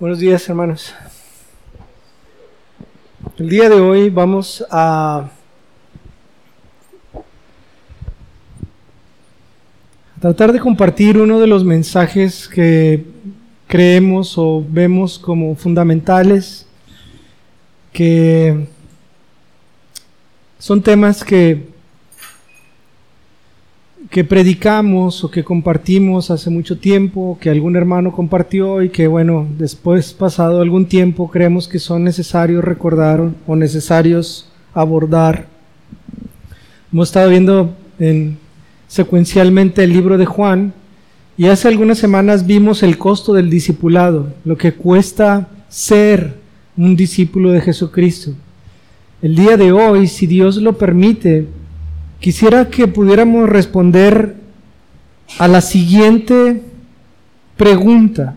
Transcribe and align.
Buenos 0.00 0.20
días, 0.20 0.48
hermanos. 0.48 0.94
El 3.36 3.48
día 3.48 3.68
de 3.68 3.80
hoy 3.80 4.10
vamos 4.10 4.64
a 4.70 5.28
tratar 10.20 10.52
de 10.52 10.60
compartir 10.60 11.18
uno 11.18 11.40
de 11.40 11.48
los 11.48 11.64
mensajes 11.64 12.46
que 12.46 13.06
creemos 13.66 14.38
o 14.38 14.64
vemos 14.68 15.18
como 15.18 15.56
fundamentales, 15.56 16.68
que 17.92 18.68
son 20.60 20.80
temas 20.80 21.24
que 21.24 21.70
que 24.10 24.24
predicamos 24.24 25.22
o 25.22 25.30
que 25.30 25.44
compartimos 25.44 26.30
hace 26.30 26.48
mucho 26.48 26.78
tiempo, 26.78 27.38
que 27.40 27.50
algún 27.50 27.76
hermano 27.76 28.12
compartió 28.12 28.82
y 28.82 28.88
que 28.88 29.06
bueno, 29.06 29.46
después 29.58 30.14
pasado 30.14 30.62
algún 30.62 30.86
tiempo 30.86 31.30
creemos 31.30 31.68
que 31.68 31.78
son 31.78 32.04
necesarios 32.04 32.64
recordar 32.64 33.30
o 33.46 33.56
necesarios 33.56 34.48
abordar. 34.72 35.46
Hemos 36.90 37.08
estado 37.08 37.28
viendo 37.28 37.76
en, 37.98 38.38
secuencialmente 38.86 39.84
el 39.84 39.92
libro 39.92 40.16
de 40.16 40.24
Juan 40.24 40.72
y 41.36 41.46
hace 41.46 41.68
algunas 41.68 41.98
semanas 41.98 42.46
vimos 42.46 42.82
el 42.82 42.96
costo 42.96 43.34
del 43.34 43.50
discipulado, 43.50 44.32
lo 44.44 44.56
que 44.56 44.72
cuesta 44.72 45.48
ser 45.68 46.38
un 46.78 46.96
discípulo 46.96 47.52
de 47.52 47.60
Jesucristo. 47.60 48.32
El 49.20 49.34
día 49.36 49.56
de 49.56 49.70
hoy, 49.70 50.06
si 50.06 50.26
Dios 50.26 50.56
lo 50.56 50.78
permite, 50.78 51.46
quisiera 52.20 52.68
que 52.68 52.88
pudiéramos 52.88 53.48
responder 53.48 54.36
a 55.38 55.48
la 55.48 55.60
siguiente 55.60 56.62
pregunta. 57.56 58.36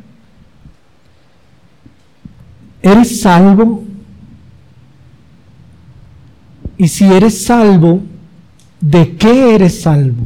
¿Eres 2.81 3.21
salvo? 3.21 3.83
Y 6.77 6.87
si 6.87 7.05
eres 7.05 7.43
salvo, 7.43 8.01
¿de 8.79 9.15
qué 9.15 9.53
eres 9.55 9.81
salvo? 9.81 10.25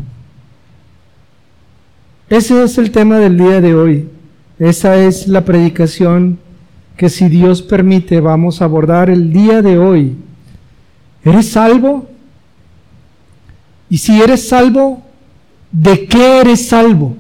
Ese 2.29 2.63
es 2.63 2.77
el 2.77 2.91
tema 2.91 3.19
del 3.19 3.37
día 3.37 3.61
de 3.61 3.75
hoy. 3.75 4.09
Esa 4.57 4.95
es 4.95 5.27
la 5.27 5.43
predicación 5.43 6.39
que 6.95 7.09
si 7.09 7.27
Dios 7.27 7.61
permite 7.61 8.21
vamos 8.21 8.61
a 8.61 8.65
abordar 8.65 9.09
el 9.09 9.33
día 9.33 9.61
de 9.61 9.77
hoy. 9.77 10.15
¿Eres 11.25 11.49
salvo? 11.49 12.07
Y 13.89 13.97
si 13.97 14.21
eres 14.21 14.47
salvo, 14.47 15.03
¿de 15.71 16.05
qué 16.07 16.41
eres 16.41 16.67
salvo? 16.67 17.15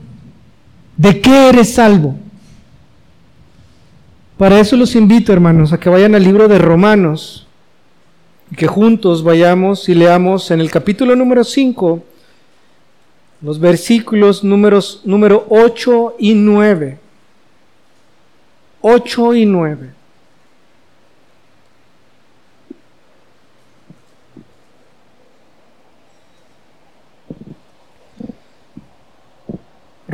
¿De 0.97 1.21
qué 1.21 1.49
eres 1.49 1.73
salvo? 1.73 2.15
Para 4.37 4.59
eso 4.59 4.75
los 4.75 4.95
invito, 4.95 5.31
hermanos, 5.31 5.71
a 5.71 5.79
que 5.79 5.89
vayan 5.89 6.15
al 6.15 6.23
libro 6.23 6.47
de 6.47 6.57
Romanos 6.57 7.47
y 8.51 8.55
que 8.55 8.67
juntos 8.67 9.23
vayamos 9.23 9.87
y 9.89 9.95
leamos 9.95 10.51
en 10.51 10.59
el 10.59 10.69
capítulo 10.69 11.15
número 11.15 11.43
5 11.43 12.03
los 13.41 13.59
versículos 13.59 14.43
números, 14.43 15.01
número 15.03 15.45
8 15.49 16.15
y 16.19 16.33
9. 16.33 16.97
8 18.81 19.33
y 19.35 19.45
9. 19.45 19.89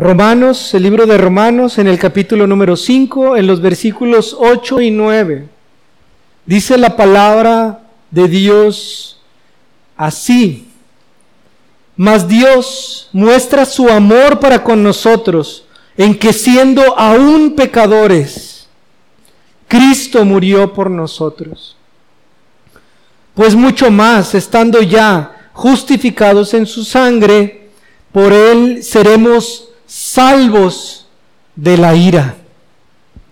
Romanos, 0.02 0.74
el 0.74 0.82
libro 0.82 1.06
de 1.06 1.16
Romanos, 1.16 1.78
en 1.78 1.86
el 1.86 2.00
capítulo 2.00 2.48
número 2.48 2.76
5, 2.76 3.38
en 3.38 3.46
los 3.46 3.62
versículos 3.62 4.36
8 4.36 4.82
y 4.82 4.90
9, 4.90 5.48
dice 6.44 6.76
la 6.80 6.96
palabra 6.96 7.82
de 8.10 8.28
Dios 8.28 9.22
así. 9.96 10.68
Mas 11.96 12.28
Dios 12.28 13.10
muestra 13.14 13.64
su 13.64 13.90
amor 13.90 14.40
para 14.40 14.64
con 14.64 14.82
nosotros 14.82 15.66
en 15.96 16.18
que 16.18 16.34
siendo 16.34 16.98
aún 16.98 17.54
pecadores, 17.56 18.68
Cristo 19.68 20.26
murió 20.26 20.74
por 20.74 20.90
nosotros. 20.90 21.78
Pues 23.36 23.54
mucho 23.54 23.92
más, 23.92 24.34
estando 24.34 24.82
ya 24.82 25.52
justificados 25.54 26.56
en 26.56 26.66
su 26.66 26.84
sangre, 26.84 27.70
por 28.12 28.34
él 28.34 28.82
seremos 28.82 29.68
salvos 29.92 31.06
de 31.54 31.76
la 31.76 31.94
ira. 31.94 32.38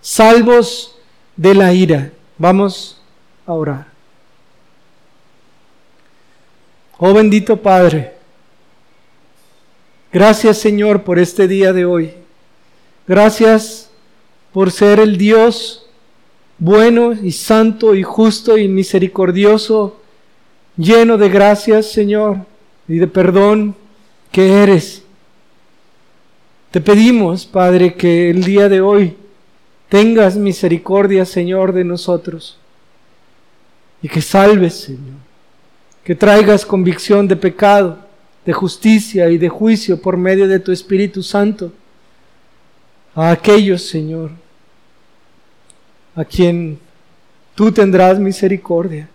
Salvos 0.02 0.94
de 1.34 1.54
la 1.54 1.72
ira. 1.72 2.12
Vamos 2.36 3.00
a 3.46 3.54
orar. 3.54 3.86
Oh 6.98 7.14
bendito 7.14 7.56
Padre, 7.56 8.12
gracias 10.12 10.58
Señor 10.58 11.02
por 11.02 11.18
este 11.18 11.48
día 11.48 11.72
de 11.72 11.86
hoy. 11.86 12.12
Gracias 13.08 13.90
por 14.52 14.70
ser 14.70 15.00
el 15.00 15.16
Dios 15.16 15.86
bueno 16.58 17.14
y 17.14 17.32
santo 17.32 17.94
y 17.94 18.02
justo 18.02 18.58
y 18.58 18.68
misericordioso, 18.68 19.98
lleno 20.76 21.16
de 21.16 21.30
gracias 21.30 21.90
Señor 21.90 22.36
y 22.86 22.98
de 22.98 23.06
perdón 23.06 23.74
que 24.30 24.62
eres. 24.62 24.99
Te 26.70 26.80
pedimos, 26.80 27.46
Padre, 27.46 27.94
que 27.94 28.30
el 28.30 28.44
día 28.44 28.68
de 28.68 28.80
hoy 28.80 29.16
tengas 29.88 30.36
misericordia, 30.36 31.24
Señor, 31.24 31.72
de 31.72 31.82
nosotros 31.82 32.58
y 34.00 34.08
que 34.08 34.22
salves, 34.22 34.74
Señor, 34.74 35.18
que 36.04 36.14
traigas 36.14 36.64
convicción 36.64 37.26
de 37.26 37.34
pecado, 37.34 37.98
de 38.46 38.52
justicia 38.52 39.28
y 39.30 39.36
de 39.36 39.48
juicio 39.48 40.00
por 40.00 40.16
medio 40.16 40.46
de 40.46 40.60
tu 40.60 40.70
Espíritu 40.70 41.24
Santo 41.24 41.72
a 43.16 43.32
aquellos, 43.32 43.82
Señor, 43.82 44.30
a 46.14 46.24
quien 46.24 46.78
tú 47.56 47.72
tendrás 47.72 48.20
misericordia. 48.20 49.08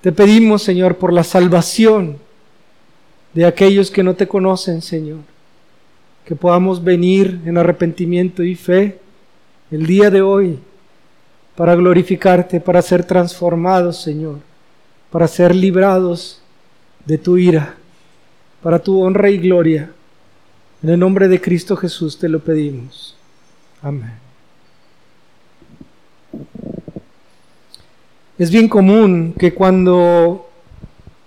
Te 0.00 0.10
pedimos, 0.10 0.64
Señor, 0.64 0.96
por 0.96 1.12
la 1.12 1.22
salvación 1.22 2.18
de 3.32 3.46
aquellos 3.46 3.92
que 3.92 4.02
no 4.02 4.14
te 4.14 4.26
conocen, 4.26 4.82
Señor 4.82 5.37
que 6.28 6.36
podamos 6.36 6.84
venir 6.84 7.40
en 7.46 7.56
arrepentimiento 7.56 8.42
y 8.42 8.54
fe 8.54 8.98
el 9.70 9.86
día 9.86 10.10
de 10.10 10.20
hoy 10.20 10.58
para 11.56 11.74
glorificarte, 11.74 12.60
para 12.60 12.82
ser 12.82 13.02
transformados, 13.02 14.02
Señor, 14.02 14.36
para 15.10 15.26
ser 15.26 15.54
librados 15.54 16.42
de 17.06 17.16
tu 17.16 17.38
ira, 17.38 17.76
para 18.62 18.78
tu 18.78 19.00
honra 19.00 19.30
y 19.30 19.38
gloria. 19.38 19.90
En 20.82 20.90
el 20.90 20.98
nombre 21.00 21.28
de 21.28 21.40
Cristo 21.40 21.74
Jesús 21.78 22.18
te 22.18 22.28
lo 22.28 22.40
pedimos. 22.40 23.16
Amén. 23.80 24.12
Es 28.38 28.50
bien 28.50 28.68
común 28.68 29.34
que 29.38 29.54
cuando 29.54 30.46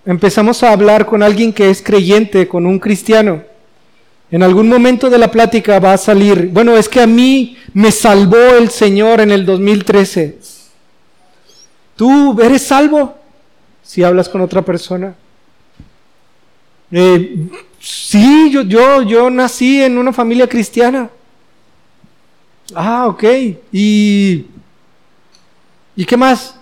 empezamos 0.06 0.62
a 0.62 0.70
hablar 0.70 1.06
con 1.06 1.24
alguien 1.24 1.52
que 1.52 1.70
es 1.70 1.82
creyente, 1.82 2.46
con 2.46 2.66
un 2.66 2.78
cristiano, 2.78 3.50
en 4.32 4.42
algún 4.42 4.66
momento 4.66 5.10
de 5.10 5.18
la 5.18 5.30
plática 5.30 5.78
va 5.78 5.92
a 5.92 5.98
salir, 5.98 6.48
bueno, 6.48 6.74
es 6.74 6.88
que 6.88 7.02
a 7.02 7.06
mí 7.06 7.58
me 7.74 7.92
salvó 7.92 8.56
el 8.56 8.70
Señor 8.70 9.20
en 9.20 9.30
el 9.30 9.44
2013. 9.44 10.38
¿Tú 11.96 12.40
eres 12.40 12.62
salvo? 12.62 13.14
Si 13.82 14.02
hablas 14.02 14.30
con 14.30 14.40
otra 14.40 14.62
persona. 14.62 15.14
Eh, 16.90 17.46
sí, 17.78 18.50
yo, 18.50 18.62
yo, 18.62 19.02
yo 19.02 19.28
nací 19.28 19.82
en 19.82 19.98
una 19.98 20.14
familia 20.14 20.48
cristiana. 20.48 21.10
Ah, 22.74 23.08
ok. 23.08 23.24
¿Y, 23.70 24.46
¿Y 25.94 26.06
qué 26.06 26.16
más? 26.16 26.56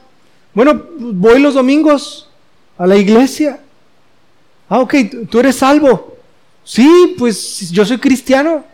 Bueno, 0.52 0.82
voy 0.98 1.38
los 1.38 1.54
domingos 1.54 2.28
a 2.76 2.84
la 2.88 2.96
iglesia. 2.96 3.60
Ah, 4.68 4.80
ok, 4.80 4.94
tú 5.30 5.38
eres 5.38 5.54
salvo. 5.54 6.09
Sí, 6.64 7.14
pues 7.18 7.70
yo 7.70 7.84
soy 7.84 7.98
cristiano. 7.98 8.64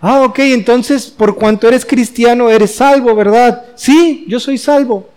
Ah, 0.00 0.22
ok, 0.22 0.38
entonces 0.40 1.06
por 1.06 1.36
cuanto 1.36 1.68
eres 1.68 1.84
cristiano 1.84 2.48
eres 2.48 2.74
salvo, 2.74 3.14
¿verdad? 3.14 3.66
Sí, 3.76 4.24
yo 4.28 4.40
soy 4.40 4.56
salvo. 4.56 5.08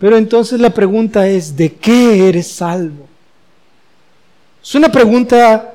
Pero 0.00 0.16
entonces 0.16 0.58
la 0.60 0.70
pregunta 0.70 1.28
es, 1.28 1.56
¿de 1.56 1.72
qué 1.74 2.28
eres 2.28 2.48
salvo? 2.48 3.06
Es 4.62 4.74
una 4.74 4.90
pregunta 4.90 5.74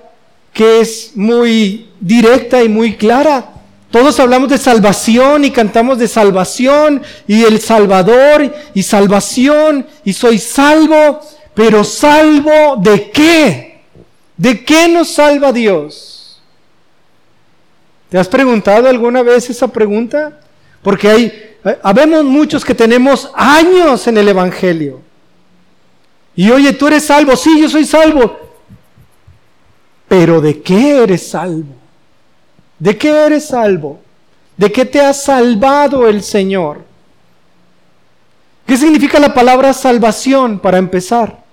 que 0.51 0.81
es 0.81 1.11
muy 1.15 1.89
directa 1.99 2.63
y 2.63 2.69
muy 2.69 2.95
clara. 2.95 3.51
Todos 3.91 4.19
hablamos 4.19 4.49
de 4.49 4.57
salvación 4.57 5.45
y 5.45 5.51
cantamos 5.51 5.99
de 5.99 6.07
salvación 6.07 7.01
y 7.27 7.43
el 7.43 7.61
Salvador 7.61 8.53
y 8.73 8.83
salvación 8.83 9.85
y 10.03 10.11
soy 10.13 10.37
salvo, 10.37 11.21
pero 11.53 11.83
salvo 11.83 12.75
de 12.81 13.09
qué? 13.11 13.74
¿De 14.37 14.65
qué 14.65 14.87
nos 14.87 15.13
salva 15.13 15.51
Dios? 15.51 16.41
¿Te 18.09 18.17
has 18.17 18.27
preguntado 18.27 18.87
alguna 18.87 19.23
vez 19.23 19.49
esa 19.49 19.67
pregunta? 19.67 20.39
Porque 20.81 21.09
hay, 21.09 21.57
habemos 21.81 22.23
muchos 22.25 22.63
que 22.63 22.75
tenemos 22.75 23.31
años 23.33 24.07
en 24.07 24.17
el 24.17 24.27
Evangelio. 24.27 25.01
Y 26.35 26.49
oye, 26.51 26.73
tú 26.73 26.87
eres 26.87 27.05
salvo, 27.05 27.35
sí, 27.35 27.61
yo 27.61 27.69
soy 27.69 27.85
salvo. 27.85 28.39
Pero 30.07 30.41
¿de 30.41 30.61
qué 30.61 31.03
eres 31.03 31.27
salvo? 31.29 31.73
¿De 32.77 32.97
qué 32.97 33.09
eres 33.09 33.47
salvo? 33.47 34.01
¿De 34.57 34.71
qué 34.71 34.85
te 34.85 35.01
ha 35.01 35.13
salvado 35.13 36.07
el 36.07 36.23
Señor? 36.23 36.83
¿Qué 38.65 38.77
significa 38.77 39.19
la 39.19 39.33
palabra 39.33 39.73
salvación 39.73 40.59
para 40.59 40.77
empezar? 40.77 41.44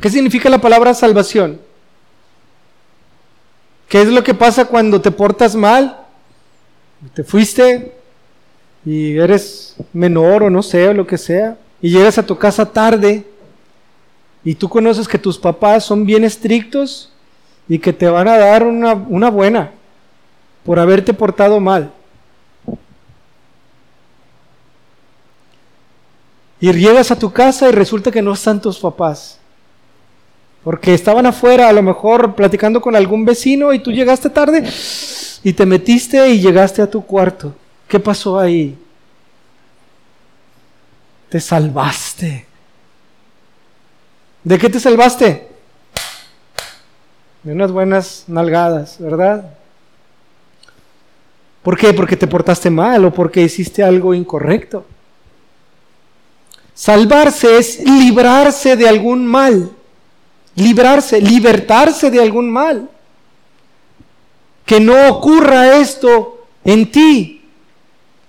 ¿Qué 0.00 0.10
significa 0.10 0.48
la 0.50 0.60
palabra 0.60 0.92
salvación? 0.94 1.60
¿Qué 3.88 4.02
es 4.02 4.08
lo 4.08 4.24
que 4.24 4.34
pasa 4.34 4.64
cuando 4.64 5.00
te 5.00 5.10
portas 5.10 5.54
mal? 5.54 5.98
Te 7.14 7.22
fuiste 7.22 7.92
y 8.84 9.16
eres 9.16 9.76
menor 9.92 10.42
o 10.42 10.50
no 10.50 10.62
sé, 10.62 10.88
o 10.88 10.94
lo 10.94 11.06
que 11.06 11.18
sea, 11.18 11.56
y 11.80 11.90
llegas 11.90 12.18
a 12.18 12.26
tu 12.26 12.36
casa 12.36 12.70
tarde 12.70 13.24
y 14.44 14.54
tú 14.54 14.68
conoces 14.68 15.08
que 15.08 15.18
tus 15.18 15.38
papás 15.38 15.84
son 15.84 16.04
bien 16.04 16.24
estrictos 16.24 17.10
y 17.68 17.78
que 17.78 17.92
te 17.92 18.08
van 18.08 18.28
a 18.28 18.36
dar 18.36 18.62
una, 18.64 18.94
una 18.94 19.30
buena 19.30 19.70
por 20.64 20.78
haberte 20.78 21.14
portado 21.14 21.60
mal. 21.60 21.92
Y 26.60 26.72
llegas 26.72 27.10
a 27.10 27.18
tu 27.18 27.30
casa 27.32 27.68
y 27.68 27.72
resulta 27.72 28.10
que 28.10 28.22
no 28.22 28.32
están 28.32 28.60
tus 28.60 28.78
papás. 28.78 29.38
Porque 30.64 30.94
estaban 30.94 31.26
afuera, 31.26 31.68
a 31.68 31.72
lo 31.72 31.82
mejor 31.82 32.34
platicando 32.34 32.80
con 32.80 32.96
algún 32.96 33.26
vecino 33.26 33.72
y 33.74 33.80
tú 33.80 33.92
llegaste 33.92 34.30
tarde 34.30 34.64
y 35.42 35.52
te 35.52 35.66
metiste 35.66 36.26
y 36.30 36.40
llegaste 36.40 36.80
a 36.80 36.90
tu 36.90 37.04
cuarto. 37.04 37.54
¿Qué 37.86 38.00
pasó 38.00 38.38
ahí? 38.38 38.76
Te 41.28 41.38
salvaste. 41.38 42.46
¿De 44.42 44.58
qué 44.58 44.70
te 44.70 44.80
salvaste? 44.80 45.48
De 47.42 47.52
unas 47.52 47.70
buenas 47.70 48.24
nalgadas, 48.26 48.96
¿verdad? 48.98 49.54
¿Por 51.62 51.76
qué? 51.76 51.92
Porque 51.92 52.16
te 52.16 52.26
portaste 52.26 52.70
mal 52.70 53.04
o 53.04 53.12
porque 53.12 53.42
hiciste 53.42 53.82
algo 53.82 54.14
incorrecto. 54.14 54.86
Salvarse 56.74 57.58
es 57.58 57.80
librarse 57.80 58.76
de 58.76 58.88
algún 58.88 59.26
mal. 59.26 59.70
Librarse, 60.56 61.20
libertarse 61.20 62.10
de 62.10 62.20
algún 62.20 62.50
mal. 62.50 62.88
Que 64.64 64.80
no 64.80 65.08
ocurra 65.08 65.76
esto 65.78 66.46
en 66.64 66.90
ti. 66.90 67.42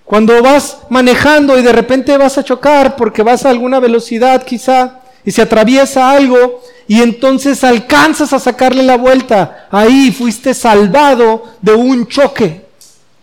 Cuando 0.04 0.42
vas 0.44 0.80
manejando 0.90 1.58
y 1.58 1.64
de 1.64 1.72
repente 1.72 2.18
vas 2.18 2.38
a 2.38 2.44
chocar 2.44 2.96
porque 2.96 3.24
vas 3.24 3.46
a 3.46 3.50
alguna 3.50 3.80
velocidad 3.80 4.44
quizá 4.44 5.02
y 5.26 5.32
se 5.32 5.42
atraviesa 5.42 6.12
algo 6.12 6.62
y 6.88 7.02
entonces 7.02 7.64
alcanzas 7.64 8.32
a 8.32 8.40
sacarle 8.40 8.84
la 8.84 8.98
vuelta. 8.98 9.68
Ahí 9.72 10.12
fuiste 10.12 10.54
salvado 10.54 11.44
de 11.62 11.74
un 11.74 12.08
choque 12.08 12.66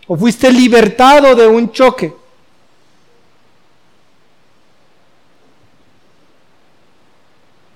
o 0.07 0.17
fuiste 0.17 0.51
libertado 0.51 1.35
de 1.35 1.47
un 1.47 1.71
choque. 1.71 2.13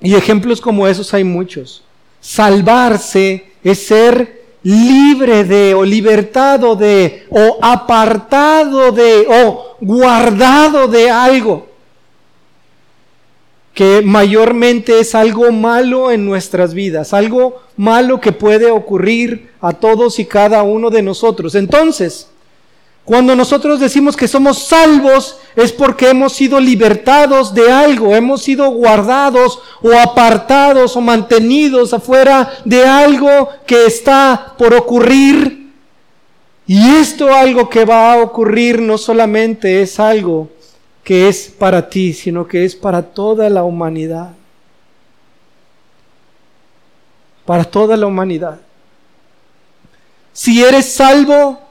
Y 0.02 0.16
ejemplos 0.16 0.62
como 0.62 0.88
esos 0.88 1.14
hay 1.14 1.24
muchos. 1.24 1.84
Salvarse 2.20 3.52
es 3.64 3.88
ser 3.88 4.38
libre 4.64 5.44
de 5.44 5.74
o 5.74 5.86
libertado 5.86 6.76
de 6.76 7.26
o 7.30 7.58
apartado 7.62 8.92
de 8.92 9.26
o 9.30 9.78
guardado 9.80 10.88
de 10.88 11.10
algo 11.10 11.68
que 13.78 14.02
mayormente 14.04 15.00
es 15.00 15.14
algo 15.14 15.52
malo 15.52 16.10
en 16.10 16.26
nuestras 16.26 16.74
vidas, 16.74 17.14
algo 17.14 17.62
malo 17.76 18.20
que 18.20 18.32
puede 18.32 18.72
ocurrir 18.72 19.52
a 19.62 19.72
todos 19.72 20.18
y 20.18 20.26
cada 20.26 20.64
uno 20.64 20.90
de 20.90 21.04
nosotros. 21.04 21.54
Entonces, 21.54 22.28
cuando 23.08 23.38
nosotros 23.38 23.80
decimos 23.80 24.18
que 24.18 24.28
somos 24.28 24.68
salvos 24.68 25.40
es 25.56 25.72
porque 25.72 26.10
hemos 26.10 26.34
sido 26.34 26.60
libertados 26.60 27.54
de 27.54 27.72
algo, 27.72 28.14
hemos 28.14 28.44
sido 28.44 28.70
guardados 28.72 29.62
o 29.82 29.98
apartados 29.98 30.94
o 30.98 31.00
mantenidos 31.00 31.94
afuera 31.94 32.52
de 32.66 32.86
algo 32.86 33.48
que 33.66 33.86
está 33.86 34.54
por 34.58 34.74
ocurrir. 34.74 35.72
Y 36.68 36.96
esto 36.98 37.34
algo 37.34 37.70
que 37.70 37.86
va 37.86 38.12
a 38.12 38.22
ocurrir 38.22 38.82
no 38.82 38.98
solamente 38.98 39.82
es 39.82 40.02
algo 40.02 40.50
que 41.02 41.30
es 41.30 41.48
para 41.48 41.88
ti, 41.88 42.12
sino 42.12 42.46
que 42.46 42.66
es 42.66 42.76
para 42.76 43.02
toda 43.02 43.50
la 43.50 43.64
humanidad. 43.64 44.32
Para 47.46 47.64
toda 47.64 47.96
la 47.96 48.06
humanidad. 48.06 48.60
Si 50.34 50.62
eres 50.62 50.92
salvo, 50.92 51.67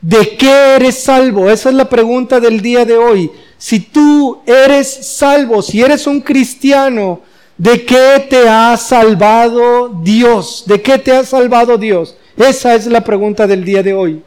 ¿de 0.00 0.36
qué 0.36 0.76
eres 0.76 1.02
salvo? 1.02 1.50
Esa 1.50 1.68
es 1.68 1.74
la 1.74 1.88
pregunta 1.88 2.40
del 2.40 2.60
día 2.60 2.84
de 2.84 2.96
hoy. 2.96 3.30
Si 3.58 3.80
tú 3.80 4.40
eres 4.46 4.88
salvo, 4.88 5.62
si 5.62 5.82
eres 5.82 6.06
un 6.06 6.20
cristiano, 6.20 7.20
¿de 7.58 7.84
qué 7.84 8.26
te 8.28 8.48
ha 8.48 8.76
salvado 8.76 9.88
Dios? 10.02 10.64
¿De 10.66 10.80
qué 10.80 10.98
te 10.98 11.12
ha 11.12 11.24
salvado 11.24 11.76
Dios? 11.76 12.16
Esa 12.36 12.74
es 12.74 12.86
la 12.86 13.02
pregunta 13.02 13.46
del 13.46 13.64
día 13.64 13.82
de 13.82 13.92
hoy. 13.92 14.22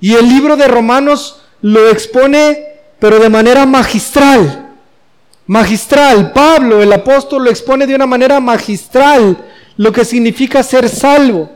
Y 0.00 0.14
el 0.14 0.28
libro 0.28 0.56
de 0.56 0.68
Romanos 0.68 1.40
lo 1.60 1.88
expone 1.90 2.76
pero 2.98 3.18
de 3.18 3.28
manera 3.28 3.66
magistral. 3.66 4.74
Magistral. 5.46 6.32
Pablo, 6.32 6.82
el 6.82 6.92
apóstol, 6.92 7.44
lo 7.44 7.50
expone 7.50 7.86
de 7.86 7.94
una 7.94 8.06
manera 8.06 8.40
magistral 8.40 9.36
lo 9.76 9.92
que 9.92 10.04
significa 10.04 10.62
ser 10.62 10.88
salvo. 10.88 11.50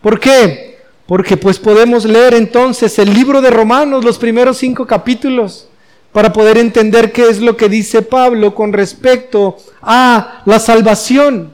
¿Por 0.00 0.18
qué? 0.18 0.69
Porque 1.10 1.36
pues 1.36 1.58
podemos 1.58 2.04
leer 2.04 2.34
entonces 2.34 2.96
el 3.00 3.12
libro 3.12 3.42
de 3.42 3.50
Romanos, 3.50 4.04
los 4.04 4.16
primeros 4.16 4.58
cinco 4.58 4.86
capítulos, 4.86 5.66
para 6.12 6.32
poder 6.32 6.56
entender 6.56 7.10
qué 7.10 7.28
es 7.28 7.40
lo 7.40 7.56
que 7.56 7.68
dice 7.68 8.02
Pablo 8.02 8.54
con 8.54 8.72
respecto 8.72 9.56
a 9.82 10.40
la 10.46 10.60
salvación. 10.60 11.52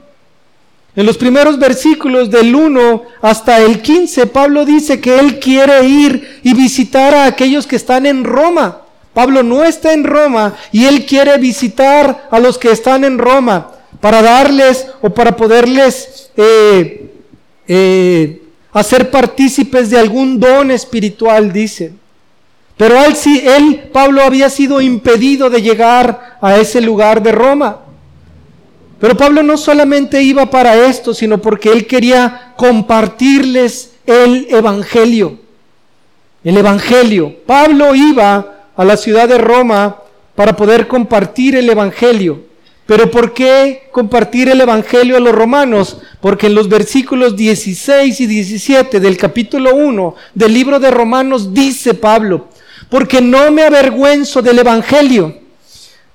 En 0.94 1.06
los 1.06 1.16
primeros 1.16 1.58
versículos 1.58 2.30
del 2.30 2.54
1 2.54 3.02
hasta 3.22 3.62
el 3.62 3.80
15, 3.80 4.26
Pablo 4.26 4.66
dice 4.66 5.00
que 5.00 5.18
él 5.18 5.38
quiere 5.38 5.86
ir 5.86 6.40
y 6.42 6.52
visitar 6.52 7.14
a 7.14 7.24
aquellos 7.24 7.66
que 7.66 7.76
están 7.76 8.04
en 8.04 8.24
Roma. 8.24 8.82
Pablo 9.14 9.42
no 9.42 9.64
está 9.64 9.94
en 9.94 10.04
Roma 10.04 10.54
y 10.70 10.84
él 10.84 11.06
quiere 11.06 11.38
visitar 11.38 12.28
a 12.30 12.38
los 12.40 12.58
que 12.58 12.72
están 12.72 13.04
en 13.04 13.16
Roma 13.16 13.72
para 14.02 14.20
darles 14.20 14.86
o 15.00 15.08
para 15.08 15.34
poderles 15.34 16.30
eh, 16.36 17.10
eh, 17.66 18.42
hacer 18.78 19.10
partícipes 19.10 19.88
de 19.88 19.98
algún 19.98 20.38
don 20.38 20.70
espiritual, 20.70 21.50
dice. 21.50 21.94
Pero 22.76 23.02
él, 23.02 23.16
él, 23.24 23.88
Pablo, 23.90 24.22
había 24.22 24.50
sido 24.50 24.82
impedido 24.82 25.48
de 25.48 25.62
llegar 25.62 26.36
a 26.42 26.56
ese 26.56 26.82
lugar 26.82 27.22
de 27.22 27.32
Roma. 27.32 27.78
Pero 29.00 29.16
Pablo 29.16 29.42
no 29.42 29.56
solamente 29.56 30.22
iba 30.22 30.50
para 30.50 30.74
esto, 30.74 31.14
sino 31.14 31.40
porque 31.40 31.72
él 31.72 31.86
quería 31.86 32.52
compartirles 32.56 33.92
el 34.04 34.46
Evangelio. 34.50 35.38
El 36.44 36.58
Evangelio. 36.58 37.34
Pablo 37.46 37.94
iba 37.94 38.56
a 38.76 38.84
la 38.84 38.98
ciudad 38.98 39.26
de 39.26 39.38
Roma 39.38 40.02
para 40.34 40.54
poder 40.54 40.86
compartir 40.86 41.56
el 41.56 41.70
Evangelio. 41.70 42.44
Pero 42.86 43.10
¿por 43.10 43.34
qué 43.34 43.88
compartir 43.90 44.48
el 44.48 44.60
Evangelio 44.60 45.16
a 45.16 45.20
los 45.20 45.34
romanos? 45.34 45.98
Porque 46.20 46.46
en 46.46 46.54
los 46.54 46.68
versículos 46.68 47.36
16 47.36 48.20
y 48.20 48.26
17 48.26 49.00
del 49.00 49.16
capítulo 49.16 49.74
1 49.74 50.14
del 50.34 50.54
libro 50.54 50.78
de 50.78 50.92
Romanos 50.92 51.52
dice 51.52 51.94
Pablo, 51.94 52.46
porque 52.88 53.20
no 53.20 53.50
me 53.50 53.62
avergüenzo 53.62 54.40
del 54.40 54.60
Evangelio, 54.60 55.34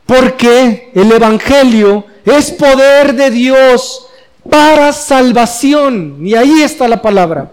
porque 0.06 0.92
el 0.96 1.12
Evangelio 1.12 2.06
es 2.24 2.52
poder 2.52 3.16
de 3.16 3.32
Dios 3.32 4.08
para 4.50 4.94
salvación. 4.94 6.26
Y 6.26 6.36
ahí 6.36 6.62
está 6.62 6.88
la 6.88 7.02
palabra 7.02 7.52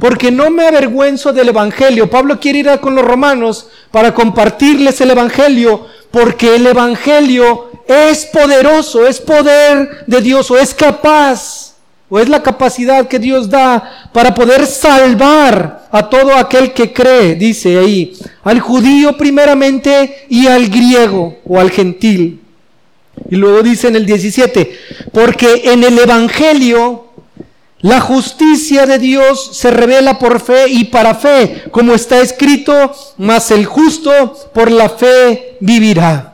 porque 0.00 0.30
no 0.30 0.50
me 0.50 0.66
avergüenzo 0.66 1.32
del 1.32 1.50
Evangelio. 1.50 2.10
Pablo 2.10 2.40
quiere 2.40 2.58
ir 2.58 2.68
a 2.68 2.80
con 2.80 2.94
los 2.94 3.04
romanos 3.04 3.68
para 3.90 4.12
compartirles 4.12 5.00
el 5.00 5.12
Evangelio, 5.12 5.86
porque 6.10 6.56
el 6.56 6.66
Evangelio 6.66 7.70
es 7.86 8.26
poderoso, 8.26 9.06
es 9.06 9.20
poder 9.20 10.04
de 10.06 10.20
Dios, 10.20 10.50
o 10.50 10.58
es 10.58 10.74
capaz, 10.74 11.74
o 12.08 12.18
es 12.18 12.28
la 12.28 12.42
capacidad 12.42 13.08
que 13.08 13.18
Dios 13.18 13.48
da 13.48 14.10
para 14.12 14.34
poder 14.34 14.66
salvar 14.66 15.88
a 15.90 16.08
todo 16.08 16.34
aquel 16.36 16.72
que 16.72 16.92
cree, 16.92 17.34
dice 17.34 17.78
ahí, 17.78 18.16
al 18.42 18.60
judío 18.60 19.16
primeramente 19.16 20.26
y 20.28 20.46
al 20.46 20.68
griego 20.68 21.38
o 21.46 21.58
al 21.58 21.70
gentil. 21.70 22.40
Y 23.30 23.36
luego 23.36 23.62
dice 23.62 23.88
en 23.88 23.96
el 23.96 24.06
17, 24.06 24.78
porque 25.12 25.62
en 25.66 25.84
el 25.84 25.98
Evangelio 25.98 27.04
La 27.84 28.00
justicia 28.00 28.86
de 28.86 28.98
Dios 28.98 29.50
se 29.52 29.70
revela 29.70 30.18
por 30.18 30.40
fe 30.40 30.68
y 30.70 30.84
para 30.84 31.14
fe, 31.14 31.64
como 31.70 31.92
está 31.92 32.18
escrito, 32.22 32.90
mas 33.18 33.50
el 33.50 33.66
justo 33.66 34.10
por 34.54 34.70
la 34.70 34.88
fe 34.88 35.58
vivirá. 35.60 36.32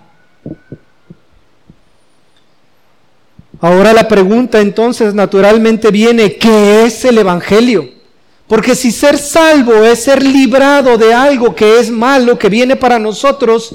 Ahora 3.60 3.92
la 3.92 4.08
pregunta 4.08 4.60
entonces 4.60 5.12
naturalmente 5.12 5.90
viene, 5.90 6.36
¿qué 6.36 6.84
es 6.84 7.04
el 7.04 7.18
Evangelio? 7.18 7.90
Porque 8.46 8.74
si 8.74 8.90
ser 8.90 9.18
salvo 9.18 9.84
es 9.84 10.04
ser 10.04 10.22
librado 10.22 10.96
de 10.96 11.12
algo 11.12 11.54
que 11.54 11.78
es 11.78 11.90
malo, 11.90 12.38
que 12.38 12.48
viene 12.48 12.74
para 12.74 12.98
nosotros, 12.98 13.74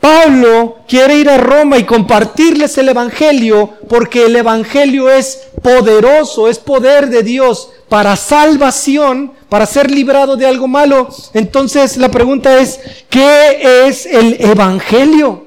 Pablo 0.00 0.78
quiere 0.88 1.18
ir 1.18 1.28
a 1.28 1.36
Roma 1.36 1.78
y 1.78 1.84
compartirles 1.84 2.76
el 2.78 2.88
Evangelio 2.88 3.74
porque 3.88 4.26
el 4.26 4.36
Evangelio 4.36 5.10
es 5.10 5.48
poderoso, 5.62 6.48
es 6.48 6.58
poder 6.58 7.08
de 7.08 7.22
Dios 7.22 7.70
para 7.88 8.16
salvación, 8.16 9.32
para 9.48 9.66
ser 9.66 9.90
librado 9.90 10.36
de 10.36 10.46
algo 10.46 10.66
malo. 10.66 11.08
Entonces 11.34 11.96
la 11.96 12.10
pregunta 12.10 12.58
es, 12.58 12.80
¿qué 13.10 13.86
es 13.86 14.06
el 14.06 14.36
Evangelio? 14.40 15.45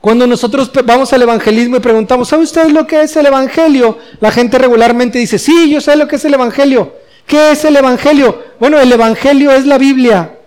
Cuando 0.00 0.26
nosotros 0.26 0.70
vamos 0.84 1.12
al 1.12 1.22
evangelismo 1.22 1.76
y 1.76 1.80
preguntamos, 1.80 2.28
¿sabe 2.28 2.44
usted 2.44 2.68
lo 2.70 2.86
que 2.86 3.02
es 3.02 3.14
el 3.16 3.26
evangelio? 3.26 3.98
La 4.20 4.30
gente 4.30 4.58
regularmente 4.58 5.18
dice, 5.18 5.38
sí, 5.38 5.70
yo 5.70 5.80
sé 5.80 5.94
lo 5.94 6.08
que 6.08 6.16
es 6.16 6.24
el 6.24 6.32
evangelio. 6.32 6.94
¿Qué 7.26 7.50
es 7.50 7.64
el 7.66 7.76
evangelio? 7.76 8.42
Bueno, 8.58 8.80
el 8.80 8.90
evangelio 8.90 9.52
es 9.52 9.66
la 9.66 9.76
Biblia. 9.76 10.38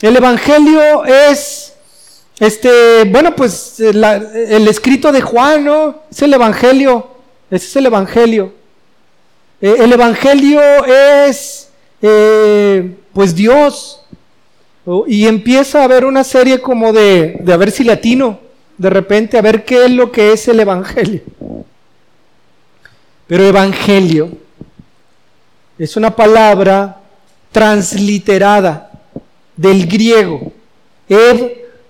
El 0.00 0.16
evangelio 0.16 1.04
es, 1.04 1.74
este, 2.40 3.04
bueno, 3.04 3.36
pues 3.36 3.78
el 3.78 4.66
escrito 4.66 5.12
de 5.12 5.20
Juan, 5.20 5.64
¿no? 5.64 6.02
Es 6.10 6.22
el 6.22 6.32
evangelio. 6.32 7.08
Ese 7.50 7.66
es 7.66 7.76
el 7.76 7.86
evangelio. 7.86 8.54
Eh, 9.60 9.76
el 9.80 9.92
evangelio 9.92 10.60
es, 10.86 11.68
eh, 12.00 12.96
pues 13.12 13.34
Dios. 13.34 14.02
Y 15.06 15.26
empieza 15.26 15.82
a 15.82 15.84
haber 15.84 16.06
una 16.06 16.24
serie 16.24 16.62
como 16.62 16.94
de, 16.94 17.36
de 17.40 17.52
a 17.52 17.58
ver 17.58 17.70
si 17.70 17.84
latino 17.84 18.47
de 18.78 18.88
repente 18.90 19.36
a 19.36 19.42
ver 19.42 19.64
qué 19.64 19.84
es 19.84 19.90
lo 19.90 20.10
que 20.12 20.32
es 20.32 20.46
el 20.48 20.60
Evangelio. 20.60 21.22
Pero 23.26 23.44
Evangelio 23.44 24.30
es 25.78 25.96
una 25.96 26.14
palabra 26.14 27.00
transliterada 27.52 28.90
del 29.56 29.86
griego. 29.86 30.52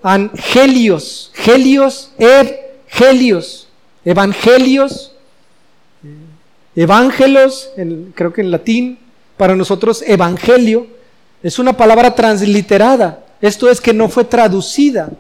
Evangelios, 0.03 1.31
Helios, 1.47 2.13
Evangelios, 2.19 3.69
Evangelios, 4.05 5.13
Evangelos, 6.75 7.71
creo 8.15 8.33
que 8.33 8.41
en 8.41 8.51
latín, 8.51 8.99
para 9.37 9.55
nosotros 9.55 10.03
Evangelio, 10.07 10.87
es 11.43 11.59
una 11.59 11.77
palabra 11.77 12.15
transliterada. 12.15 13.25
Esto 13.41 13.69
es 13.71 13.81
que 13.81 13.93
no 13.93 14.09
fue 14.09 14.25
traducida 14.25 15.11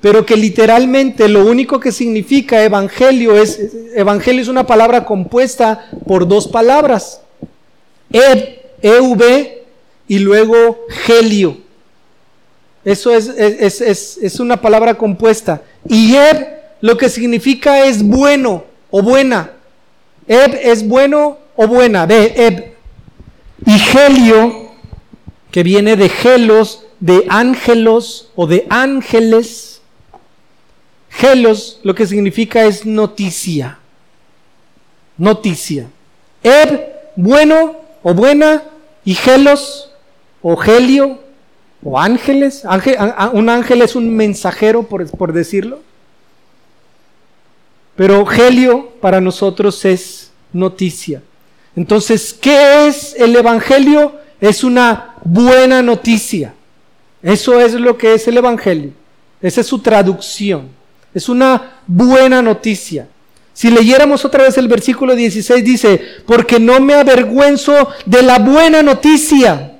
pero 0.00 0.24
que 0.24 0.36
literalmente 0.36 1.28
lo 1.28 1.44
único 1.44 1.80
que 1.80 1.90
significa 1.90 2.62
evangelio 2.64 3.36
es, 3.36 3.60
evangelio 3.94 4.42
es 4.42 4.48
una 4.48 4.66
palabra 4.66 5.04
compuesta 5.04 5.88
por 6.06 6.28
dos 6.28 6.46
palabras, 6.46 7.20
ev, 8.12 8.60
ev 8.80 9.58
y 10.06 10.18
luego 10.20 10.78
gelio. 10.88 11.58
Eso 12.84 13.12
es, 13.12 13.28
es, 13.28 14.40
una 14.40 14.60
palabra 14.60 14.94
compuesta. 14.94 15.62
Y 15.86 16.14
ev 16.14 16.46
lo 16.80 16.96
que 16.96 17.08
significa 17.08 17.84
es 17.84 18.02
bueno 18.02 18.64
o 18.90 19.02
buena. 19.02 19.50
Ev 20.26 20.58
es 20.62 20.86
bueno 20.86 21.38
o 21.56 21.66
buena, 21.66 22.06
ve, 22.06 22.32
ev. 22.36 22.72
Y 23.66 23.78
gelio, 23.78 24.70
que 25.50 25.62
viene 25.62 25.96
de 25.96 26.08
gelos, 26.08 26.84
de 27.00 27.26
ángelos 27.28 28.30
o 28.36 28.46
de 28.46 28.66
ángeles, 28.70 29.77
Gelos 31.10 31.80
lo 31.82 31.94
que 31.94 32.06
significa 32.06 32.64
es 32.64 32.84
noticia. 32.86 33.78
Noticia. 35.16 35.88
Eb, 36.42 36.86
bueno 37.16 37.76
o 38.02 38.14
buena, 38.14 38.62
y 39.04 39.14
gelos 39.14 39.90
o 40.42 40.56
gelio 40.56 41.18
o 41.82 41.98
ángeles. 41.98 42.64
un 43.32 43.48
ángel 43.48 43.82
es 43.82 43.96
un 43.96 44.14
mensajero, 44.14 44.82
por, 44.82 45.08
por 45.10 45.32
decirlo. 45.32 45.80
Pero 47.96 48.24
gelio 48.26 48.90
para 49.00 49.20
nosotros 49.20 49.84
es 49.84 50.30
noticia. 50.52 51.22
Entonces, 51.74 52.32
¿qué 52.32 52.86
es 52.86 53.14
el 53.18 53.34
Evangelio? 53.34 54.12
Es 54.40 54.62
una 54.62 55.14
buena 55.24 55.82
noticia. 55.82 56.54
Eso 57.22 57.60
es 57.60 57.74
lo 57.74 57.98
que 57.98 58.14
es 58.14 58.28
el 58.28 58.36
Evangelio. 58.36 58.92
Esa 59.40 59.60
es 59.60 59.66
su 59.66 59.80
traducción. 59.80 60.68
Es 61.14 61.28
una 61.28 61.80
buena 61.86 62.42
noticia. 62.42 63.08
Si 63.52 63.70
leyéramos 63.70 64.24
otra 64.24 64.44
vez 64.44 64.56
el 64.56 64.68
versículo 64.68 65.16
16 65.16 65.64
dice, 65.64 66.00
porque 66.26 66.60
no 66.60 66.78
me 66.78 66.94
avergüenzo 66.94 67.88
de 68.06 68.22
la 68.22 68.38
buena 68.38 68.82
noticia, 68.82 69.72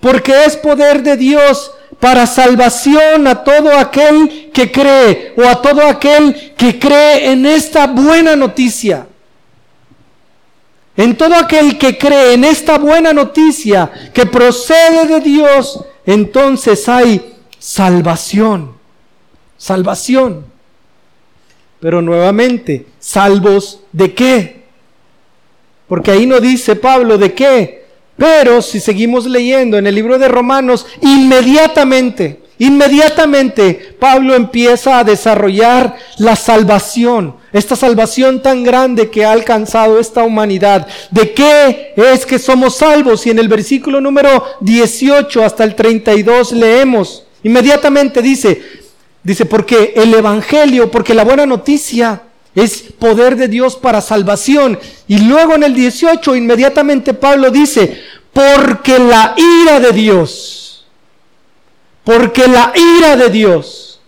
porque 0.00 0.44
es 0.44 0.56
poder 0.56 1.02
de 1.02 1.16
Dios 1.16 1.72
para 2.00 2.26
salvación 2.26 3.26
a 3.26 3.44
todo 3.44 3.76
aquel 3.76 4.50
que 4.52 4.72
cree 4.72 5.34
o 5.36 5.44
a 5.44 5.60
todo 5.60 5.86
aquel 5.86 6.54
que 6.56 6.78
cree 6.78 7.32
en 7.32 7.46
esta 7.46 7.86
buena 7.86 8.34
noticia. 8.34 9.06
En 10.96 11.16
todo 11.16 11.34
aquel 11.34 11.78
que 11.78 11.96
cree 11.96 12.34
en 12.34 12.44
esta 12.44 12.78
buena 12.78 13.12
noticia 13.12 13.90
que 14.12 14.26
procede 14.26 15.06
de 15.06 15.20
Dios, 15.20 15.84
entonces 16.04 16.88
hay 16.88 17.34
salvación. 17.58 18.76
Salvación. 19.56 20.51
Pero 21.82 22.00
nuevamente, 22.00 22.86
¿salvos 23.00 23.80
de 23.90 24.14
qué? 24.14 24.62
Porque 25.88 26.12
ahí 26.12 26.26
no 26.26 26.38
dice 26.38 26.76
Pablo 26.76 27.18
de 27.18 27.34
qué. 27.34 27.86
Pero 28.16 28.62
si 28.62 28.78
seguimos 28.78 29.26
leyendo 29.26 29.76
en 29.76 29.88
el 29.88 29.96
libro 29.96 30.16
de 30.16 30.28
Romanos, 30.28 30.86
inmediatamente, 31.00 32.40
inmediatamente 32.60 33.96
Pablo 33.98 34.36
empieza 34.36 35.00
a 35.00 35.02
desarrollar 35.02 35.96
la 36.18 36.36
salvación, 36.36 37.34
esta 37.52 37.74
salvación 37.74 38.42
tan 38.42 38.62
grande 38.62 39.10
que 39.10 39.24
ha 39.24 39.32
alcanzado 39.32 39.98
esta 39.98 40.22
humanidad. 40.22 40.86
¿De 41.10 41.32
qué 41.32 41.94
es 41.96 42.24
que 42.24 42.38
somos 42.38 42.76
salvos? 42.76 43.26
Y 43.26 43.30
en 43.30 43.40
el 43.40 43.48
versículo 43.48 44.00
número 44.00 44.44
18 44.60 45.44
hasta 45.44 45.64
el 45.64 45.74
32 45.74 46.52
leemos, 46.52 47.24
inmediatamente 47.42 48.22
dice, 48.22 48.81
Dice, 49.22 49.46
porque 49.46 49.94
el 49.96 50.12
Evangelio, 50.14 50.90
porque 50.90 51.14
la 51.14 51.24
buena 51.24 51.46
noticia 51.46 52.22
es 52.54 52.82
poder 52.98 53.36
de 53.36 53.48
Dios 53.48 53.76
para 53.76 54.00
salvación. 54.00 54.78
Y 55.06 55.18
luego 55.18 55.54
en 55.54 55.62
el 55.62 55.74
18 55.74 56.34
inmediatamente 56.36 57.14
Pablo 57.14 57.50
dice, 57.50 58.02
porque 58.32 58.98
la 58.98 59.34
ira 59.36 59.78
de 59.78 59.92
Dios, 59.92 60.86
porque 62.04 62.48
la 62.48 62.72
ira 62.74 63.16
de 63.16 63.30
Dios. 63.30 64.00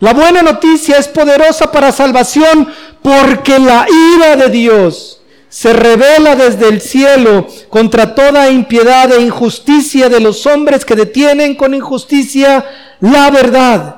La 0.00 0.14
buena 0.14 0.42
noticia 0.42 0.96
es 0.96 1.08
poderosa 1.08 1.70
para 1.70 1.92
salvación 1.92 2.72
porque 3.02 3.58
la 3.58 3.86
ira 4.16 4.34
de 4.36 4.48
Dios 4.48 5.19
se 5.50 5.72
revela 5.72 6.36
desde 6.36 6.68
el 6.68 6.80
cielo 6.80 7.46
contra 7.68 8.14
toda 8.14 8.50
impiedad 8.50 9.12
e 9.12 9.20
injusticia 9.20 10.08
de 10.08 10.20
los 10.20 10.46
hombres 10.46 10.84
que 10.84 10.94
detienen 10.94 11.56
con 11.56 11.74
injusticia 11.74 12.64
la 13.00 13.30
verdad. 13.30 13.96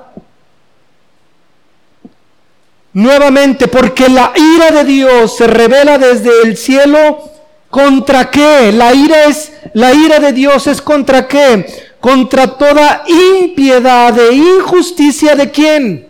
Nuevamente, 2.94 3.68
porque 3.68 4.08
la 4.08 4.32
ira 4.34 4.70
de 4.70 4.84
Dios 4.84 5.36
se 5.36 5.46
revela 5.46 5.98
desde 5.98 6.30
el 6.42 6.56
cielo 6.56 7.30
contra 7.70 8.30
qué? 8.30 8.72
La 8.72 8.94
ira 8.94 9.24
es 9.24 9.52
la 9.74 9.92
ira 9.92 10.20
de 10.20 10.32
Dios 10.32 10.66
es 10.66 10.80
contra 10.80 11.28
qué? 11.28 11.66
Contra 12.00 12.46
toda 12.46 13.04
impiedad 13.06 14.18
e 14.18 14.34
injusticia 14.34 15.36
de 15.36 15.50
quién? 15.50 16.08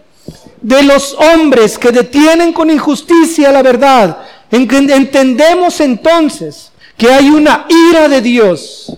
De 0.60 0.82
los 0.84 1.14
hombres 1.14 1.78
que 1.78 1.90
detienen 1.90 2.52
con 2.52 2.70
injusticia 2.70 3.50
la 3.50 3.62
verdad. 3.62 4.18
Entendemos 4.52 5.80
entonces 5.80 6.70
que 6.96 7.10
hay 7.10 7.30
una 7.30 7.66
ira 7.68 8.08
de 8.08 8.20
Dios 8.20 8.92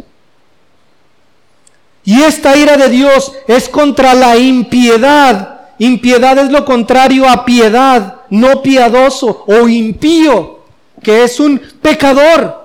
y 2.04 2.22
esta 2.22 2.56
ira 2.56 2.76
de 2.76 2.90
Dios 2.90 3.32
es 3.48 3.68
contra 3.68 4.14
la 4.14 4.36
impiedad. 4.36 5.60
Impiedad 5.78 6.38
es 6.38 6.50
lo 6.50 6.64
contrario 6.64 7.28
a 7.28 7.44
piedad, 7.44 8.16
no 8.30 8.62
piadoso 8.62 9.44
o 9.46 9.68
impío, 9.68 10.60
que 11.02 11.24
es 11.24 11.40
un 11.40 11.60
pecador. 11.80 12.62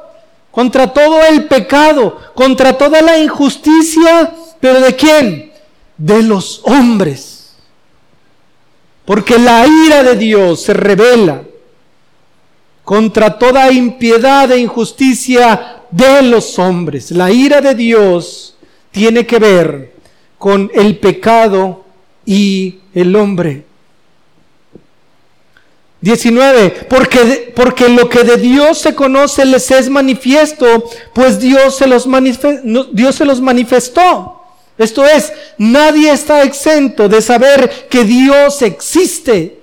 Contra 0.52 0.92
todo 0.92 1.24
el 1.24 1.46
pecado, 1.46 2.20
contra 2.34 2.78
toda 2.78 3.02
la 3.02 3.18
injusticia, 3.18 4.34
pero 4.60 4.82
¿de 4.82 4.96
quién? 4.96 5.54
De 5.98 6.22
los 6.22 6.62
hombres. 6.66 7.54
Porque 9.06 9.40
la 9.40 9.66
ira 9.66 10.04
de 10.04 10.16
Dios 10.16 10.64
se 10.64 10.74
revela 10.74 11.44
contra 12.90 13.38
toda 13.38 13.72
impiedad 13.72 14.52
e 14.52 14.58
injusticia 14.58 15.84
de 15.92 16.24
los 16.24 16.58
hombres. 16.58 17.12
La 17.12 17.30
ira 17.30 17.62
de 17.62 17.76
Dios 17.76 18.56
tiene 18.90 19.28
que 19.28 19.38
ver 19.38 19.94
con 20.40 20.72
el 20.74 20.98
pecado 20.98 21.86
y 22.26 22.80
el 22.96 23.16
hombre. 23.16 23.64
19. 26.02 26.88
Porque, 26.90 27.54
porque 27.56 27.90
lo 27.90 28.10
que 28.10 28.24
de 28.24 28.38
Dios 28.38 28.80
se 28.80 28.96
conoce 28.96 29.46
les 29.46 29.70
es 29.70 29.88
manifiesto, 29.88 30.90
pues 31.14 31.40
Dios 31.40 31.78
se 31.78 31.86
los, 31.86 32.08
Dios 32.92 33.14
se 33.14 33.26
los 33.26 33.40
manifestó. 33.40 34.42
Esto 34.80 35.06
es, 35.06 35.32
nadie 35.60 36.12
está 36.12 36.42
exento 36.42 37.08
de 37.08 37.22
saber 37.22 37.88
que 37.88 38.04
Dios 38.04 38.64
existe. 38.64 39.59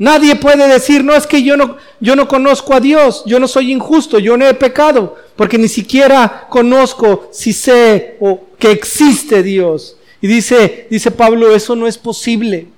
Nadie 0.00 0.34
puede 0.34 0.66
decir, 0.66 1.04
no 1.04 1.14
es 1.14 1.26
que 1.26 1.42
yo 1.42 1.58
no, 1.58 1.76
yo 2.00 2.16
no 2.16 2.26
conozco 2.26 2.72
a 2.72 2.80
Dios, 2.80 3.22
yo 3.26 3.38
no 3.38 3.46
soy 3.46 3.70
injusto, 3.70 4.18
yo 4.18 4.34
no 4.38 4.48
he 4.48 4.54
pecado, 4.54 5.14
porque 5.36 5.58
ni 5.58 5.68
siquiera 5.68 6.46
conozco 6.48 7.28
si 7.32 7.52
sé 7.52 8.16
o 8.18 8.40
que 8.58 8.70
existe 8.70 9.42
Dios. 9.42 9.98
Y 10.22 10.26
dice, 10.26 10.86
dice 10.88 11.10
Pablo, 11.10 11.54
eso 11.54 11.76
no 11.76 11.86
es 11.86 11.98
posible. 11.98 12.68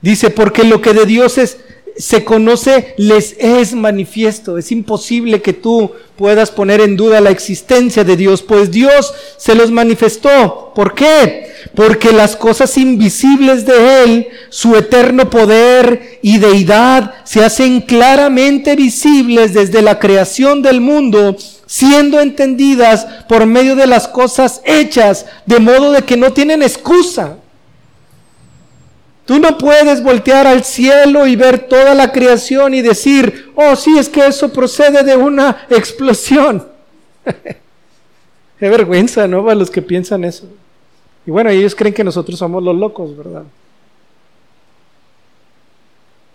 Dice, 0.00 0.30
porque 0.30 0.64
lo 0.64 0.82
que 0.82 0.94
de 0.94 1.06
Dios 1.06 1.38
es, 1.38 1.58
se 2.00 2.24
conoce, 2.24 2.94
les 2.96 3.36
es 3.38 3.74
manifiesto. 3.74 4.58
Es 4.58 4.72
imposible 4.72 5.42
que 5.42 5.52
tú 5.52 5.92
puedas 6.16 6.50
poner 6.50 6.80
en 6.80 6.96
duda 6.96 7.20
la 7.20 7.30
existencia 7.30 8.04
de 8.04 8.16
Dios, 8.16 8.42
pues 8.42 8.70
Dios 8.70 9.12
se 9.38 9.54
los 9.54 9.70
manifestó. 9.70 10.72
¿Por 10.74 10.94
qué? 10.94 11.50
Porque 11.74 12.12
las 12.12 12.36
cosas 12.36 12.76
invisibles 12.76 13.64
de 13.64 14.04
Él, 14.04 14.28
su 14.50 14.76
eterno 14.76 15.30
poder 15.30 16.18
y 16.22 16.38
deidad, 16.38 17.14
se 17.24 17.44
hacen 17.44 17.80
claramente 17.80 18.76
visibles 18.76 19.54
desde 19.54 19.82
la 19.82 19.98
creación 19.98 20.62
del 20.62 20.80
mundo, 20.80 21.36
siendo 21.66 22.20
entendidas 22.20 23.06
por 23.28 23.46
medio 23.46 23.74
de 23.76 23.86
las 23.86 24.06
cosas 24.06 24.60
hechas, 24.64 25.26
de 25.46 25.58
modo 25.58 25.92
de 25.92 26.02
que 26.02 26.16
no 26.16 26.32
tienen 26.32 26.62
excusa. 26.62 27.39
Tú 29.30 29.38
no 29.38 29.56
puedes 29.56 30.02
voltear 30.02 30.48
al 30.48 30.64
cielo 30.64 31.24
y 31.24 31.36
ver 31.36 31.68
toda 31.68 31.94
la 31.94 32.10
creación 32.10 32.74
y 32.74 32.82
decir, 32.82 33.52
oh, 33.54 33.76
sí, 33.76 33.96
es 33.96 34.08
que 34.08 34.26
eso 34.26 34.52
procede 34.52 35.04
de 35.04 35.16
una 35.16 35.68
explosión. 35.70 36.66
Qué 38.58 38.68
vergüenza, 38.68 39.28
¿no? 39.28 39.44
Para 39.44 39.54
los 39.54 39.70
que 39.70 39.82
piensan 39.82 40.24
eso. 40.24 40.48
Y 41.24 41.30
bueno, 41.30 41.48
ellos 41.48 41.76
creen 41.76 41.94
que 41.94 42.02
nosotros 42.02 42.40
somos 42.40 42.60
los 42.60 42.74
locos, 42.74 43.16
¿verdad? 43.16 43.44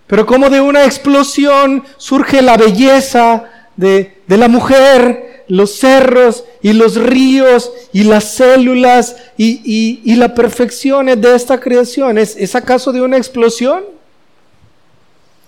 Pero 0.07 0.25
como 0.25 0.49
de 0.49 0.61
una 0.61 0.85
explosión 0.85 1.83
surge 1.97 2.41
la 2.41 2.55
belleza 2.55 3.43
de, 3.75 4.21
de 4.25 4.37
la 4.37 4.47
mujer, 4.47 5.34
los 5.47 5.77
cerros 5.77 6.43
y 6.61 6.73
los 6.73 6.95
ríos 6.95 7.71
y 7.93 8.03
las 8.03 8.35
células 8.35 9.15
y, 9.37 10.15
la 10.15 10.33
perfección 10.33 11.07
de 11.07 11.35
esta 11.35 11.59
creación. 11.59 12.17
¿Es, 12.17 12.55
acaso 12.55 12.91
de 12.91 13.01
una 13.01 13.17
explosión? 13.17 13.83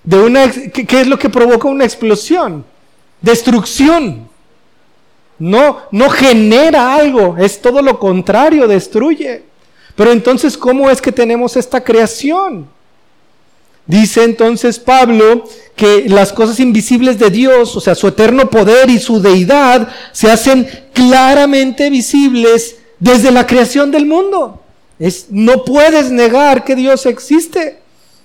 De 0.03 0.17
una, 0.19 0.49
¿qué, 0.51 1.01
es 1.01 1.07
lo 1.07 1.17
que 1.19 1.29
provoca 1.29 1.67
una 1.67 1.85
explosión? 1.85 2.63
Destrucción. 3.21 4.29
No, 5.39 5.79
no 5.91 6.09
genera 6.09 6.95
algo, 6.95 7.35
es 7.37 7.61
todo 7.61 7.81
lo 7.81 7.99
contrario, 7.99 8.67
destruye. 8.67 9.43
Pero 9.95 10.11
entonces, 10.11 10.57
¿cómo 10.57 10.89
es 10.89 11.01
que 11.01 11.11
tenemos 11.11 11.57
esta 11.57 11.83
creación? 11.83 12.67
Dice 13.87 14.23
entonces 14.23 14.79
Pablo 14.79 15.45
que 15.77 16.09
las 16.09 16.33
cosas 16.33 16.59
invisibles 16.59 17.17
de 17.19 17.29
Dios, 17.29 17.75
o 17.75 17.79
sea, 17.79 17.95
su 17.95 18.07
eterno 18.07 18.49
poder 18.49 18.89
y 18.89 18.99
su 18.99 19.21
deidad, 19.21 19.87
se 20.11 20.29
hacen 20.29 20.67
claramente 20.91 21.89
visibles 21.89 22.75
desde 22.99 23.31
la 23.31 23.47
creación 23.47 23.89
del 23.91 24.05
mundo. 24.05 24.61
No 25.29 25.63
puedes 25.63 26.11
negar 26.11 26.65
que 26.65 26.75
Dios 26.75 27.05
existe, 27.05 27.79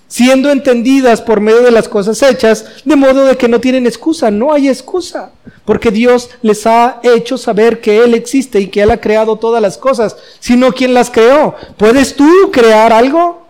siendo 0.08 0.50
entendidas 0.50 1.20
por 1.20 1.40
medio 1.40 1.62
de 1.62 1.70
las 1.70 1.88
cosas 1.88 2.20
hechas, 2.22 2.64
de 2.84 2.96
modo 2.96 3.24
de 3.24 3.36
que 3.36 3.48
no 3.48 3.60
tienen 3.60 3.86
excusa, 3.86 4.30
no 4.30 4.52
hay 4.52 4.68
excusa, 4.68 5.30
porque 5.64 5.90
Dios 5.90 6.30
les 6.40 6.66
ha 6.66 7.00
hecho 7.04 7.38
saber 7.38 7.80
que 7.80 8.02
Él 8.02 8.14
existe 8.14 8.58
y 8.58 8.66
que 8.66 8.82
Él 8.82 8.90
ha 8.90 9.00
creado 9.00 9.36
todas 9.36 9.62
las 9.62 9.78
cosas, 9.78 10.16
sino 10.40 10.72
quien 10.72 10.92
las 10.92 11.10
creó. 11.10 11.54
¿Puedes 11.76 12.16
tú 12.16 12.28
crear 12.50 12.92
algo 12.92 13.46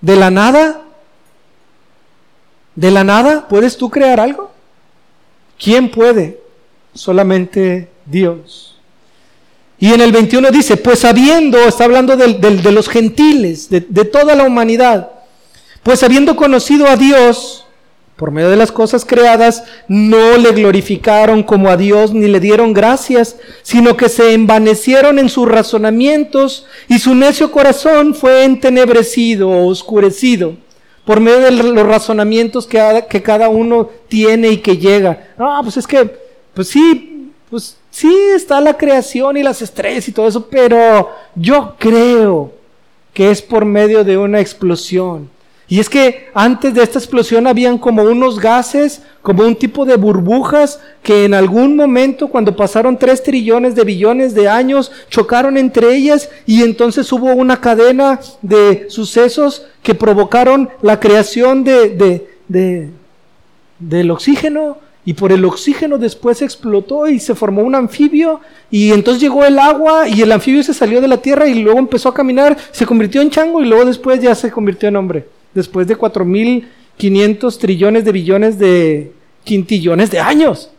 de 0.00 0.16
la 0.16 0.30
nada? 0.30 0.82
¿De 2.78 2.92
la 2.92 3.02
nada 3.02 3.48
puedes 3.48 3.76
tú 3.76 3.90
crear 3.90 4.20
algo? 4.20 4.52
¿Quién 5.58 5.90
puede? 5.90 6.38
Solamente 6.94 7.88
Dios. 8.06 8.78
Y 9.80 9.92
en 9.92 10.00
el 10.00 10.12
21 10.12 10.52
dice, 10.52 10.76
pues 10.76 11.04
habiendo, 11.04 11.58
está 11.58 11.86
hablando 11.86 12.16
de, 12.16 12.70
los 12.70 12.88
gentiles, 12.88 13.68
de, 13.68 13.80
de 13.80 14.04
toda 14.04 14.36
la 14.36 14.44
humanidad, 14.44 15.10
pues 15.82 16.04
habiendo 16.04 16.36
conocido 16.36 16.86
a 16.86 16.96
Dios, 16.96 17.66
por 18.14 18.30
medio 18.30 18.48
de 18.48 18.56
las 18.56 18.70
cosas 18.70 19.04
creadas, 19.04 19.64
no 19.88 20.38
le 20.38 20.52
glorificaron 20.52 21.42
como 21.42 21.70
a 21.70 21.76
Dios 21.76 22.14
ni 22.14 22.28
le 22.28 22.38
dieron 22.38 22.74
gracias, 22.74 23.38
sino 23.62 23.96
que 23.96 24.08
se 24.08 24.34
envanecieron 24.34 25.18
en 25.18 25.30
sus 25.30 25.48
razonamientos 25.48 26.64
y 26.86 27.00
su 27.00 27.16
necio 27.16 27.50
corazón 27.50 28.14
fue 28.14 28.44
entenebrecido 28.44 29.48
o 29.48 29.66
oscurecido 29.66 30.54
por 31.08 31.20
medio 31.20 31.40
de 31.40 31.52
los 31.52 31.86
razonamientos 31.86 32.66
que, 32.66 33.06
que 33.08 33.22
cada 33.22 33.48
uno 33.48 33.88
tiene 34.08 34.50
y 34.50 34.58
que 34.58 34.76
llega. 34.76 35.28
Ah, 35.38 35.60
pues 35.62 35.78
es 35.78 35.86
que, 35.86 36.04
pues 36.52 36.68
sí, 36.68 37.30
pues 37.48 37.78
sí 37.90 38.14
está 38.34 38.60
la 38.60 38.76
creación 38.76 39.38
y 39.38 39.42
las 39.42 39.62
estrellas 39.62 40.06
y 40.06 40.12
todo 40.12 40.28
eso, 40.28 40.46
pero 40.50 41.10
yo 41.34 41.76
creo 41.78 42.52
que 43.14 43.30
es 43.30 43.40
por 43.40 43.64
medio 43.64 44.04
de 44.04 44.18
una 44.18 44.40
explosión. 44.40 45.30
Y 45.70 45.80
es 45.80 45.90
que 45.90 46.28
antes 46.32 46.72
de 46.72 46.82
esta 46.82 46.98
explosión 46.98 47.46
habían 47.46 47.76
como 47.76 48.02
unos 48.02 48.40
gases, 48.40 49.02
como 49.20 49.42
un 49.42 49.54
tipo 49.54 49.84
de 49.84 49.96
burbujas 49.96 50.80
que 51.02 51.26
en 51.26 51.34
algún 51.34 51.76
momento, 51.76 52.28
cuando 52.28 52.56
pasaron 52.56 52.98
tres 52.98 53.22
trillones 53.22 53.74
de 53.74 53.84
billones 53.84 54.32
de 54.32 54.48
años, 54.48 54.90
chocaron 55.10 55.58
entre 55.58 55.94
ellas 55.94 56.30
y 56.46 56.62
entonces 56.62 57.12
hubo 57.12 57.34
una 57.34 57.60
cadena 57.60 58.18
de 58.40 58.86
sucesos 58.88 59.66
que 59.82 59.94
provocaron 59.94 60.70
la 60.80 60.98
creación 60.98 61.64
de, 61.64 61.90
de, 61.90 62.30
de 62.48 62.88
del 63.78 64.10
oxígeno. 64.10 64.78
Y 65.04 65.14
por 65.14 65.32
el 65.32 65.44
oxígeno 65.44 65.96
después 65.96 66.42
explotó 66.42 67.08
y 67.08 67.18
se 67.18 67.34
formó 67.34 67.62
un 67.62 67.74
anfibio. 67.74 68.40
Y 68.70 68.92
entonces 68.92 69.22
llegó 69.22 69.44
el 69.44 69.58
agua 69.58 70.08
y 70.08 70.20
el 70.22 70.32
anfibio 70.32 70.62
se 70.62 70.74
salió 70.74 71.00
de 71.00 71.08
la 71.08 71.18
tierra 71.18 71.46
y 71.46 71.62
luego 71.62 71.78
empezó 71.78 72.08
a 72.08 72.14
caminar, 72.14 72.56
se 72.72 72.86
convirtió 72.86 73.20
en 73.20 73.30
chango 73.30 73.62
y 73.62 73.66
luego 73.66 73.84
después 73.84 74.20
ya 74.20 74.34
se 74.34 74.50
convirtió 74.50 74.88
en 74.88 74.96
hombre 74.96 75.37
después 75.58 75.86
de 75.88 75.98
4.500 75.98 77.58
trillones 77.58 78.04
de 78.04 78.12
billones 78.12 78.58
de 78.58 79.12
quintillones 79.44 80.10
de 80.10 80.20
años. 80.20 80.70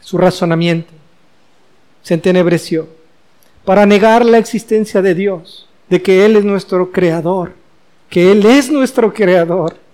Su 0.00 0.18
razonamiento 0.18 0.92
se 2.02 2.14
entenebreció 2.14 2.86
para 3.64 3.86
negar 3.86 4.24
la 4.24 4.38
existencia 4.38 5.02
de 5.02 5.14
Dios, 5.14 5.68
de 5.88 6.00
que 6.02 6.24
Él 6.24 6.36
es 6.36 6.44
nuestro 6.44 6.92
creador, 6.92 7.54
que 8.08 8.30
Él 8.30 8.46
es 8.46 8.70
nuestro 8.70 9.12
creador 9.12 9.85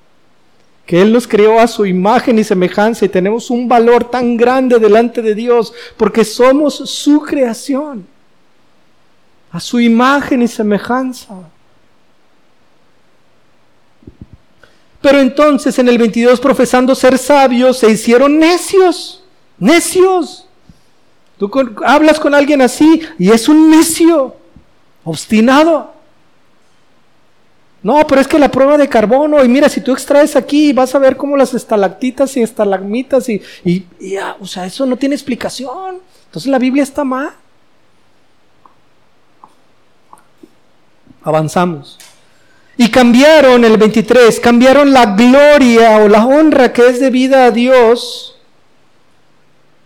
que 0.86 1.00
Él 1.00 1.12
nos 1.12 1.28
creó 1.28 1.60
a 1.60 1.68
su 1.68 1.86
imagen 1.86 2.38
y 2.38 2.44
semejanza 2.44 3.04
y 3.04 3.08
tenemos 3.08 3.50
un 3.50 3.68
valor 3.68 4.04
tan 4.04 4.36
grande 4.36 4.78
delante 4.78 5.22
de 5.22 5.34
Dios 5.34 5.72
porque 5.96 6.24
somos 6.24 6.74
su 6.74 7.20
creación, 7.20 8.06
a 9.50 9.60
su 9.60 9.78
imagen 9.78 10.42
y 10.42 10.48
semejanza. 10.48 11.36
Pero 15.00 15.20
entonces 15.20 15.78
en 15.78 15.88
el 15.88 15.98
22, 15.98 16.40
profesando 16.40 16.94
ser 16.94 17.18
sabios, 17.18 17.78
se 17.78 17.90
hicieron 17.90 18.38
necios, 18.38 19.24
necios. 19.58 20.46
Tú 21.38 21.50
hablas 21.84 22.20
con 22.20 22.34
alguien 22.34 22.62
así 22.62 23.02
y 23.18 23.30
es 23.30 23.48
un 23.48 23.68
necio, 23.68 24.36
obstinado. 25.04 25.92
No, 27.82 28.06
pero 28.06 28.20
es 28.20 28.28
que 28.28 28.38
la 28.38 28.50
prueba 28.50 28.78
de 28.78 28.88
carbono, 28.88 29.44
y 29.44 29.48
mira, 29.48 29.68
si 29.68 29.80
tú 29.80 29.92
extraes 29.92 30.36
aquí, 30.36 30.72
vas 30.72 30.94
a 30.94 31.00
ver 31.00 31.16
cómo 31.16 31.36
las 31.36 31.52
estalactitas 31.52 32.36
y 32.36 32.42
estalagmitas, 32.42 33.28
y, 33.28 33.42
y, 33.64 34.16
ah, 34.16 34.36
o 34.40 34.46
sea, 34.46 34.66
eso 34.66 34.86
no 34.86 34.96
tiene 34.96 35.16
explicación. 35.16 35.98
Entonces 36.26 36.50
la 36.50 36.58
Biblia 36.58 36.84
está 36.84 37.02
mal. 37.02 37.32
Avanzamos. 41.24 41.98
Y 42.76 42.88
cambiaron 42.88 43.64
el 43.64 43.76
23, 43.76 44.38
cambiaron 44.40 44.92
la 44.92 45.14
gloria 45.14 45.98
o 45.98 46.08
la 46.08 46.24
honra 46.24 46.72
que 46.72 46.86
es 46.86 47.00
debida 47.00 47.46
a 47.46 47.50
Dios 47.50 48.32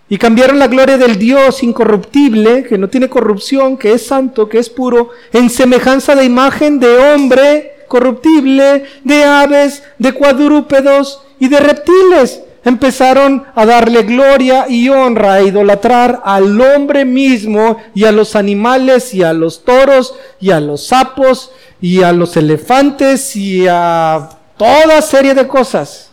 y 0.08 0.18
cambiaron 0.18 0.58
la 0.58 0.68
gloria 0.68 0.96
del 0.96 1.18
Dios 1.18 1.62
incorruptible, 1.64 2.62
que 2.62 2.78
no 2.78 2.88
tiene 2.88 3.08
corrupción, 3.08 3.76
que 3.76 3.92
es 3.92 4.06
santo, 4.06 4.48
que 4.48 4.58
es 4.58 4.70
puro, 4.70 5.10
en 5.32 5.50
semejanza 5.50 6.14
de 6.14 6.24
imagen 6.24 6.78
de 6.78 6.96
hombre 6.96 7.75
corruptible, 7.88 8.84
de 9.04 9.24
aves, 9.24 9.82
de 9.98 10.12
cuadrúpedos 10.12 11.22
y 11.38 11.48
de 11.48 11.60
reptiles. 11.60 12.42
Empezaron 12.64 13.44
a 13.54 13.64
darle 13.64 14.02
gloria 14.02 14.66
y 14.68 14.88
honra, 14.88 15.34
a 15.34 15.42
idolatrar 15.42 16.20
al 16.24 16.60
hombre 16.60 17.04
mismo 17.04 17.76
y 17.94 18.04
a 18.04 18.12
los 18.12 18.34
animales 18.34 19.14
y 19.14 19.22
a 19.22 19.32
los 19.32 19.64
toros 19.64 20.14
y 20.40 20.50
a 20.50 20.58
los 20.58 20.88
sapos 20.88 21.52
y 21.80 22.02
a 22.02 22.12
los 22.12 22.36
elefantes 22.36 23.36
y 23.36 23.66
a 23.68 24.30
toda 24.56 25.00
serie 25.00 25.34
de 25.34 25.46
cosas. 25.46 26.10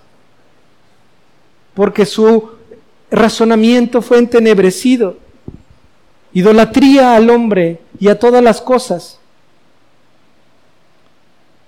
Porque 1.73 2.05
su 2.05 2.51
razonamiento 3.09 4.03
fue 4.03 4.19
entenebrecido. 4.19 5.17
Idolatría 6.33 7.15
al 7.15 7.31
hombre 7.31 7.79
y 7.99 8.09
a 8.09 8.19
todas 8.19 8.43
las 8.43 8.61
cosas. 8.61 9.19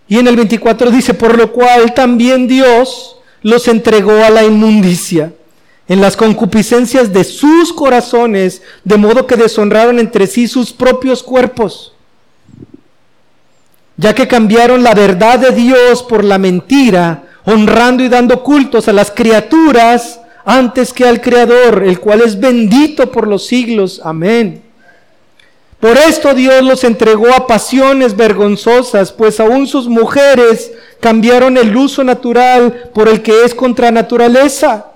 Y 0.08 0.20
en 0.20 0.28
el 0.28 0.36
24 0.36 0.91
dice, 0.91 1.13
por 1.13 1.38
lo 1.38 1.52
cual 1.52 1.94
también 1.94 2.48
Dios 2.48 3.18
los 3.41 3.68
entregó 3.68 4.24
a 4.24 4.30
la 4.30 4.44
inmundicia 4.44 5.34
en 5.88 6.02
las 6.02 6.18
concupiscencias 6.18 7.13
de 7.13 7.24
sus 7.24 7.72
corazones, 7.72 8.62
de 8.84 8.98
modo 8.98 9.28
que 9.28 9.36
deshonraron 9.36 10.00
entre 10.00 10.28
sí 10.28 10.48
sus 10.48 10.74
propios 10.74 11.22
cuerpos, 11.22 11.94
ya 13.98 14.13
que 14.13 14.28
cambiaron 14.28 14.84
la 14.84 14.94
verdad 14.94 15.39
de 15.39 15.52
Dios 15.52 16.02
por 16.04 16.24
la 16.24 16.38
mentira, 16.38 17.24
honrando 17.46 18.04
y 18.04 18.10
dando 18.10 18.41
cultos 18.41 18.88
a 18.88 18.94
las 18.94 19.12
criaturas 19.12 20.20
antes 20.44 20.91
que 20.91 21.08
al 21.08 21.22
Creador, 21.22 21.84
el 21.84 22.00
cual 22.00 22.22
es 22.22 22.39
bendito 22.39 23.12
por 23.12 23.28
los 23.28 23.46
siglos. 23.46 24.02
Amén. 24.04 24.64
Por 25.80 25.98
esto 25.98 26.34
Dios 26.34 26.64
los 26.64 26.84
entregó 26.84 27.34
a 27.34 27.48
pasiones 27.48 28.16
vergonzosas, 28.16 29.12
pues 29.12 29.40
aún 29.40 29.68
sus 29.68 29.88
mujeres 29.88 30.72
cambiaron 31.00 31.58
el 31.58 31.76
uso 31.76 32.04
natural 32.04 32.90
por 32.94 33.08
el 33.08 33.22
que 33.22 33.44
es 33.44 33.54
contra 33.54 33.92
naturaleza. 33.92 34.88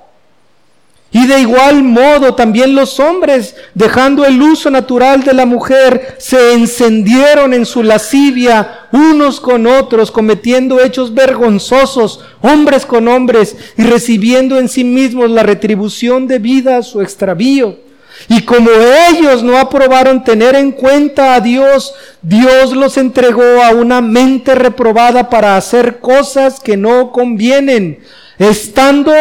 Y 1.12 1.26
de 1.26 1.40
igual 1.42 1.84
modo 1.84 2.36
también 2.36 2.76
los 2.76 3.00
hombres, 3.00 3.56
dejando 3.74 4.26
el 4.26 4.40
uso 4.40 4.70
natural 4.70 5.24
de 5.24 5.34
la 5.34 5.48
mujer, 5.48 6.16
se 6.20 6.54
encendieron 6.54 7.54
en 7.54 7.66
su 7.66 7.82
lascivia 7.82 8.82
unos 8.92 9.40
con 9.40 9.66
otros, 9.66 10.12
cometiendo 10.12 10.80
hechos 10.80 11.14
vergonzosos, 11.14 12.24
hombres 12.42 12.86
con 12.86 13.08
hombres, 13.08 13.56
y 13.76 13.84
recibiendo 13.84 14.60
en 14.60 14.70
sí 14.70 14.84
mismos 14.84 15.32
la 15.32 15.42
retribución 15.42 16.28
debida 16.28 16.78
a 16.78 16.84
su 16.84 17.02
extravío. 17.02 17.89
Y 18.28 18.42
como 18.42 18.70
ellos 19.10 19.44
no 19.44 19.58
aprobaron 19.58 20.24
tener 20.24 20.56
en 20.56 20.72
cuenta 20.72 21.36
a 21.36 21.40
Dios, 21.40 21.94
Dios 22.22 22.74
los 22.74 22.98
entregó 22.98 23.64
a 23.64 23.72
una 23.72 24.02
mente 24.02 24.56
reprobada 24.56 25.30
para 25.30 25.56
hacer 25.56 26.00
cosas 26.00 26.60
que 26.60 26.78
no 26.78 27.12
convienen, 27.12 28.00
estando 28.38 29.14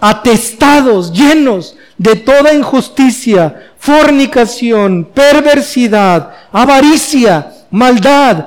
atestados, 0.00 1.12
llenos 1.12 1.76
de 1.98 2.16
toda 2.16 2.54
injusticia, 2.54 3.70
fornicación, 3.78 5.04
perversidad, 5.12 6.32
avaricia, 6.52 7.52
maldad, 7.70 8.46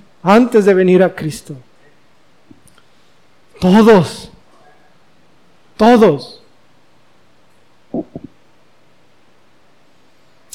antes 0.23 0.65
de 0.65 0.73
venir 0.73 1.03
a 1.03 1.13
Cristo? 1.13 1.55
Todos, 3.59 4.31
todos. 5.77 6.41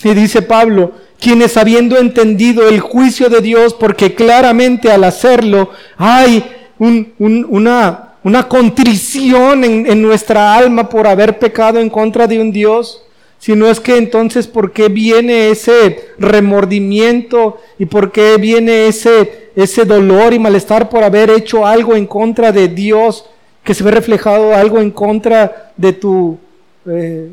Y 0.03 0.15
dice 0.15 0.43
Pablo, 0.43 0.93
quienes 1.21 1.57
habiendo 1.57 1.99
entendido 1.99 2.69
el 2.69 2.81
juicio 2.81 3.29
de 3.29 3.41
Dios, 3.41 3.75
porque 3.75 4.15
claramente 4.15 4.91
al 4.91 5.05
hacerlo 5.05 5.71
hay 5.97 6.45
una, 6.79 8.13
una 8.23 8.49
contrición 8.49 9.65
en, 9.65 10.03
nuestra 10.03 10.55
alma 10.55 10.89
por 10.89 11.07
haber 11.07 11.39
pecado 11.39 11.79
en 11.79 11.89
contra 11.89 12.27
de 12.27 12.41
un 12.41 12.53
Dios, 12.53 13.03
sino 13.47 13.69
es 13.69 13.79
que 13.79 13.97
entonces 13.97 14.49
por 14.49 14.73
qué 14.73 14.89
viene 14.89 15.51
ese 15.51 16.09
remordimiento 16.19 17.59
y 17.79 17.87
por 17.87 18.11
qué 18.11 18.39
viene 18.39 18.89
ese, 18.89 19.51
ese 19.55 19.85
dolor 19.85 20.35
y 20.35 20.41
malestar 20.41 20.89
por 20.89 21.05
haber 21.05 21.31
hecho 21.31 21.65
algo 21.65 21.95
en 21.95 22.09
contra 22.09 22.51
de 22.51 22.67
Dios, 22.67 23.25
que 23.63 23.73
se 23.73 23.85
ve 23.85 23.93
reflejado 23.93 24.53
algo 24.53 24.81
en 24.81 24.91
contra 24.91 25.73
de 25.77 25.93
tu, 25.93 26.39
eh, 26.87 27.31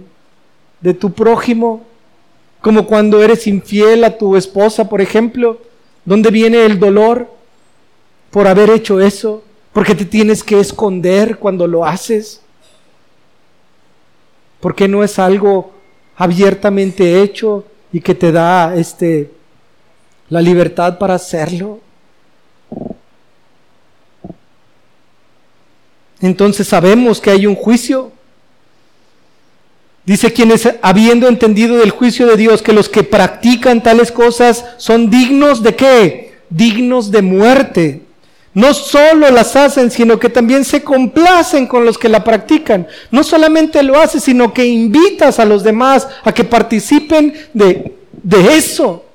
de 0.81 0.93
tu 0.93 1.11
prójimo, 1.13 1.81
como 2.61 2.85
cuando 2.85 3.23
eres 3.23 3.47
infiel 3.47 4.03
a 4.03 4.15
tu 4.15 4.35
esposa, 4.35 4.87
por 4.87 5.01
ejemplo, 5.01 5.57
¿dónde 6.05 6.29
viene 6.29 6.63
el 6.63 6.77
dolor 6.77 7.27
por 8.29 8.47
haber 8.47 8.69
hecho 8.69 9.01
eso? 9.01 9.41
Porque 9.71 9.95
te 9.95 10.05
tienes 10.05 10.43
que 10.43 10.59
esconder 10.59 11.39
cuando 11.39 11.65
lo 11.65 11.83
haces. 11.83 12.39
Porque 14.59 14.87
no 14.87 15.03
es 15.03 15.17
algo 15.17 15.72
abiertamente 16.15 17.21
hecho 17.21 17.65
y 17.91 18.01
que 18.01 18.15
te 18.15 18.31
da 18.31 18.75
este 18.75 19.31
la 20.29 20.41
libertad 20.41 20.97
para 20.97 21.15
hacerlo. 21.15 21.79
Entonces 26.21 26.67
sabemos 26.67 27.19
que 27.19 27.31
hay 27.31 27.45
un 27.45 27.55
juicio. 27.55 28.11
Dice 30.05 30.33
quienes 30.33 30.69
habiendo 30.81 31.27
entendido 31.27 31.77
del 31.77 31.91
juicio 31.91 32.27
de 32.27 32.37
Dios 32.37 32.61
que 32.61 32.73
los 32.73 32.89
que 32.89 33.03
practican 33.03 33.83
tales 33.83 34.11
cosas 34.11 34.65
son 34.77 35.09
dignos 35.09 35.63
de 35.63 35.75
qué? 35.75 36.33
Dignos 36.49 37.11
de 37.11 37.21
muerte 37.21 38.02
no 38.53 38.73
solo 38.73 39.31
las 39.31 39.55
hacen, 39.55 39.89
sino 39.89 40.19
que 40.19 40.29
también 40.29 40.63
se 40.63 40.83
complacen 40.83 41.65
con 41.65 41.85
los 41.85 41.97
que 41.97 42.09
la 42.09 42.23
practican. 42.23 42.87
No 43.09 43.23
solamente 43.23 43.81
lo 43.81 43.99
haces, 43.99 44.23
sino 44.23 44.53
que 44.53 44.65
invitas 44.65 45.39
a 45.39 45.45
los 45.45 45.63
demás 45.63 46.07
a 46.23 46.31
que 46.31 46.43
participen 46.43 47.33
de, 47.53 47.95
de 48.11 48.57
eso. 48.57 49.05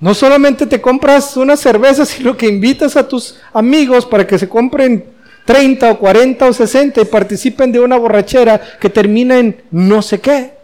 No 0.00 0.14
solamente 0.14 0.66
te 0.66 0.80
compras 0.80 1.36
una 1.36 1.56
cerveza, 1.56 2.04
sino 2.04 2.36
que 2.36 2.46
invitas 2.46 2.96
a 2.96 3.08
tus 3.08 3.36
amigos 3.52 4.04
para 4.04 4.26
que 4.26 4.38
se 4.38 4.48
compren 4.48 5.04
30 5.46 5.92
o 5.92 5.98
40 5.98 6.46
o 6.46 6.52
60 6.52 7.00
y 7.00 7.04
participen 7.06 7.72
de 7.72 7.80
una 7.80 7.96
borrachera 7.96 8.60
que 8.80 8.90
termina 8.90 9.38
en 9.38 9.62
no 9.70 10.02
sé 10.02 10.20
qué. 10.20 10.59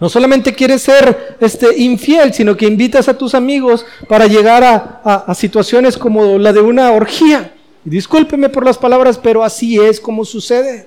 No 0.00 0.08
solamente 0.08 0.54
quieres 0.54 0.82
ser 0.82 1.36
este, 1.40 1.76
infiel, 1.76 2.32
sino 2.32 2.56
que 2.56 2.66
invitas 2.66 3.08
a 3.08 3.18
tus 3.18 3.34
amigos 3.34 3.84
para 4.08 4.26
llegar 4.26 4.62
a, 4.64 5.34
situaciones 5.34 5.96
como 5.96 6.38
la 6.38 6.52
de 6.52 6.60
una 6.60 6.92
orgía. 6.92 7.52
Y 7.84 7.90
discúlpeme 7.90 8.48
por 8.48 8.64
las 8.64 8.78
palabras, 8.78 9.18
pero 9.18 9.42
así 9.42 9.76
es 9.78 10.00
como 10.00 10.24
sucede. 10.24 10.86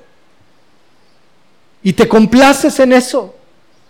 Y 1.83 1.91
te 1.93 2.07
complaces 2.07 2.79
en 2.79 2.93
eso. 2.93 3.35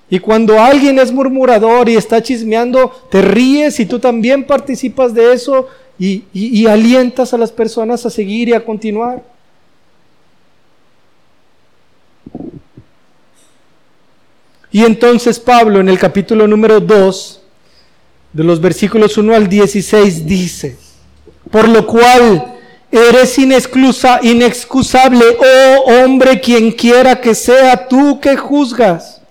Y 0.10 0.20
cuando 0.20 0.60
alguien 0.60 0.98
es 0.98 1.12
murmurador 1.12 1.88
y 1.88 1.96
está 1.96 2.22
chismeando, 2.22 2.90
te 3.12 3.22
ríes 3.22 3.80
y 3.80 3.86
tú 3.86 4.00
también 4.00 4.46
participas 4.46 5.14
de 5.14 5.34
eso 5.34 5.68
y, 6.00 6.24
y 6.34 6.66
alientas 6.66 7.34
a 7.34 7.38
las 7.38 7.52
personas 7.52 8.06
a 8.06 8.10
seguir 8.10 8.50
y 8.50 8.54
a 8.54 8.66
continuar. 8.66 9.24
Y 14.72 14.86
entonces 14.86 15.40
Pablo 15.40 15.80
en 15.80 15.90
el 15.90 16.00
capítulo 16.00 16.48
número 16.48 16.80
2, 16.80 17.42
de 18.34 18.44
los 18.44 18.62
versículos 18.62 19.18
1 19.18 19.36
al 19.36 19.50
16, 19.50 20.26
dice, 20.26 20.78
por 21.50 21.68
lo 21.68 21.86
cual 21.86 22.58
eres 22.90 23.38
inexcusa, 23.38 24.20
inexcusable, 24.24 25.26
oh 25.40 25.92
hombre, 25.92 26.40
quien 26.40 26.72
quiera 26.72 27.20
que 27.20 27.36
sea 27.36 27.88
tú 27.88 28.20
que 28.22 28.38
juzgas. 28.38 29.22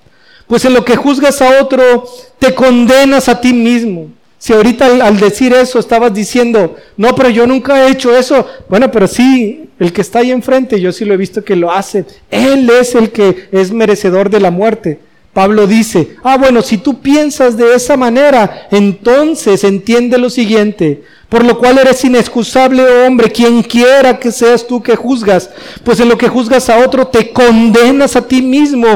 Pues 0.46 0.64
en 0.64 0.74
lo 0.74 0.85
que 0.85 0.96
juzgas 0.96 1.40
a 1.40 1.62
otro, 1.62 2.05
te 2.38 2.55
condenas 2.55 3.29
a 3.29 3.40
ti 3.40 3.55
mismo. 3.55 4.09
Si 4.37 4.53
ahorita 4.53 4.87
al, 5.07 5.20
decir 5.20 5.53
eso 5.53 5.79
estabas 5.79 6.12
diciendo, 6.12 6.76
no, 6.96 7.14
pero 7.14 7.29
yo 7.29 7.46
nunca 7.46 7.87
he 7.87 7.92
hecho 7.92 8.16
eso. 8.16 8.46
Bueno, 8.68 8.90
pero 8.90 9.07
sí, 9.07 9.70
el 9.79 9.92
que 9.92 10.00
está 10.00 10.20
ahí 10.20 10.31
enfrente, 10.31 10.81
yo 10.81 10.92
sí 10.92 11.05
lo 11.05 11.14
he 11.14 11.18
visto 11.18 11.44
que 11.44 11.57
lo 11.57 11.70
hace. 11.70 12.05
Él 12.31 12.68
es 12.70 12.94
el 12.94 13.11
que 13.11 13.48
es 13.53 13.70
merecedor 13.70 14.29
de 14.29 14.40
la 14.40 14.50
muerte. 14.50 14.98
Pablo 15.32 15.66
dice, 15.66 16.16
ah, 16.24 16.36
bueno, 16.36 16.60
si 16.60 16.78
tú 16.78 17.00
piensas 17.00 17.56
de 17.56 17.74
esa 17.74 17.96
manera, 17.96 18.68
entonces 18.70 19.62
entiende 19.62 20.18
lo 20.18 20.28
siguiente, 20.28 21.04
por 21.28 21.44
lo 21.44 21.56
cual 21.58 21.78
eres 21.78 22.04
inexcusable, 22.04 22.82
oh 22.82 23.06
hombre, 23.06 23.30
quien 23.30 23.62
quiera 23.62 24.18
que 24.18 24.32
seas 24.32 24.66
tú 24.66 24.82
que 24.82 24.96
juzgas, 24.96 25.48
pues 25.84 26.00
en 26.00 26.08
lo 26.08 26.18
que 26.18 26.28
juzgas 26.28 26.68
a 26.68 26.78
otro 26.78 27.06
te 27.06 27.32
condenas 27.32 28.16
a 28.16 28.26
ti 28.26 28.42
mismo, 28.42 28.88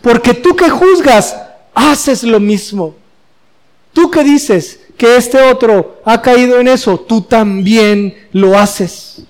porque 0.00 0.32
tú 0.32 0.56
que 0.56 0.70
juzgas, 0.70 1.36
haces 1.74 2.22
lo 2.22 2.40
mismo. 2.40 2.94
Tú 3.92 4.10
que 4.10 4.24
dices, 4.24 4.80
que 4.96 5.16
este 5.16 5.42
otro 5.42 6.00
ha 6.04 6.22
caído 6.22 6.60
en 6.60 6.68
eso, 6.68 6.98
tú 6.98 7.22
también 7.22 8.14
lo 8.32 8.58
haces. 8.58 9.22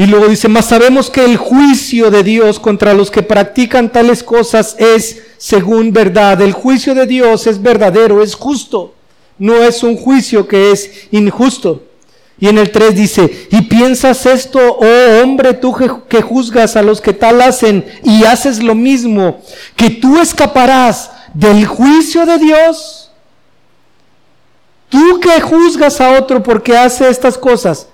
Y 0.00 0.06
luego 0.06 0.28
dice, 0.28 0.48
mas 0.48 0.64
sabemos 0.64 1.10
que 1.10 1.22
el 1.22 1.36
juicio 1.36 2.10
de 2.10 2.22
Dios 2.22 2.58
contra 2.58 2.94
los 2.94 3.10
que 3.10 3.22
practican 3.22 3.92
tales 3.92 4.22
cosas 4.22 4.74
es 4.78 5.24
según 5.36 5.92
verdad. 5.92 6.40
El 6.40 6.54
juicio 6.54 6.94
de 6.94 7.04
Dios 7.04 7.46
es 7.46 7.60
verdadero, 7.60 8.22
es 8.22 8.34
justo. 8.34 8.94
No 9.36 9.56
es 9.56 9.82
un 9.82 9.98
juicio 9.98 10.48
que 10.48 10.72
es 10.72 10.90
injusto. 11.10 11.82
Y 12.38 12.48
en 12.48 12.56
el 12.56 12.70
3 12.70 12.94
dice, 12.94 13.48
y 13.50 13.60
piensas 13.60 14.24
esto, 14.24 14.58
oh 14.58 15.22
hombre, 15.22 15.52
tú 15.52 15.76
que 16.08 16.22
juzgas 16.22 16.76
a 16.76 16.82
los 16.82 17.02
que 17.02 17.12
tal 17.12 17.42
hacen 17.42 17.84
y 18.02 18.24
haces 18.24 18.62
lo 18.62 18.74
mismo, 18.74 19.42
que 19.76 19.90
tú 19.90 20.18
escaparás 20.18 21.10
del 21.34 21.66
juicio 21.66 22.24
de 22.24 22.38
Dios. 22.38 23.10
Tú 24.88 25.20
que 25.20 25.42
juzgas 25.42 26.00
a 26.00 26.18
otro 26.18 26.42
porque 26.42 26.74
hace 26.74 27.10
estas 27.10 27.36
cosas 27.36 27.89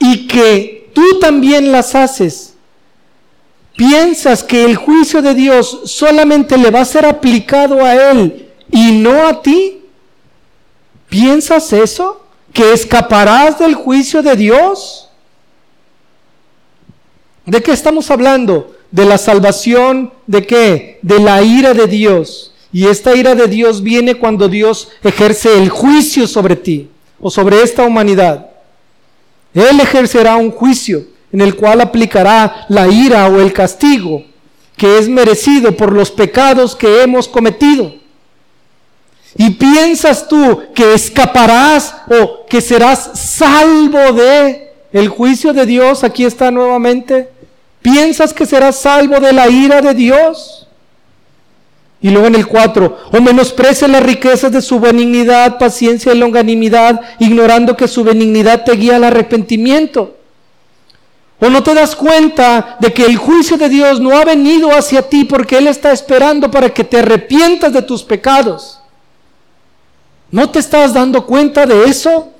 y 0.00 0.26
que 0.26 0.90
tú 0.92 1.20
también 1.20 1.70
las 1.70 1.94
haces, 1.94 2.54
piensas 3.76 4.42
que 4.42 4.64
el 4.64 4.74
juicio 4.74 5.22
de 5.22 5.34
Dios 5.34 5.82
solamente 5.84 6.58
le 6.58 6.70
va 6.70 6.80
a 6.80 6.84
ser 6.84 7.06
aplicado 7.06 7.84
a 7.84 8.10
él 8.10 8.48
y 8.72 8.92
no 8.92 9.26
a 9.26 9.40
ti. 9.42 9.82
¿Piensas 11.08 11.72
eso? 11.72 12.24
¿Que 12.52 12.72
escaparás 12.72 13.58
del 13.58 13.74
juicio 13.74 14.22
de 14.22 14.36
Dios? 14.36 15.08
¿De 17.44 17.62
qué 17.62 17.72
estamos 17.72 18.10
hablando? 18.10 18.76
De 18.90 19.04
la 19.04 19.18
salvación, 19.18 20.12
¿de 20.26 20.46
qué? 20.46 20.98
De 21.02 21.18
la 21.18 21.42
ira 21.42 21.74
de 21.74 21.86
Dios. 21.86 22.54
Y 22.72 22.86
esta 22.86 23.14
ira 23.14 23.34
de 23.34 23.48
Dios 23.48 23.82
viene 23.82 24.14
cuando 24.14 24.48
Dios 24.48 24.88
ejerce 25.02 25.58
el 25.58 25.68
juicio 25.68 26.26
sobre 26.26 26.56
ti 26.56 26.88
o 27.20 27.30
sobre 27.30 27.62
esta 27.62 27.84
humanidad. 27.84 28.49
Él 29.54 29.80
ejercerá 29.80 30.36
un 30.36 30.50
juicio 30.50 31.04
en 31.32 31.40
el 31.40 31.54
cual 31.54 31.80
aplicará 31.80 32.66
la 32.68 32.88
ira 32.88 33.26
o 33.28 33.40
el 33.40 33.52
castigo 33.52 34.24
que 34.80 34.98
es 34.98 35.10
merecido 35.10 35.76
por 35.76 35.92
los 35.92 36.10
pecados 36.10 36.74
que 36.74 37.02
hemos 37.02 37.28
cometido. 37.28 37.92
Y 39.36 39.50
piensas 39.50 40.26
tú 40.26 40.62
que 40.74 40.94
escaparás 40.94 41.94
o 42.08 42.46
que 42.46 42.62
serás 42.62 43.10
salvo 43.14 44.14
de 44.14 44.72
el 44.90 45.08
juicio 45.08 45.52
de 45.52 45.66
Dios, 45.66 46.02
aquí 46.02 46.24
está 46.24 46.50
nuevamente. 46.50 47.28
¿Piensas 47.82 48.32
que 48.32 48.46
serás 48.46 48.76
salvo 48.80 49.20
de 49.20 49.34
la 49.34 49.50
ira 49.50 49.82
de 49.82 49.92
Dios? 49.92 50.66
Y 52.02 52.10
luego 52.10 52.28
en 52.28 52.34
el 52.34 52.46
4, 52.46 52.98
o 53.12 53.20
menosprecia 53.20 53.86
las 53.86 54.02
riquezas 54.02 54.50
de 54.50 54.62
su 54.62 54.80
benignidad, 54.80 55.58
paciencia 55.58 56.14
y 56.14 56.18
longanimidad, 56.18 57.00
ignorando 57.18 57.76
que 57.76 57.88
su 57.88 58.02
benignidad 58.02 58.64
te 58.64 58.72
guía 58.72 58.96
al 58.96 59.04
arrepentimiento. 59.04 60.16
O 61.40 61.48
no 61.48 61.62
te 61.62 61.74
das 61.74 61.96
cuenta 61.96 62.76
de 62.80 62.92
que 62.92 63.04
el 63.04 63.16
juicio 63.16 63.56
de 63.56 63.68
Dios 63.68 64.00
no 64.00 64.16
ha 64.16 64.24
venido 64.24 64.70
hacia 64.70 65.02
ti 65.02 65.24
porque 65.24 65.58
Él 65.58 65.66
está 65.66 65.90
esperando 65.90 66.50
para 66.50 66.68
que 66.68 66.84
te 66.84 66.98
arrepientas 66.98 67.72
de 67.72 67.82
tus 67.82 68.02
pecados. 68.02 68.80
¿No 70.30 70.50
te 70.50 70.58
estás 70.58 70.94
dando 70.94 71.26
cuenta 71.26 71.66
de 71.66 71.84
eso? 71.84 72.30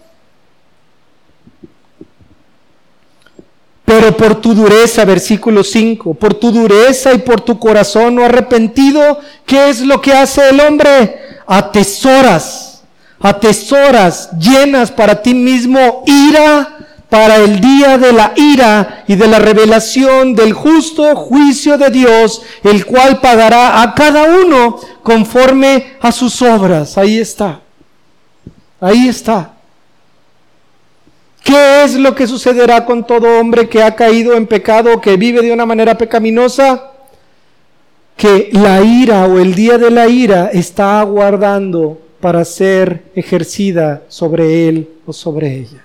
Pero 3.91 4.17
por 4.17 4.41
tu 4.41 4.55
dureza, 4.55 5.05
versículo 5.05 5.65
5, 5.65 6.15
por 6.15 6.35
tu 6.35 6.53
dureza 6.53 7.13
y 7.13 7.19
por 7.19 7.41
tu 7.41 7.59
corazón 7.59 8.15
no 8.15 8.25
arrepentido, 8.25 9.19
¿qué 9.51 9.69
es 9.69 9.81
lo 9.81 10.01
que 10.01 10.13
hace 10.13 10.49
el 10.49 10.61
hombre? 10.61 11.19
Atesoras, 11.45 12.85
atesoras 13.19 14.31
llenas 14.39 14.93
para 14.93 15.21
ti 15.21 15.35
mismo 15.35 16.05
ira 16.07 16.77
para 17.09 17.35
el 17.39 17.61
día 17.61 17.99
de 17.99 18.13
la 18.13 18.33
ira 18.37 19.03
y 19.09 19.17
de 19.17 19.27
la 19.27 19.41
revelación 19.41 20.37
del 20.37 20.53
justo 20.53 21.17
juicio 21.17 21.77
de 21.77 21.91
Dios, 21.91 22.43
el 22.63 22.87
cual 22.87 23.21
pagará 23.21 23.83
a 23.83 23.93
cada 23.97 24.23
uno 24.23 24.79
conforme 25.03 25.97
a 26.01 26.13
sus 26.13 26.41
obras. 26.41 26.97
Ahí 26.97 27.19
está. 27.19 27.59
Ahí 28.81 29.09
está. 29.09 29.55
¿Qué 31.43 31.83
es 31.83 31.97
lo 31.97 32.15
que 32.15 32.29
sucederá 32.29 32.85
con 32.87 33.05
todo 33.05 33.41
hombre 33.41 33.69
que 33.69 33.83
ha 33.83 33.97
caído 33.97 34.35
en 34.35 34.47
pecado, 34.47 35.01
que 35.01 35.17
vive 35.17 35.43
de 35.43 35.53
una 35.53 35.67
manera 35.67 35.99
pecaminosa? 35.99 36.91
Que 38.21 38.51
la 38.53 38.83
ira 38.83 39.25
o 39.25 39.39
el 39.39 39.55
día 39.55 39.79
de 39.79 39.91
la 39.91 40.07
ira 40.07 40.51
está 40.53 41.01
aguardando 41.01 41.99
para 42.21 42.45
ser 42.45 43.05
ejercida 43.15 44.03
sobre 44.09 44.69
él 44.69 44.91
o 45.07 45.15
sobre 45.15 45.55
ella. 45.57 45.83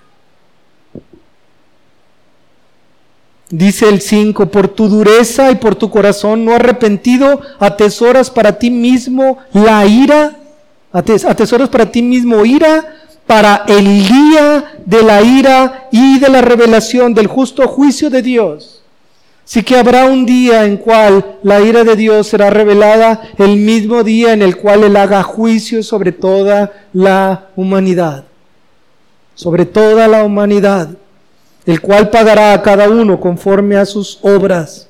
Dice 3.50 3.88
el 3.88 4.02
5, 4.02 4.48
por 4.48 4.68
tu 4.68 4.90
dureza 4.90 5.50
y 5.50 5.56
por 5.56 5.76
tu 5.76 5.90
corazón 5.90 6.44
no 6.44 6.54
arrepentido, 6.54 7.40
atesoras 7.58 8.30
para 8.30 8.60
ti 8.60 8.70
mismo 8.70 9.38
la 9.54 9.86
ira, 9.86 10.36
atesoras 10.92 11.70
para 11.70 11.90
ti 11.90 12.02
mismo 12.02 12.44
ira 12.44 12.98
para 13.26 13.64
el 13.70 13.86
día 14.10 14.74
de 14.86 15.04
la 15.04 15.22
ira 15.22 15.88
y 15.90 16.20
de 16.20 16.28
la 16.28 16.42
revelación 16.42 17.14
del 17.14 17.28
justo 17.28 17.66
juicio 17.66 18.10
de 18.10 18.22
Dios. 18.22 18.75
Sí 19.46 19.62
que 19.62 19.78
habrá 19.78 20.06
un 20.06 20.26
día 20.26 20.66
en 20.66 20.78
cual 20.78 21.38
la 21.44 21.62
ira 21.62 21.84
de 21.84 21.96
Dios 21.96 22.28
será 22.28 22.50
revelada, 22.50 23.30
el 23.38 23.58
mismo 23.58 24.04
día 24.04 24.34
en 24.34 24.42
el 24.42 24.58
cual 24.58 24.84
Él 24.84 24.98
haga 24.98 25.22
juicio 25.22 25.84
sobre 25.84 26.12
toda 26.12 26.74
la 26.94 27.50
humanidad. 27.56 28.26
Sobre 29.36 29.66
toda 29.66 30.08
la 30.08 30.24
humanidad, 30.24 30.90
el 31.66 31.80
cual 31.80 32.10
pagará 32.10 32.54
a 32.54 32.62
cada 32.64 32.90
uno 32.90 33.20
conforme 33.20 33.76
a 33.78 33.86
sus 33.86 34.18
obras. 34.24 34.88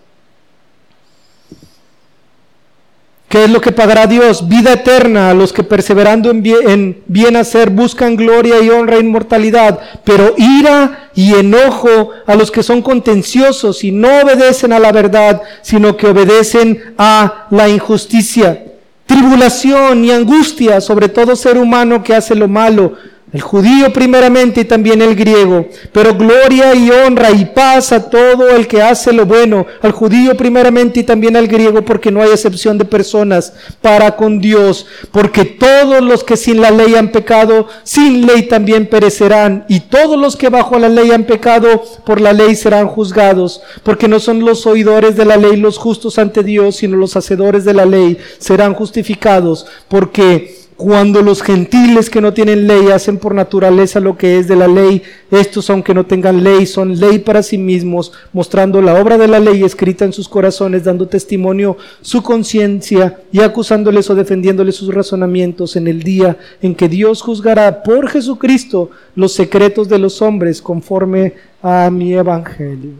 ¿Qué 3.28 3.44
es 3.44 3.50
lo 3.50 3.60
que 3.60 3.74
pagará 3.74 4.08
Dios? 4.08 4.48
Vida 4.48 4.72
eterna 4.72 5.30
a 5.30 5.34
los 5.34 5.52
que 5.52 5.64
perseverando 5.64 6.32
en 6.32 6.42
bien, 6.42 7.36
hacer 7.36 7.70
buscan 7.70 8.16
gloria 8.16 8.62
y 8.62 8.70
honra 8.70 8.96
e 8.96 9.02
inmortalidad, 9.02 9.78
pero 10.06 10.36
ira 10.38 11.05
y 11.16 11.34
enojo 11.34 12.12
a 12.28 12.36
los 12.36 12.52
que 12.52 12.62
son 12.62 12.82
contenciosos 12.82 13.84
y 13.84 13.92
no 13.92 14.22
obedecen 14.22 14.74
a 14.74 14.80
la 14.80 14.92
verdad, 14.92 15.42
sino 15.62 15.96
que 15.96 16.08
obedecen 16.08 16.94
a 16.98 17.48
la 17.50 17.70
injusticia. 17.70 18.66
Tribulación 19.06 20.04
y 20.04 20.12
angustia 20.12 20.82
sobre 20.82 21.10
todo 21.10 21.36
ser 21.36 21.58
humano 21.58 22.04
que 22.04 22.16
hace 22.16 22.36
lo 22.36 22.48
malo 22.48 22.94
el 23.36 23.42
judío 23.42 23.92
primeramente 23.92 24.62
y 24.62 24.64
también 24.64 25.02
el 25.02 25.14
griego, 25.14 25.68
pero 25.92 26.16
gloria 26.16 26.74
y 26.74 26.90
honra 26.90 27.32
y 27.32 27.44
paz 27.44 27.92
a 27.92 28.10
todo 28.10 28.50
el 28.50 28.66
que 28.66 28.82
hace 28.82 29.12
lo 29.12 29.26
bueno, 29.26 29.66
al 29.82 29.92
judío 29.92 30.38
primeramente 30.38 31.02
y 31.02 31.04
también 31.04 31.36
al 31.36 31.50
griego, 31.50 31.84
porque 31.84 32.12
no 32.12 32.22
hay 32.22 32.30
excepción 32.30 32.78
de 32.78 32.86
personas 32.86 33.52
para 33.82 34.16
con 34.16 34.40
Dios, 34.40 34.86
porque 35.12 35.44
todos 35.44 36.02
los 36.02 36.24
que 36.24 36.38
sin 36.38 36.62
la 36.62 36.72
ley 36.72 36.96
han 36.96 37.12
pecado, 37.12 37.68
sin 37.84 38.26
ley 38.26 38.44
también 38.44 38.88
perecerán, 38.88 39.66
y 39.68 39.82
todos 39.82 40.18
los 40.18 40.38
que 40.38 40.48
bajo 40.48 40.80
la 40.80 40.88
ley 40.88 41.12
han 41.12 41.26
pecado, 41.26 41.84
por 42.06 42.22
la 42.22 42.32
ley 42.32 42.56
serán 42.56 42.88
juzgados, 42.88 43.62
porque 43.84 44.08
no 44.08 44.22
son 44.22 44.46
los 44.46 44.66
oidores 44.66 45.18
de 45.18 45.26
la 45.26 45.36
ley 45.36 45.58
los 45.58 45.78
justos 45.78 46.20
ante 46.20 46.42
Dios, 46.42 46.78
sino 46.78 46.96
los 46.96 47.18
hacedores 47.18 47.66
de 47.66 47.74
la 47.74 47.86
ley 47.86 48.18
serán 48.38 48.74
justificados, 48.76 49.66
porque 49.90 50.65
cuando 50.78 51.22
los 51.22 51.42
gentiles 51.42 52.10
que 52.10 52.20
no 52.20 52.34
tienen 52.34 52.68
ley 52.68 52.90
hacen 52.90 53.18
por 53.18 53.34
naturaleza 53.34 54.02
lo 54.02 54.18
que 54.18 54.38
es 54.38 54.48
de 54.50 54.58
la 54.58 54.68
ley, 54.68 55.02
estos 55.32 55.70
aunque 55.70 55.94
no 55.94 56.06
tengan 56.06 56.44
ley 56.44 56.66
son 56.66 57.00
ley 57.00 57.20
para 57.20 57.44
sí 57.44 57.58
mismos, 57.58 58.12
mostrando 58.34 58.82
la 58.82 58.96
obra 58.96 59.18
de 59.18 59.30
la 59.30 59.40
ley 59.40 59.64
escrita 59.64 60.04
en 60.04 60.12
sus 60.12 60.28
corazones, 60.28 60.84
dando 60.84 61.08
testimonio 61.08 61.78
su 62.02 62.22
conciencia 62.22 63.22
y 63.32 63.40
acusándoles 63.40 64.10
o 64.10 64.16
defendiéndoles 64.16 64.76
sus 64.76 64.94
razonamientos 64.94 65.78
en 65.78 65.88
el 65.88 66.04
día 66.04 66.38
en 66.62 66.76
que 66.76 66.90
Dios 66.90 67.22
juzgará 67.22 67.82
por 67.82 68.10
Jesucristo 68.10 68.90
los 69.16 69.32
secretos 69.32 69.88
de 69.88 70.00
los 70.00 70.22
hombres 70.22 70.62
conforme 70.62 71.36
a 71.62 71.90
mi 71.90 72.14
evangelio. 72.14 72.96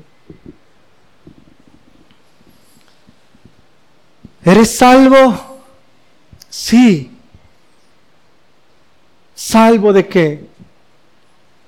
¿Eres 4.46 4.70
salvo? 4.72 5.36
Sí 6.50 7.12
salvo 9.36 9.94
de 9.94 10.08
qué? 10.08 10.40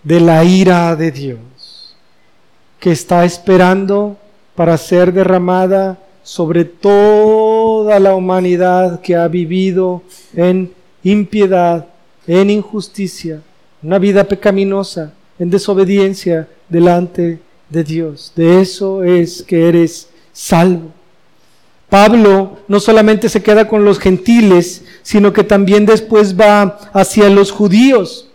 De 0.02 0.20
la 0.20 0.44
ira 0.44 0.96
de 0.96 1.12
Dios, 1.12 1.96
que 2.80 2.92
está 2.92 3.26
esperando 3.26 4.18
para 4.56 4.78
ser 4.78 5.14
derramada 5.14 6.00
sobre 6.24 6.66
toda 6.66 8.00
la 8.00 8.16
humanidad 8.16 9.02
que 9.02 9.16
ha 9.16 9.28
vivido 9.28 10.02
en 10.34 10.74
impiedad, 11.04 11.88
en 12.26 12.50
injusticia, 12.50 13.42
una 13.84 14.00
vida 14.00 14.24
pecaminosa, 14.24 15.14
en 15.40 15.50
desobediencia 15.50 16.48
delante 16.68 17.40
de 17.70 17.84
Dios. 17.84 18.34
De 18.36 18.62
eso 18.62 19.04
es 19.04 19.44
que 19.44 19.68
eres 19.68 20.10
salvo. 20.34 20.92
Pablo 21.90 22.58
no 22.68 22.80
solamente 22.80 23.30
se 23.30 23.42
queda 23.42 23.68
con 23.68 23.86
los 23.86 24.00
gentiles, 24.00 24.84
sino 25.08 25.32
que 25.32 25.46
también 25.46 25.86
después 25.86 26.38
va 26.38 26.92
hacia 26.92 27.30
los 27.30 27.50
judíos. 27.50 28.28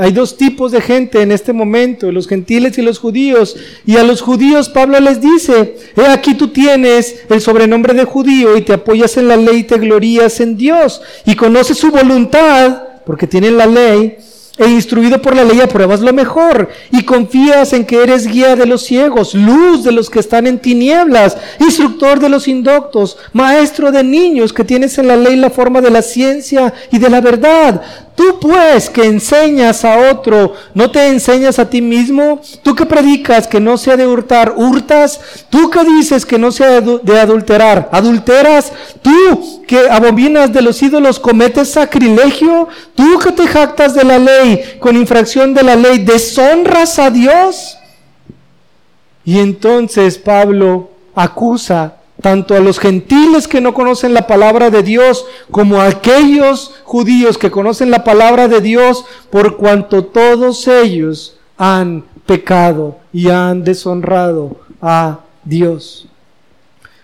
Hay 0.00 0.12
dos 0.12 0.36
tipos 0.36 0.70
de 0.70 0.80
gente 0.80 1.22
en 1.22 1.32
este 1.32 1.52
momento, 1.52 2.12
los 2.12 2.28
gentiles 2.28 2.78
y 2.78 2.82
los 2.82 3.00
judíos. 3.00 3.56
Y 3.84 3.96
a 3.96 4.04
los 4.04 4.20
judíos 4.20 4.68
Pablo 4.68 5.00
les 5.00 5.20
dice, 5.20 5.76
he 5.96 6.06
aquí 6.06 6.34
tú 6.34 6.46
tienes 6.46 7.24
el 7.28 7.40
sobrenombre 7.40 7.94
de 7.94 8.04
judío 8.04 8.56
y 8.56 8.62
te 8.62 8.74
apoyas 8.74 9.16
en 9.16 9.26
la 9.26 9.36
ley 9.36 9.56
y 9.56 9.64
te 9.64 9.78
glorías 9.78 10.38
en 10.38 10.56
Dios 10.56 11.02
y 11.26 11.34
conoces 11.34 11.78
su 11.78 11.90
voluntad, 11.90 12.80
porque 13.04 13.26
tienen 13.26 13.56
la 13.56 13.66
ley, 13.66 14.18
e 14.60 14.68
instruido 14.68 15.22
por 15.22 15.34
la 15.34 15.42
ley 15.42 15.60
apruebas 15.60 16.00
lo 16.00 16.12
mejor 16.12 16.68
y 16.92 17.02
confías 17.02 17.72
en 17.72 17.86
que 17.86 18.02
eres 18.02 18.26
guía 18.26 18.56
de 18.56 18.66
los 18.66 18.82
ciegos, 18.82 19.34
luz 19.34 19.82
de 19.84 19.90
los 19.90 20.10
que 20.10 20.20
están 20.20 20.46
en 20.46 20.58
tinieblas, 20.58 21.38
instructor 21.58 22.20
de 22.20 22.28
los 22.28 22.46
indoctos, 22.46 23.16
maestro 23.32 23.90
de 23.90 24.04
niños 24.04 24.52
que 24.52 24.62
tienes 24.62 24.98
en 24.98 25.08
la 25.08 25.16
ley 25.16 25.36
la 25.36 25.48
forma 25.48 25.80
de 25.80 25.90
la 25.90 26.02
ciencia 26.02 26.74
y 26.92 26.98
de 26.98 27.08
la 27.08 27.22
verdad. 27.22 27.80
Tú 28.20 28.38
pues 28.38 28.90
que 28.90 29.06
enseñas 29.06 29.82
a 29.82 30.10
otro, 30.10 30.52
¿no 30.74 30.90
te 30.90 31.08
enseñas 31.08 31.58
a 31.58 31.70
ti 31.70 31.80
mismo? 31.80 32.42
Tú 32.62 32.74
que 32.74 32.84
predicas 32.84 33.46
que 33.46 33.60
no 33.60 33.78
sea 33.78 33.96
de 33.96 34.06
hurtar, 34.06 34.52
hurtas. 34.58 35.46
Tú 35.48 35.70
que 35.70 35.82
dices 35.84 36.26
que 36.26 36.38
no 36.38 36.52
sea 36.52 36.82
de 36.82 37.18
adulterar, 37.18 37.88
adulteras. 37.90 38.74
Tú 39.00 39.62
que 39.66 39.88
abominas 39.88 40.52
de 40.52 40.60
los 40.60 40.82
ídolos, 40.82 41.18
cometes 41.18 41.70
sacrilegio. 41.70 42.68
Tú 42.94 43.18
que 43.20 43.32
te 43.32 43.46
jactas 43.46 43.94
de 43.94 44.04
la 44.04 44.18
ley 44.18 44.76
con 44.80 44.96
infracción 44.96 45.54
de 45.54 45.62
la 45.62 45.76
ley, 45.76 46.00
deshonras 46.00 46.98
a 46.98 47.08
Dios. 47.08 47.78
Y 49.24 49.38
entonces 49.38 50.18
Pablo 50.18 50.90
acusa 51.14 51.99
tanto 52.20 52.54
a 52.54 52.60
los 52.60 52.78
gentiles 52.78 53.48
que 53.48 53.60
no 53.60 53.74
conocen 53.74 54.14
la 54.14 54.26
palabra 54.26 54.70
de 54.70 54.82
Dios 54.82 55.24
como 55.50 55.80
a 55.80 55.86
aquellos 55.86 56.74
judíos 56.84 57.38
que 57.38 57.50
conocen 57.50 57.90
la 57.90 58.04
palabra 58.04 58.48
de 58.48 58.60
Dios, 58.60 59.04
por 59.30 59.56
cuanto 59.56 60.04
todos 60.04 60.68
ellos 60.68 61.36
han 61.56 62.04
pecado 62.26 62.98
y 63.12 63.28
han 63.28 63.64
deshonrado 63.64 64.60
a 64.80 65.20
Dios. 65.44 66.06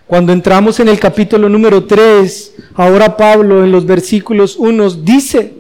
Cuando 0.07 0.33
entramos 0.33 0.79
en 0.81 0.89
el 0.89 1.01
capítulo 1.01 1.49
número 1.49 1.85
3, 1.85 2.55
ahora 2.75 3.17
Pablo 3.17 3.65
en 3.65 3.73
los 3.73 3.87
versículos 3.87 4.57
1 4.57 4.91
dice 4.91 5.55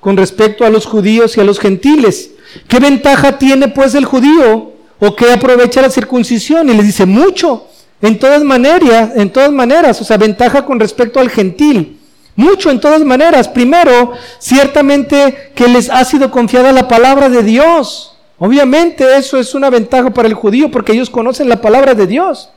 con 0.00 0.16
respecto 0.16 0.64
a 0.64 0.70
los 0.70 0.86
judíos 0.86 1.36
y 1.36 1.40
a 1.40 1.44
los 1.44 1.58
gentiles, 1.58 2.32
¿qué 2.68 2.78
ventaja 2.80 3.38
tiene 3.38 3.68
pues 3.68 3.94
el 3.94 4.04
judío 4.04 4.72
o 4.98 5.16
qué 5.16 5.32
aprovecha 5.32 5.82
la 5.82 5.90
circuncisión? 5.90 6.68
Y 6.68 6.74
les 6.74 6.86
dice, 6.86 7.06
mucho 7.06 7.69
en 8.02 8.18
todas 8.18 8.42
maneras, 8.42 9.10
en 9.14 9.30
todas 9.30 9.52
maneras, 9.52 10.00
o 10.00 10.04
sea, 10.04 10.16
ventaja 10.16 10.64
con 10.64 10.80
respecto 10.80 11.20
al 11.20 11.30
gentil. 11.30 11.98
Mucho 12.36 12.70
en 12.70 12.80
todas 12.80 13.02
maneras. 13.02 13.48
Primero, 13.48 14.12
ciertamente 14.38 15.52
que 15.54 15.68
les 15.68 15.90
ha 15.90 16.04
sido 16.04 16.30
confiada 16.30 16.72
la 16.72 16.88
palabra 16.88 17.28
de 17.28 17.42
Dios. 17.42 18.16
Obviamente 18.38 19.16
eso 19.18 19.38
es 19.38 19.54
una 19.54 19.68
ventaja 19.68 20.10
para 20.10 20.26
el 20.26 20.34
judío 20.34 20.70
porque 20.70 20.92
ellos 20.92 21.10
conocen 21.10 21.48
la 21.48 21.60
palabra 21.60 21.94
de 21.94 22.06
Dios. 22.06 22.48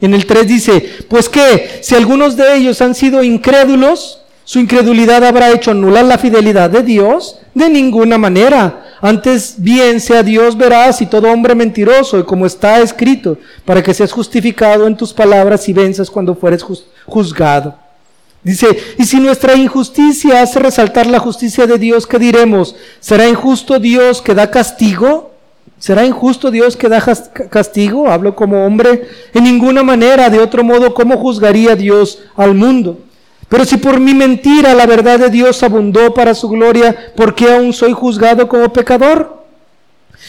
En 0.00 0.14
el 0.14 0.24
3 0.24 0.48
dice, 0.48 0.90
pues 1.08 1.28
que 1.28 1.80
si 1.82 1.94
algunos 1.94 2.36
de 2.36 2.56
ellos 2.56 2.80
han 2.80 2.94
sido 2.94 3.22
incrédulos, 3.22 4.22
su 4.44 4.58
incredulidad 4.58 5.22
habrá 5.24 5.50
hecho 5.50 5.72
anular 5.72 6.06
la 6.06 6.16
fidelidad 6.16 6.70
de 6.70 6.82
Dios 6.82 7.38
de 7.54 7.68
ninguna 7.68 8.16
manera. 8.16 8.89
Antes 9.02 9.54
bien 9.56 10.00
sea 10.00 10.22
Dios 10.22 10.56
veraz 10.56 11.00
y 11.00 11.06
todo 11.06 11.30
hombre 11.30 11.54
mentiroso, 11.54 12.18
y 12.18 12.24
como 12.24 12.44
está 12.44 12.80
escrito, 12.80 13.38
para 13.64 13.82
que 13.82 13.94
seas 13.94 14.12
justificado 14.12 14.86
en 14.86 14.96
tus 14.96 15.12
palabras 15.12 15.68
y 15.68 15.72
venzas 15.72 16.10
cuando 16.10 16.34
fueres 16.34 16.64
juzgado. 17.06 17.74
Dice, 18.42 18.66
y 18.98 19.04
si 19.04 19.18
nuestra 19.20 19.54
injusticia 19.54 20.42
hace 20.42 20.58
resaltar 20.58 21.06
la 21.06 21.18
justicia 21.18 21.66
de 21.66 21.78
Dios, 21.78 22.06
¿qué 22.06 22.18
diremos? 22.18 22.74
¿Será 22.98 23.28
injusto 23.28 23.78
Dios 23.78 24.22
que 24.22 24.34
da 24.34 24.50
castigo? 24.50 25.30
¿Será 25.78 26.04
injusto 26.04 26.50
Dios 26.50 26.76
que 26.76 26.88
da 26.88 27.02
castigo? 27.50 28.08
Hablo 28.08 28.34
como 28.34 28.64
hombre. 28.66 29.08
En 29.34 29.44
ninguna 29.44 29.82
manera, 29.82 30.28
de 30.28 30.38
otro 30.38 30.62
modo, 30.62 30.92
¿cómo 30.94 31.16
juzgaría 31.18 31.74
Dios 31.74 32.22
al 32.36 32.54
mundo? 32.54 32.98
Pero 33.50 33.64
si 33.64 33.76
por 33.78 33.98
mi 33.98 34.14
mentira 34.14 34.74
la 34.74 34.86
verdad 34.86 35.18
de 35.18 35.28
Dios 35.28 35.62
abundó 35.64 36.14
para 36.14 36.34
su 36.34 36.48
gloria, 36.48 37.12
¿por 37.16 37.34
qué 37.34 37.52
aún 37.52 37.72
soy 37.72 37.92
juzgado 37.92 38.48
como 38.48 38.72
pecador? 38.72 39.44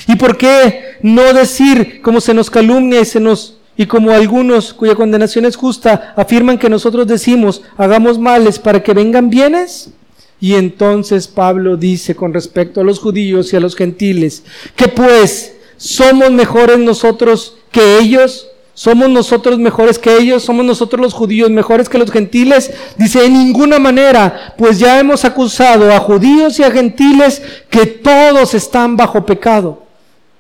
¿Y 0.08 0.16
por 0.16 0.38
qué 0.38 0.98
no 1.04 1.32
decir 1.32 2.02
como 2.02 2.20
se 2.20 2.34
nos 2.34 2.50
calumnia 2.50 3.00
y 3.00 3.06
se 3.06 3.20
nos 3.20 3.60
y 3.78 3.86
como 3.86 4.12
algunos 4.12 4.74
cuya 4.74 4.96
condenación 4.96 5.46
es 5.46 5.56
justa 5.56 6.14
afirman 6.18 6.58
que 6.58 6.70
nosotros 6.70 7.06
decimos, 7.08 7.62
hagamos 7.78 8.18
males 8.18 8.58
para 8.58 8.82
que 8.82 8.94
vengan 8.94 9.30
bienes? 9.30 9.92
Y 10.40 10.56
entonces 10.56 11.28
Pablo 11.28 11.78
dice 11.78 12.16
con 12.16 12.34
respecto 12.34 12.82
a 12.82 12.84
los 12.84 12.98
judíos 12.98 13.54
y 13.54 13.56
a 13.56 13.60
los 13.60 13.76
gentiles, 13.76 14.44
que 14.76 14.88
pues 14.88 15.54
somos 15.78 16.32
mejores 16.32 16.80
nosotros 16.80 17.58
que 17.72 18.00
ellos, 18.00 18.48
¿Somos 18.82 19.12
nosotros 19.12 19.60
mejores 19.60 20.00
que 20.00 20.18
ellos? 20.18 20.42
¿Somos 20.42 20.66
nosotros 20.66 21.00
los 21.00 21.14
judíos 21.14 21.52
mejores 21.52 21.88
que 21.88 22.00
los 22.00 22.10
gentiles? 22.10 22.74
Dice, 22.98 23.24
en 23.24 23.34
ninguna 23.34 23.78
manera, 23.78 24.56
pues 24.58 24.80
ya 24.80 25.00
hemos 25.00 25.24
acusado 25.24 25.94
a 25.94 26.00
judíos 26.00 26.58
y 26.58 26.64
a 26.64 26.72
gentiles 26.72 27.44
que 27.70 27.86
todos 27.86 28.56
están 28.56 28.98
bajo 28.98 29.24
pecado. 29.24 29.84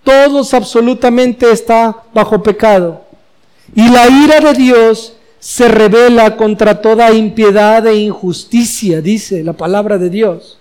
Todos 0.04 0.56
absolutamente 0.56 1.52
están 1.52 1.96
bajo 2.16 2.42
pecado. 2.42 3.04
Y 3.76 3.88
la 3.90 4.10
ira 4.10 4.40
de 4.40 4.54
Dios 4.54 5.14
se 5.38 5.68
revela 5.68 6.36
contra 6.36 6.82
toda 6.82 7.14
impiedad 7.14 7.86
e 7.86 7.96
injusticia, 7.98 9.04
dice 9.04 9.44
la 9.44 9.54
palabra 9.54 10.00
de 10.00 10.10
Dios. 10.10 10.58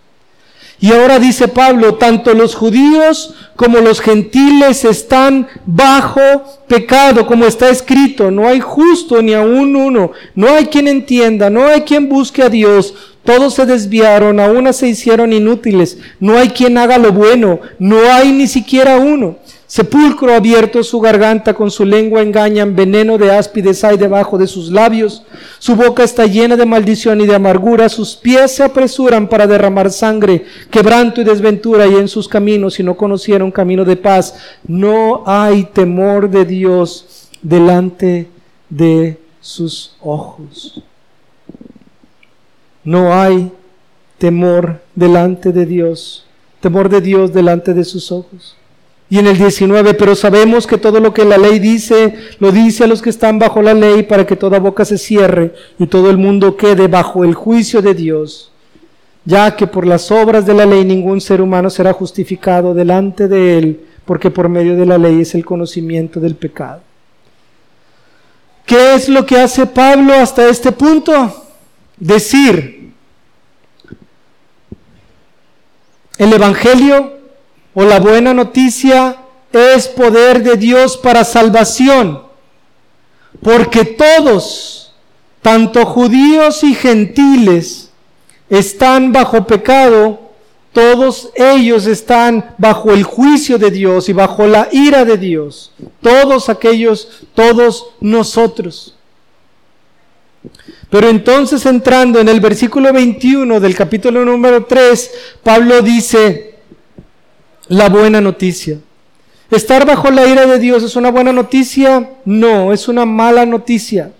Y 0.80 0.92
ahora 0.92 1.18
dice 1.18 1.46
Pablo, 1.46 1.96
tanto 1.96 2.32
los 2.32 2.54
judíos 2.54 3.34
como 3.54 3.80
los 3.80 4.00
gentiles 4.00 4.86
están 4.86 5.46
bajo 5.66 6.20
pecado, 6.66 7.26
como 7.26 7.44
está 7.44 7.68
escrito. 7.68 8.30
No 8.30 8.48
hay 8.48 8.60
justo 8.60 9.20
ni 9.20 9.34
aún 9.34 9.76
uno. 9.76 10.12
No 10.34 10.48
hay 10.48 10.66
quien 10.66 10.88
entienda, 10.88 11.50
no 11.50 11.66
hay 11.66 11.82
quien 11.82 12.08
busque 12.08 12.42
a 12.42 12.48
Dios. 12.48 12.94
Todos 13.24 13.54
se 13.54 13.66
desviaron, 13.66 14.40
aún 14.40 14.72
se 14.72 14.88
hicieron 14.88 15.34
inútiles. 15.34 15.98
No 16.18 16.38
hay 16.38 16.48
quien 16.48 16.78
haga 16.78 16.96
lo 16.96 17.12
bueno. 17.12 17.60
No 17.78 17.98
hay 18.10 18.32
ni 18.32 18.46
siquiera 18.46 18.96
uno. 18.96 19.36
Sepulcro 19.70 20.34
abierto 20.34 20.82
su 20.82 20.98
garganta, 20.98 21.54
con 21.54 21.70
su 21.70 21.84
lengua 21.84 22.22
engañan, 22.22 22.74
veneno 22.74 23.18
de 23.18 23.30
áspides 23.30 23.84
hay 23.84 23.96
debajo 23.96 24.36
de 24.36 24.48
sus 24.48 24.72
labios. 24.72 25.22
Su 25.60 25.76
boca 25.76 26.02
está 26.02 26.26
llena 26.26 26.56
de 26.56 26.66
maldición 26.66 27.20
y 27.20 27.26
de 27.28 27.36
amargura, 27.36 27.88
sus 27.88 28.16
pies 28.16 28.50
se 28.50 28.64
apresuran 28.64 29.28
para 29.28 29.46
derramar 29.46 29.92
sangre, 29.92 30.44
quebranto 30.72 31.20
y 31.20 31.24
desventura, 31.24 31.86
y 31.86 31.94
en 31.94 32.08
sus 32.08 32.26
caminos, 32.26 32.80
y 32.80 32.82
no 32.82 32.96
conocieron 32.96 33.52
camino 33.52 33.84
de 33.84 33.94
paz. 33.94 34.34
No 34.66 35.22
hay 35.24 35.62
temor 35.72 36.28
de 36.28 36.44
Dios 36.44 37.28
delante 37.40 38.28
de 38.68 39.20
sus 39.40 39.94
ojos. 40.00 40.82
No 42.82 43.14
hay 43.14 43.52
temor 44.18 44.80
delante 44.96 45.52
de 45.52 45.64
Dios, 45.64 46.26
temor 46.58 46.88
de 46.88 47.00
Dios 47.00 47.32
delante 47.32 47.72
de 47.72 47.84
sus 47.84 48.10
ojos. 48.10 48.56
Y 49.10 49.18
en 49.18 49.26
el 49.26 49.36
19, 49.36 49.94
pero 49.94 50.14
sabemos 50.14 50.68
que 50.68 50.78
todo 50.78 51.00
lo 51.00 51.12
que 51.12 51.24
la 51.24 51.36
ley 51.36 51.58
dice, 51.58 52.14
lo 52.38 52.52
dice 52.52 52.84
a 52.84 52.86
los 52.86 53.02
que 53.02 53.10
están 53.10 53.40
bajo 53.40 53.60
la 53.60 53.74
ley 53.74 54.04
para 54.04 54.24
que 54.24 54.36
toda 54.36 54.60
boca 54.60 54.84
se 54.84 54.98
cierre 54.98 55.52
y 55.80 55.88
todo 55.88 56.10
el 56.10 56.16
mundo 56.16 56.56
quede 56.56 56.86
bajo 56.86 57.24
el 57.24 57.34
juicio 57.34 57.82
de 57.82 57.94
Dios, 57.94 58.52
ya 59.24 59.56
que 59.56 59.66
por 59.66 59.84
las 59.84 60.12
obras 60.12 60.46
de 60.46 60.54
la 60.54 60.64
ley 60.64 60.84
ningún 60.84 61.20
ser 61.20 61.40
humano 61.42 61.70
será 61.70 61.92
justificado 61.92 62.72
delante 62.72 63.26
de 63.26 63.58
él, 63.58 63.80
porque 64.04 64.30
por 64.30 64.48
medio 64.48 64.76
de 64.76 64.86
la 64.86 64.96
ley 64.96 65.22
es 65.22 65.34
el 65.34 65.44
conocimiento 65.44 66.20
del 66.20 66.36
pecado. 66.36 66.80
¿Qué 68.64 68.94
es 68.94 69.08
lo 69.08 69.26
que 69.26 69.40
hace 69.40 69.66
Pablo 69.66 70.14
hasta 70.14 70.48
este 70.48 70.70
punto? 70.70 71.46
Decir, 71.98 72.92
el 76.16 76.32
Evangelio 76.32 77.19
o 77.74 77.84
la 77.84 78.00
buena 78.00 78.34
noticia 78.34 79.16
es 79.52 79.88
poder 79.88 80.42
de 80.42 80.56
Dios 80.56 80.96
para 80.96 81.24
salvación, 81.24 82.22
porque 83.42 83.84
todos, 83.84 84.92
tanto 85.42 85.84
judíos 85.86 86.62
y 86.64 86.74
gentiles, 86.74 87.90
están 88.48 89.12
bajo 89.12 89.46
pecado 89.46 90.30
todos 90.72 91.30
ellos 91.34 91.86
están 91.86 92.54
bajo 92.56 92.92
el 92.92 93.02
juicio 93.02 93.58
de 93.58 93.70
Dios 93.70 94.08
y 94.08 94.12
bajo 94.12 94.46
la 94.46 94.68
ira 94.70 95.04
de 95.04 95.16
Dios. 95.16 95.72
Todos 96.00 96.48
aquellos, 96.48 97.24
todos 97.34 97.90
nosotros. 98.00 98.94
Pero 100.88 101.08
entonces 101.08 101.66
entrando 101.66 102.20
en 102.20 102.28
el 102.28 102.40
versículo 102.40 102.92
21 102.92 103.58
del 103.58 103.74
capítulo 103.74 104.24
número 104.24 104.64
3, 104.64 105.10
Pablo 105.42 105.82
dice 105.82 106.49
la 107.70 107.88
buena 107.88 108.20
noticia. 108.20 108.78
¿Estar 109.50 109.86
bajo 109.86 110.10
la 110.10 110.26
ira 110.26 110.44
de 110.44 110.58
Dios 110.58 110.82
es 110.82 110.96
una 110.96 111.10
buena 111.10 111.32
noticia? 111.32 112.10
No, 112.24 112.72
es 112.72 112.88
una 112.88 113.06
mala 113.06 113.46
noticia. 113.46 114.10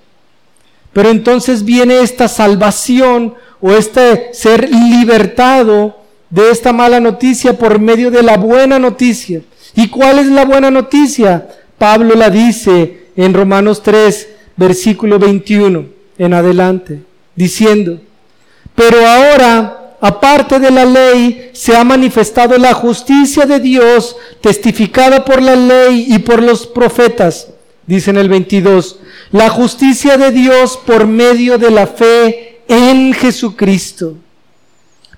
Pero 0.93 1.11
entonces 1.11 1.65
viene 1.65 2.01
esta 2.01 2.29
salvación 2.29 3.35
o 3.61 3.73
este 3.73 4.31
ser 4.33 4.71
libertado 4.71 5.99
de 6.31 6.51
esta 6.51 6.73
mala 6.73 7.01
noticia 7.01 7.59
por 7.59 7.81
medio 7.81 8.11
de 8.13 8.23
la 8.23 8.37
buena 8.37 8.79
noticia. 8.79 9.43
¿Y 9.75 9.89
cuál 9.89 10.21
es 10.21 10.27
la 10.29 10.45
buena 10.45 10.71
noticia? 10.71 11.49
Pablo 11.77 12.15
la 12.15 12.31
dice 12.31 13.09
en 13.17 13.35
Romanos 13.35 13.83
3, 13.83 14.29
versículo 14.57 15.19
21 15.19 15.87
en 16.19 16.35
adelante, 16.35 17.01
diciendo, 17.35 17.99
pero 18.77 19.05
ahora, 19.05 19.80
aparte 20.01 20.59
de 20.59 20.71
la 20.71 20.85
ley, 20.85 21.51
se 21.53 21.77
ha 21.77 21.85
manifestado 21.85 22.57
la 22.59 22.73
justicia 22.73 23.45
de 23.45 23.61
Dios, 23.61 24.17
testificada 24.41 25.25
por 25.25 25.43
la 25.43 25.57
ley 25.57 26.07
y 26.09 26.19
por 26.21 26.43
los 26.43 26.67
profetas, 26.67 27.49
dice 27.87 28.11
en 28.11 28.19
el 28.19 28.29
22, 28.29 28.99
la 29.33 29.49
justicia 29.49 30.17
de 30.17 30.33
Dios 30.33 30.79
por 30.87 31.07
medio 31.07 31.59
de 31.59 31.71
la 31.71 31.87
fe 31.87 32.63
en 32.69 33.13
Jesucristo. 33.13 34.17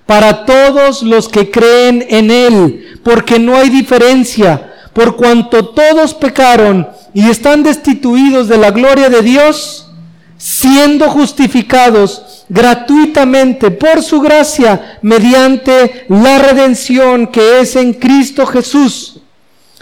Para 0.05 0.45
todos 0.45 1.01
los 1.01 1.29
que 1.29 1.49
creen 1.49 2.05
en 2.09 2.29
Él, 2.29 2.99
porque 3.03 3.39
no 3.39 3.55
hay 3.55 3.69
diferencia, 3.69 4.73
por 4.91 5.15
cuanto 5.15 5.69
todos 5.69 6.13
pecaron 6.13 6.87
y 7.13 7.29
están 7.29 7.63
destituidos 7.63 8.47
de 8.47 8.57
la 8.57 8.71
gloria 8.71 9.09
de 9.09 9.21
Dios, 9.21 9.87
siendo 10.43 11.09
justificados 11.09 12.43
gratuitamente 12.49 13.71
por 13.71 14.03
su 14.03 14.19
gracia 14.19 14.99
mediante 15.01 16.05
la 16.09 16.37
redención 16.37 17.27
que 17.27 17.61
es 17.61 17.77
en 17.77 17.93
Cristo 17.93 18.45
Jesús, 18.45 19.21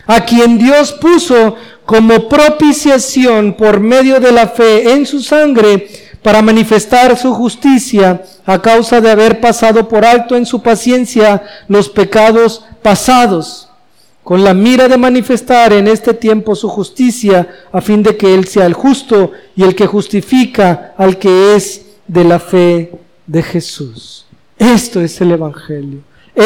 a 0.05 0.23
quien 0.23 0.59
Dios 0.59 0.91
puso 0.91 1.55
como 1.83 2.29
propiciación 2.29 3.53
por 3.53 3.79
medio 3.79 4.19
de 4.19 4.31
la 4.31 4.49
fe 4.49 4.93
en 4.93 5.07
su 5.07 5.23
sangre 5.23 5.87
para 6.21 6.43
manifestar 6.43 7.17
su 7.17 7.33
justicia 7.33 8.21
a 8.45 8.61
causa 8.61 9.01
de 9.01 9.09
haber 9.09 9.41
pasado 9.41 9.89
por 9.89 10.05
alto 10.05 10.35
en 10.35 10.45
su 10.45 10.61
paciencia 10.61 11.41
los 11.69 11.89
pecados 11.89 12.63
pasados, 12.83 13.67
con 14.31 14.45
la 14.45 14.53
mira 14.53 14.87
de 14.87 14.97
manifestar 14.97 15.73
en 15.73 15.89
este 15.89 16.13
tiempo 16.13 16.55
su 16.55 16.69
justicia, 16.69 17.65
a 17.69 17.81
fin 17.81 18.01
de 18.01 18.15
que 18.15 18.33
Él 18.33 18.47
sea 18.47 18.65
el 18.65 18.73
justo 18.73 19.33
y 19.57 19.63
el 19.63 19.75
que 19.75 19.85
justifica 19.85 20.93
al 20.97 21.19
que 21.19 21.53
es 21.53 21.85
de 22.07 22.23
la 22.23 22.39
fe 22.39 22.93
de 23.27 23.43
Jesús. 23.43 24.25
Esto 24.57 25.01
es 25.01 25.19
el 25.19 25.31
Evangelio. 25.31 25.99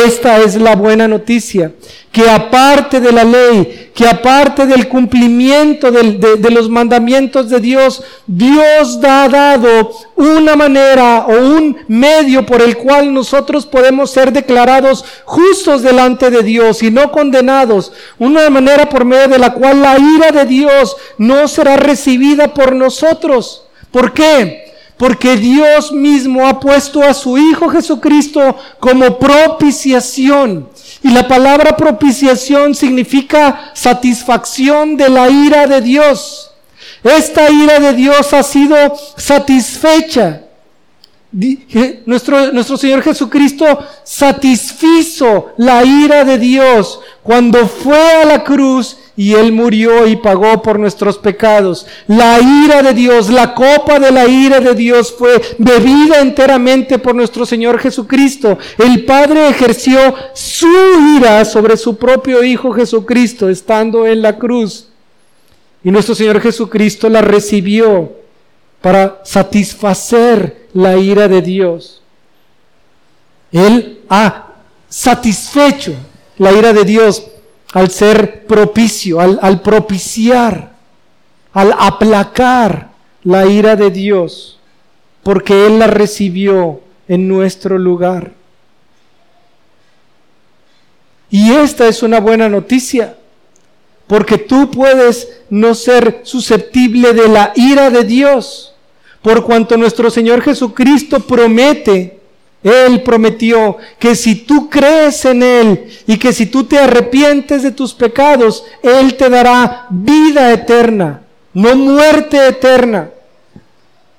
Esta 0.03 0.41
es 0.41 0.55
la 0.55 0.75
buena 0.75 1.07
noticia, 1.07 1.71
que 2.11 2.29
aparte 2.29 2.99
de 2.99 3.13
la 3.13 3.23
ley, 3.23 3.91
que 3.93 4.05
aparte 4.05 4.65
del 4.65 4.89
cumplimiento 4.89 5.89
de, 5.89 6.49
los 6.51 6.69
mandamientos 6.69 7.49
de 7.49 7.61
Dios, 7.61 8.03
Dios 8.27 8.99
ha 9.07 9.29
dado 9.29 9.91
una 10.17 10.57
manera 10.57 11.25
o 11.27 11.31
un 11.31 11.77
medio 11.87 12.45
por 12.45 12.61
el 12.61 12.75
cual 12.75 13.13
nosotros 13.13 13.65
podemos 13.65 14.11
ser 14.11 14.33
declarados 14.33 15.05
justos 15.23 15.81
delante 15.81 16.29
de 16.29 16.43
Dios 16.43 16.83
y 16.83 16.91
no 16.91 17.09
condenados. 17.09 17.93
Una 18.19 18.49
manera 18.49 18.89
por 18.89 19.05
medio 19.05 19.29
de 19.29 19.39
la 19.39 19.53
cual 19.53 19.81
la 19.81 19.97
ira 19.97 20.31
de 20.31 20.45
Dios 20.45 20.97
no 21.17 21.47
será 21.47 21.77
recibida 21.77 22.53
por 22.53 22.75
nosotros. 22.75 23.63
¿Por 23.91 24.13
qué? 24.13 24.64
Porque 24.97 25.35
Dios 25.35 25.91
mismo 25.91 26.47
ha 26.47 26.59
puesto 26.59 27.03
a 27.03 27.13
su 27.13 27.37
Hijo 27.37 27.69
Jesucristo 27.69 28.57
como 28.79 29.19
propiciación. 29.19 30.69
Y 31.03 31.09
la 31.09 31.27
palabra 31.27 31.75
propiciación 31.75 32.73
significa 32.73 33.71
satisfacción 33.73 34.95
de 34.95 35.09
la 35.09 35.29
ira 35.29 35.67
de 35.67 35.81
Dios. 35.81 36.51
Esta 37.03 37.51
ira 37.51 37.79
de 37.79 37.93
Dios 37.93 38.33
ha 38.33 38.41
sido 38.41 38.75
satisfecha. 39.17 40.41
Nuestro, 42.05 42.53
nuestro 42.53 42.77
Señor 42.77 43.03
Jesucristo 43.03 43.65
satisfizo 44.03 45.51
la 45.57 45.83
ira 45.83 46.23
de 46.23 46.37
Dios 46.37 47.01
cuando 47.21 47.67
fue 47.67 48.21
a 48.21 48.25
la 48.25 48.43
cruz 48.43 48.97
y 49.17 49.33
Él 49.33 49.51
murió 49.51 50.07
y 50.07 50.17
pagó 50.17 50.61
por 50.61 50.79
nuestros 50.79 51.17
pecados. 51.17 51.85
La 52.07 52.39
ira 52.39 52.81
de 52.81 52.93
Dios, 52.93 53.29
la 53.29 53.53
copa 53.53 53.99
de 53.99 54.11
la 54.11 54.27
ira 54.27 54.59
de 54.59 54.75
Dios 54.75 55.13
fue 55.17 55.41
bebida 55.57 56.19
enteramente 56.19 56.99
por 56.99 57.15
nuestro 57.15 57.45
Señor 57.45 57.79
Jesucristo. 57.79 58.57
El 58.77 59.05
Padre 59.05 59.49
ejerció 59.49 60.13
su 60.33 60.67
ira 61.17 61.45
sobre 61.45 61.77
su 61.77 61.95
propio 61.95 62.43
Hijo 62.43 62.73
Jesucristo 62.73 63.49
estando 63.49 64.05
en 64.05 64.21
la 64.21 64.37
cruz. 64.37 64.89
Y 65.83 65.91
nuestro 65.91 66.15
Señor 66.15 66.41
Jesucristo 66.41 67.07
la 67.09 67.21
recibió 67.21 68.11
para 68.81 69.21
satisfacer 69.23 70.67
la 70.73 70.97
ira 70.97 71.27
de 71.27 71.41
Dios. 71.41 72.01
Él 73.51 73.99
ha 74.09 74.47
satisfecho 74.89 75.93
la 76.37 76.51
ira 76.51 76.73
de 76.73 76.83
Dios 76.83 77.23
al 77.75 77.91
ser 77.91 78.45
propicio, 78.45 79.19
al, 79.19 79.61
propiciar, 79.61 80.71
al 81.51 81.75
aplacar 81.77 82.91
la 83.25 83.45
ira 83.47 83.75
de 83.75 83.91
Dios, 83.91 84.59
porque 85.23 85.65
Él 85.67 85.79
la 85.79 85.87
recibió 85.87 86.79
en 87.09 87.27
nuestro 87.27 87.77
lugar. 87.77 88.31
Y 91.29 91.51
esta 91.51 91.89
es 91.89 92.01
una 92.01 92.21
buena 92.21 92.47
noticia, 92.47 93.17
porque 94.07 94.37
tú 94.37 94.71
puedes 94.71 95.27
no 95.49 95.75
ser 95.75 96.21
susceptible 96.23 97.11
de 97.11 97.27
la 97.27 97.51
ira 97.57 97.89
de 97.89 98.05
Dios, 98.05 98.73
por 99.21 99.43
cuanto 99.43 99.75
nuestro 99.75 100.09
Señor 100.09 100.41
Jesucristo 100.41 101.19
promete 101.19 102.14
él 102.65 103.03
prometió 103.03 103.77
que 103.99 104.15
si 104.15 104.33
tú 104.33 104.71
crees 104.71 105.23
en 105.25 105.43
Él 105.43 105.85
y 106.07 106.17
que 106.17 106.33
si 106.33 106.47
tú 106.47 106.63
te 106.63 106.79
arrepientes 106.79 107.61
de 107.61 107.69
tus 107.69 107.93
pecados, 107.93 108.65
Él 108.81 109.15
te 109.17 109.29
dará 109.29 109.85
vida 109.91 110.51
eterna, 110.51 111.21
no 111.53 111.75
muerte 111.75 112.47
eterna. 112.47 113.11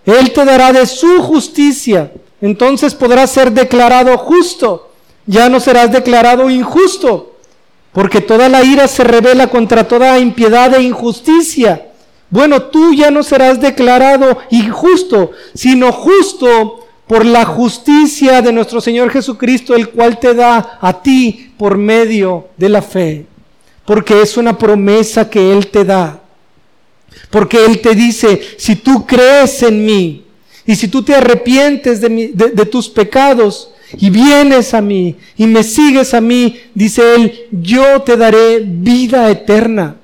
Él 0.05 0.33
te 0.33 0.45
dará 0.45 0.73
de 0.73 0.87
su 0.87 1.21
justicia. 1.23 2.13
Entonces 2.41 2.95
podrás 2.95 3.33
ser 3.33 3.51
declarado 3.51 4.17
justo. 4.17 4.93
Ya 5.27 5.49
no 5.49 5.59
serás 5.59 5.91
declarado 5.91 6.49
injusto. 6.49 7.35
Porque 7.91 8.21
toda 8.21 8.49
la 8.49 8.63
ira 8.63 8.87
se 8.87 9.03
revela 9.03 9.49
contra 9.49 9.89
toda 9.89 10.21
impiedad 10.21 10.73
e 10.75 10.83
injusticia. 10.83 11.89
Bueno, 12.31 12.63
tú 12.63 12.95
ya 12.95 13.11
no 13.11 13.25
serás 13.25 13.61
declarado 13.61 14.39
injusto, 14.51 15.33
sino 15.53 15.91
justo 15.91 16.86
por 17.07 17.25
la 17.25 17.45
justicia 17.45 18.43
de 18.43 18.53
nuestro 18.53 18.81
Señor 18.81 19.11
Jesucristo, 19.11 19.75
el 19.75 19.91
cual 19.91 20.19
te 20.19 20.35
da 20.35 20.79
a 20.81 21.03
ti 21.03 21.53
por 21.57 21.77
medio 21.77 22.49
de 22.57 22.69
la 22.69 22.83
fe. 22.83 23.27
Porque 23.85 24.21
es 24.21 24.37
una 24.37 24.59
promesa 24.59 25.31
que 25.31 25.53
Él 25.53 25.69
te 25.69 25.85
da. 25.85 26.21
Porque 27.31 27.65
Él 27.65 27.81
te 27.81 27.95
dice, 27.95 28.41
si 28.59 28.77
tú 28.77 29.07
crees 29.07 29.63
en 29.63 29.85
mí 29.85 30.25
y 30.67 30.75
si 30.75 30.89
tú 30.89 31.03
te 31.03 31.15
arrepientes 31.15 32.01
de, 32.01 32.69
tus 32.71 32.89
pecados 32.89 33.71
y 33.97 34.11
vienes 34.11 34.75
a 34.75 34.81
mí 34.81 35.15
y 35.37 35.47
me 35.47 35.63
sigues 35.63 36.13
a 36.13 36.21
mí, 36.21 36.61
dice 36.75 37.15
Él, 37.15 37.47
yo 37.53 38.03
te 38.03 38.17
daré 38.17 38.61
vida 38.65 39.31
eterna 39.31 39.97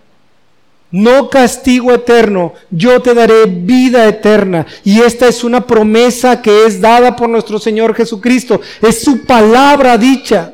no 0.92 1.30
castigo 1.30 1.92
eterno, 1.92 2.52
yo 2.70 3.00
te 3.00 3.14
daré 3.14 3.46
vida 3.46 4.06
eterna. 4.06 4.66
Y 4.84 5.00
esta 5.00 5.26
es 5.26 5.42
una 5.42 5.66
promesa 5.66 6.42
que 6.42 6.66
es 6.66 6.80
dada 6.80 7.16
por 7.16 7.30
nuestro 7.30 7.58
Señor 7.58 7.94
Jesucristo. 7.94 8.60
Es 8.80 9.02
su 9.02 9.24
palabra 9.24 9.96
dicha. 9.96 10.52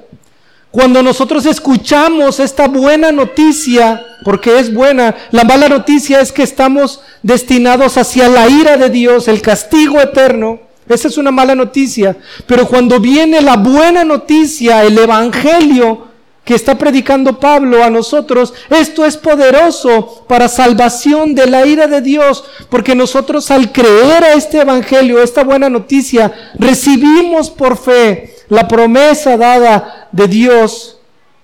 Cuando 0.70 1.02
nosotros 1.02 1.44
escuchamos 1.44 2.38
esta 2.38 2.68
buena 2.68 3.10
noticia, 3.10 4.04
porque 4.24 4.60
es 4.60 4.72
buena, 4.72 5.16
la 5.32 5.42
mala 5.42 5.68
noticia 5.68 6.20
es 6.20 6.30
que 6.30 6.42
estamos 6.44 7.00
destinados 7.22 7.98
hacia 7.98 8.28
la 8.28 8.48
ira 8.48 8.76
de 8.76 8.90
Dios, 8.90 9.26
el 9.26 9.42
castigo 9.42 10.00
eterno. 10.00 10.60
Esa 10.88 11.08
es 11.08 11.18
una 11.18 11.32
mala 11.32 11.54
noticia. 11.54 12.16
Pero 12.46 12.68
cuando 12.68 13.00
viene 13.00 13.40
la 13.40 13.56
buena 13.56 14.04
noticia, 14.04 14.84
el 14.84 14.98
Evangelio, 14.98 16.07
que 16.48 16.54
está 16.54 16.78
predicando 16.78 17.38
Pablo 17.38 17.84
a 17.84 17.90
nosotros, 17.90 18.54
esto 18.70 19.04
es 19.04 19.18
poderoso 19.18 20.24
para 20.26 20.48
salvación 20.48 21.34
de 21.34 21.46
la 21.46 21.66
ira 21.66 21.86
de 21.86 22.00
Dios, 22.00 22.42
porque 22.70 22.94
nosotros 22.94 23.50
al 23.50 23.70
creer 23.70 24.24
a 24.24 24.32
este 24.32 24.62
Evangelio, 24.62 25.22
esta 25.22 25.44
buena 25.44 25.68
noticia, 25.68 26.32
recibimos 26.54 27.50
por 27.50 27.76
fe 27.76 28.34
la 28.48 28.66
promesa 28.66 29.36
dada 29.36 30.08
de 30.10 30.26
Dios 30.26 30.96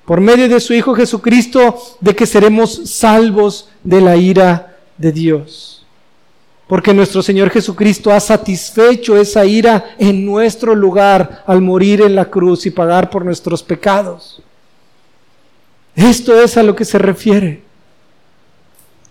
por 0.07 0.22
medio 0.22 0.48
de 0.48 0.59
su 0.59 0.72
Hijo 0.72 0.94
Jesucristo 0.94 1.78
de 2.00 2.16
que 2.16 2.24
seremos 2.24 2.88
salvos 2.90 3.68
de 3.82 4.00
la 4.00 4.16
ira 4.16 4.78
de 4.96 5.12
Dios. 5.12 5.84
Porque 6.66 6.94
nuestro 6.94 7.22
Señor 7.22 7.50
Jesucristo 7.50 8.11
ha 8.11 8.20
satisfecho 8.20 9.18
esa 9.18 9.44
ira 9.44 9.84
en 9.98 10.24
nuestro 10.24 10.74
lugar 10.74 11.44
al 11.46 11.61
morir 11.61 12.00
en 12.00 12.14
la 12.14 12.24
cruz 12.24 12.64
y 12.64 12.70
pagar 12.70 13.11
por 13.11 13.22
nuestros 13.22 13.62
pecados. 13.62 14.40
Esto 15.97 16.40
es 16.40 16.57
a 16.57 16.62
lo 16.62 16.74
que 16.74 16.84
se 16.84 16.99
refiere. 16.99 17.62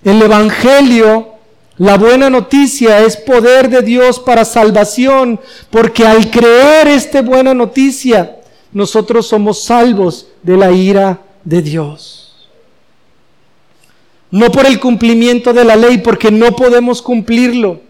El 0.03 0.21
Evangelio, 0.21 1.29
la 1.77 1.97
buena 1.97 2.29
noticia, 2.29 2.99
es 2.99 3.15
poder 3.15 3.69
de 3.69 3.81
Dios 3.81 4.19
para 4.19 4.43
salvación, 4.43 5.39
porque 5.69 6.05
al 6.05 6.29
creer 6.29 6.87
esta 6.87 7.21
buena 7.21 7.53
noticia, 7.53 8.37
nosotros 8.73 9.27
somos 9.27 9.63
salvos 9.63 10.27
de 10.41 10.57
la 10.57 10.71
ira 10.71 11.21
de 11.43 11.61
Dios. 11.61 12.49
No 14.29 14.51
por 14.51 14.65
el 14.65 14.79
cumplimiento 14.79 15.53
de 15.53 15.63
la 15.63 15.75
ley, 15.75 15.99
porque 15.99 16.31
no 16.31 16.55
podemos 16.55 17.01
cumplirlo, 17.01 17.81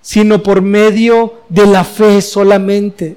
sino 0.00 0.42
por 0.42 0.62
medio 0.62 1.34
de 1.48 1.66
la 1.66 1.84
fe 1.84 2.20
solamente. 2.22 3.16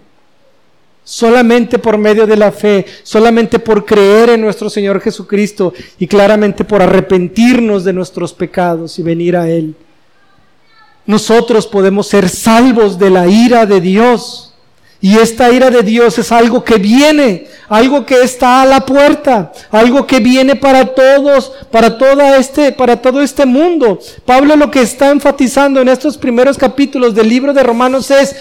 Solamente 1.05 1.79
por 1.79 1.97
medio 1.97 2.27
de 2.27 2.35
la 2.35 2.51
fe, 2.51 2.85
solamente 3.03 3.59
por 3.59 3.85
creer 3.85 4.31
en 4.31 4.41
nuestro 4.41 4.69
Señor 4.69 4.99
Jesucristo 4.99 5.71
y 5.99 6.07
claramente 6.07 6.65
por 6.65 6.81
arrepentirnos 6.81 7.85
de 7.85 7.93
nuestros 7.93 8.33
pecados 8.33 8.99
y 8.99 9.03
venir 9.03 9.37
a 9.37 9.47
Él. 9.47 9.75
Nosotros 11.05 11.67
podemos 11.67 12.07
ser 12.07 12.27
salvos 12.27 12.97
de 12.97 13.11
la 13.11 13.27
ira 13.27 13.65
de 13.65 13.79
Dios. 13.79 14.51
Y 15.01 15.19
esta 15.19 15.51
ira 15.51 15.69
de 15.69 15.83
Dios 15.83 16.17
es 16.17 16.31
algo 16.31 16.63
que 16.63 16.77
viene, 16.77 17.45
algo 17.69 18.07
que 18.07 18.23
está 18.23 18.63
a 18.63 18.65
la 18.65 18.83
puerta, 18.83 19.51
algo 19.69 20.07
que 20.07 20.19
viene 20.19 20.55
para 20.55 20.95
todos, 20.95 21.51
para 21.69 21.95
toda 21.99 22.37
este, 22.37 22.71
para 22.71 22.99
todo 22.99 23.21
este 23.21 23.45
mundo. 23.45 23.99
Pablo 24.25 24.55
lo 24.55 24.71
que 24.71 24.81
está 24.81 25.11
enfatizando 25.11 25.79
en 25.79 25.89
estos 25.89 26.17
primeros 26.17 26.57
capítulos 26.57 27.13
del 27.13 27.29
libro 27.29 27.53
de 27.53 27.61
Romanos 27.61 28.09
es 28.09 28.35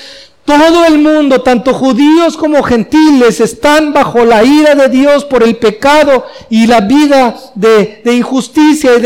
todo 0.44 0.84
el 0.84 0.98
mundo, 0.98 1.40
tanto 1.40 1.72
judíos 1.72 2.36
como 2.36 2.62
gentiles, 2.62 3.40
están 3.40 3.94
bajo 3.94 4.24
la 4.24 4.44
ira 4.44 4.74
de 4.74 4.88
Dios 4.88 5.24
por 5.24 5.42
el 5.42 5.56
pecado 5.56 6.26
y 6.50 6.66
la 6.66 6.82
vida 6.82 7.34
de, 7.54 8.02
injusticia 8.04 8.92
y 8.94 9.00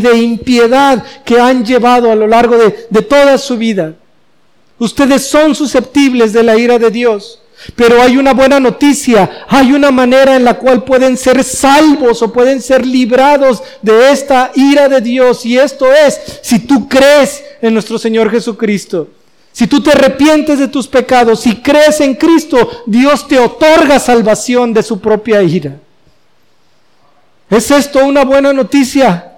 de, 0.00 0.16
impiedad 0.18 1.02
que 1.24 1.40
han 1.40 1.64
llevado 1.64 2.12
a 2.12 2.14
lo 2.14 2.26
largo 2.26 2.56
de, 2.58 3.02
toda 3.02 3.38
su 3.38 3.56
vida. 3.56 3.94
Ustedes 4.78 5.26
son 5.26 5.54
susceptibles 5.54 6.32
de 6.34 6.42
la 6.42 6.56
ira 6.56 6.78
de 6.78 6.90
Dios. 6.90 7.40
Pero 7.76 8.02
hay 8.02 8.18
una 8.18 8.34
buena 8.34 8.60
noticia, 8.60 9.46
hay 9.48 9.72
una 9.72 9.90
manera 9.90 10.36
en 10.36 10.44
la 10.44 10.58
cual 10.58 10.84
pueden 10.84 11.16
ser 11.16 11.42
salvos 11.42 12.20
o 12.20 12.30
pueden 12.30 12.60
ser 12.60 12.84
librados 12.84 13.62
de 13.80 14.10
esta 14.10 14.50
ira 14.54 14.86
de 14.90 15.00
Dios. 15.00 15.46
Y 15.46 15.56
esto 15.56 15.90
es 15.90 16.20
si 16.42 16.58
tú 16.58 16.86
crees 16.88 17.42
en 17.62 17.72
nuestro 17.72 17.96
Señor 17.96 18.30
Jesucristo. 18.30 19.08
Si 19.54 19.68
tú 19.68 19.80
te 19.80 19.92
arrepientes 19.92 20.58
de 20.58 20.66
tus 20.66 20.88
pecados, 20.88 21.42
si 21.42 21.62
crees 21.62 22.00
en 22.00 22.16
Cristo, 22.16 22.82
Dios 22.86 23.28
te 23.28 23.38
otorga 23.38 24.00
salvación 24.00 24.74
de 24.74 24.82
su 24.82 25.00
propia 25.00 25.44
ira. 25.44 25.76
¿Es 27.48 27.70
esto 27.70 28.04
una 28.04 28.24
buena 28.24 28.52
noticia? 28.52 29.30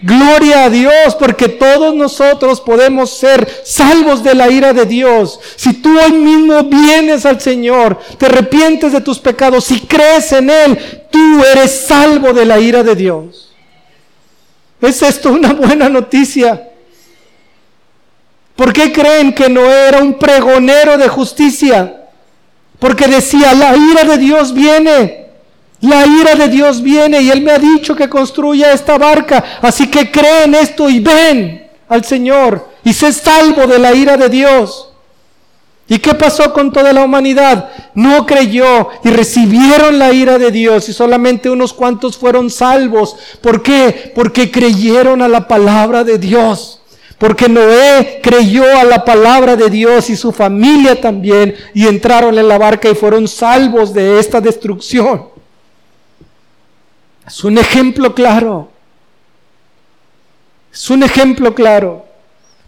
Gloria 0.00 0.66
a 0.66 0.70
Dios, 0.70 1.16
porque 1.18 1.48
todos 1.48 1.92
nosotros 1.92 2.60
podemos 2.60 3.10
ser 3.18 3.48
salvos 3.64 4.22
de 4.22 4.36
la 4.36 4.48
ira 4.48 4.72
de 4.72 4.86
Dios. 4.86 5.40
Si 5.56 5.72
tú 5.72 5.90
hoy 5.98 6.12
mismo 6.12 6.62
vienes 6.62 7.26
al 7.26 7.40
Señor, 7.40 7.98
te 8.16 8.26
arrepientes 8.26 8.92
de 8.92 9.00
tus 9.00 9.18
pecados, 9.18 9.72
y 9.72 9.80
crees 9.80 10.30
en 10.30 10.50
Él, 10.50 10.78
tú 11.10 11.42
eres 11.52 11.84
salvo 11.84 12.32
de 12.32 12.44
la 12.44 12.60
ira 12.60 12.84
de 12.84 12.94
Dios. 12.94 13.52
¿Es 14.80 15.02
esto 15.02 15.32
una 15.32 15.52
buena 15.52 15.88
noticia? 15.88 16.67
¿Por 18.58 18.72
qué 18.72 18.90
creen 18.90 19.32
que 19.32 19.48
Noé 19.48 19.86
era 19.86 20.02
un 20.02 20.14
pregonero 20.14 20.98
de 20.98 21.06
justicia? 21.06 22.08
Porque 22.80 23.06
decía, 23.06 23.54
la 23.54 23.76
ira 23.76 24.02
de 24.02 24.18
Dios 24.18 24.52
viene. 24.52 25.28
La 25.80 26.04
ira 26.04 26.34
de 26.34 26.48
Dios 26.48 26.82
viene 26.82 27.20
y 27.22 27.30
Él 27.30 27.40
me 27.40 27.52
ha 27.52 27.58
dicho 27.60 27.94
que 27.94 28.08
construya 28.08 28.72
esta 28.72 28.98
barca. 28.98 29.60
Así 29.62 29.86
que 29.86 30.10
creen 30.10 30.56
esto 30.56 30.90
y 30.90 30.98
ven 30.98 31.68
al 31.88 32.04
Señor 32.04 32.68
y 32.82 32.92
sé 32.92 33.12
salvo 33.12 33.68
de 33.68 33.78
la 33.78 33.94
ira 33.94 34.16
de 34.16 34.28
Dios. 34.28 34.88
¿Y 35.86 36.00
qué 36.00 36.14
pasó 36.14 36.52
con 36.52 36.72
toda 36.72 36.92
la 36.92 37.04
humanidad? 37.04 37.70
No 37.94 38.26
creyó 38.26 38.88
y 39.04 39.10
recibieron 39.10 40.00
la 40.00 40.12
ira 40.12 40.36
de 40.36 40.50
Dios 40.50 40.88
y 40.88 40.92
solamente 40.92 41.48
unos 41.48 41.72
cuantos 41.72 42.18
fueron 42.18 42.50
salvos. 42.50 43.14
¿Por 43.40 43.62
qué? 43.62 44.10
Porque 44.16 44.50
creyeron 44.50 45.22
a 45.22 45.28
la 45.28 45.46
palabra 45.46 46.02
de 46.02 46.18
Dios. 46.18 46.78
Porque 47.18 47.48
Noé 47.48 48.20
creyó 48.22 48.64
a 48.78 48.84
la 48.84 49.04
palabra 49.04 49.56
de 49.56 49.68
Dios 49.68 50.08
y 50.08 50.16
su 50.16 50.30
familia 50.30 51.00
también 51.00 51.54
y 51.74 51.86
entraron 51.86 52.38
en 52.38 52.46
la 52.46 52.58
barca 52.58 52.88
y 52.88 52.94
fueron 52.94 53.26
salvos 53.26 53.92
de 53.92 54.20
esta 54.20 54.40
destrucción. 54.40 55.26
Es 57.26 57.42
un 57.42 57.58
ejemplo 57.58 58.14
claro. 58.14 58.70
Es 60.72 60.88
un 60.90 61.02
ejemplo 61.02 61.54
claro. 61.54 62.06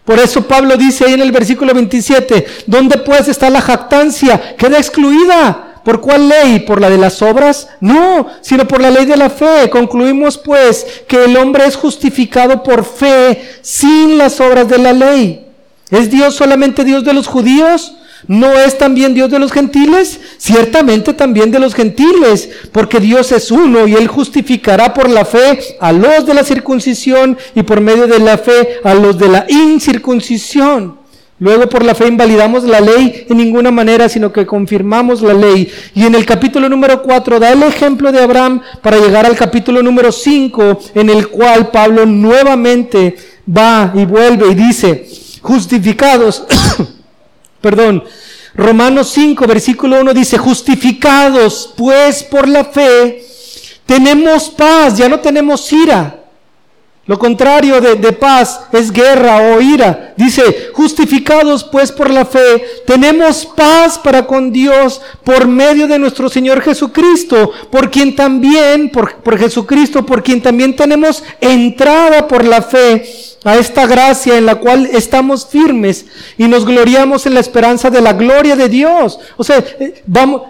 Por 0.03 0.19
eso 0.19 0.45
Pablo 0.45 0.75
dice 0.75 1.05
ahí 1.05 1.13
en 1.13 1.21
el 1.21 1.31
versículo 1.31 1.73
27, 1.73 2.45
¿dónde 2.67 2.97
pues 2.97 3.29
está 3.29 3.49
la 3.49 3.61
jactancia? 3.61 4.55
Queda 4.57 4.77
excluida. 4.77 5.70
¿Por 5.83 5.99
cuál 5.99 6.29
ley? 6.29 6.59
¿Por 6.59 6.79
la 6.79 6.89
de 6.89 6.97
las 6.97 7.21
obras? 7.21 7.67
No, 7.79 8.27
sino 8.41 8.67
por 8.67 8.81
la 8.81 8.91
ley 8.91 9.05
de 9.05 9.17
la 9.17 9.29
fe. 9.29 9.69
Concluimos 9.69 10.37
pues 10.37 10.85
que 11.07 11.25
el 11.25 11.35
hombre 11.37 11.65
es 11.65 11.75
justificado 11.75 12.61
por 12.63 12.85
fe 12.85 13.41
sin 13.61 14.17
las 14.17 14.39
obras 14.39 14.67
de 14.67 14.77
la 14.77 14.93
ley. 14.93 15.47
¿Es 15.89 16.09
Dios 16.09 16.35
solamente 16.35 16.83
Dios 16.83 17.03
de 17.03 17.13
los 17.13 17.27
judíos? 17.27 17.93
¿No 18.27 18.53
es 18.53 18.77
también 18.77 19.13
Dios 19.13 19.31
de 19.31 19.39
los 19.39 19.51
gentiles? 19.51 20.19
Ciertamente 20.37 21.13
también 21.13 21.51
de 21.51 21.59
los 21.59 21.73
gentiles, 21.73 22.49
porque 22.71 22.99
Dios 22.99 23.31
es 23.31 23.49
uno 23.51 23.87
y 23.87 23.95
Él 23.95 24.07
justificará 24.07 24.93
por 24.93 25.09
la 25.09 25.25
fe 25.25 25.59
a 25.79 25.91
los 25.91 26.25
de 26.25 26.35
la 26.35 26.43
circuncisión 26.43 27.37
y 27.55 27.63
por 27.63 27.81
medio 27.81 28.07
de 28.07 28.19
la 28.19 28.37
fe 28.37 28.79
a 28.83 28.93
los 28.93 29.17
de 29.17 29.27
la 29.27 29.45
incircuncisión. 29.49 31.00
Luego 31.41 31.67
por 31.67 31.83
la 31.83 31.95
fe 31.95 32.07
invalidamos 32.07 32.65
la 32.65 32.79
ley 32.79 33.25
en 33.27 33.35
ninguna 33.35 33.71
manera, 33.71 34.07
sino 34.07 34.31
que 34.31 34.45
confirmamos 34.45 35.23
la 35.23 35.33
ley. 35.33 35.71
Y 35.95 36.05
en 36.05 36.13
el 36.13 36.23
capítulo 36.23 36.69
número 36.69 37.01
4 37.01 37.39
da 37.39 37.51
el 37.51 37.63
ejemplo 37.63 38.11
de 38.11 38.21
Abraham 38.21 38.61
para 38.83 38.99
llegar 38.99 39.25
al 39.25 39.35
capítulo 39.35 39.81
número 39.81 40.11
5, 40.11 40.79
en 40.93 41.09
el 41.09 41.29
cual 41.29 41.71
Pablo 41.71 42.05
nuevamente 42.05 43.15
va 43.49 43.91
y 43.95 44.05
vuelve 44.05 44.51
y 44.51 44.53
dice, 44.53 45.09
justificados, 45.41 46.43
perdón, 47.59 48.03
Romanos 48.53 49.09
5, 49.09 49.47
versículo 49.47 49.99
1 49.99 50.13
dice, 50.13 50.37
justificados 50.37 51.73
pues 51.75 52.21
por 52.21 52.47
la 52.47 52.65
fe, 52.65 53.25
tenemos 53.87 54.47
paz, 54.47 54.95
ya 54.95 55.09
no 55.09 55.19
tenemos 55.19 55.73
ira 55.73 56.20
lo 57.11 57.19
contrario 57.19 57.81
de, 57.81 58.13
paz 58.13 58.61
es 58.71 58.89
guerra 58.89 59.35
o 59.51 59.59
ira. 59.59 60.13
Dice, 60.15 60.69
justificados 60.71 61.61
pues 61.61 61.91
por 61.91 62.09
la 62.09 62.23
fe, 62.23 62.63
tenemos 62.87 63.45
paz 63.45 63.99
para 63.99 64.25
con 64.25 64.49
Dios 64.53 65.01
por 65.21 65.45
medio 65.45 65.89
de 65.89 65.99
nuestro 65.99 66.29
Señor 66.29 66.61
Jesucristo, 66.61 67.51
por 67.69 67.91
quien 67.91 68.15
también, 68.15 68.89
por, 68.91 69.15
por 69.15 69.37
Jesucristo, 69.37 70.05
por 70.05 70.23
quien 70.23 70.41
también 70.41 70.73
tenemos 70.73 71.21
entrada 71.41 72.29
por 72.29 72.45
la 72.45 72.61
fe 72.61 73.03
a 73.43 73.57
esta 73.57 73.85
gracia 73.87 74.37
en 74.37 74.45
la 74.45 74.55
cual 74.55 74.85
estamos 74.85 75.45
firmes 75.45 76.05
y 76.37 76.47
nos 76.47 76.65
gloriamos 76.65 77.25
en 77.25 77.33
la 77.33 77.41
esperanza 77.41 77.89
de 77.89 77.99
la 77.99 78.13
gloria 78.13 78.55
de 78.55 78.69
Dios. 78.69 79.19
O 79.35 79.43
sea, 79.43 79.57
eh, 79.57 80.01
vamos, 80.05 80.43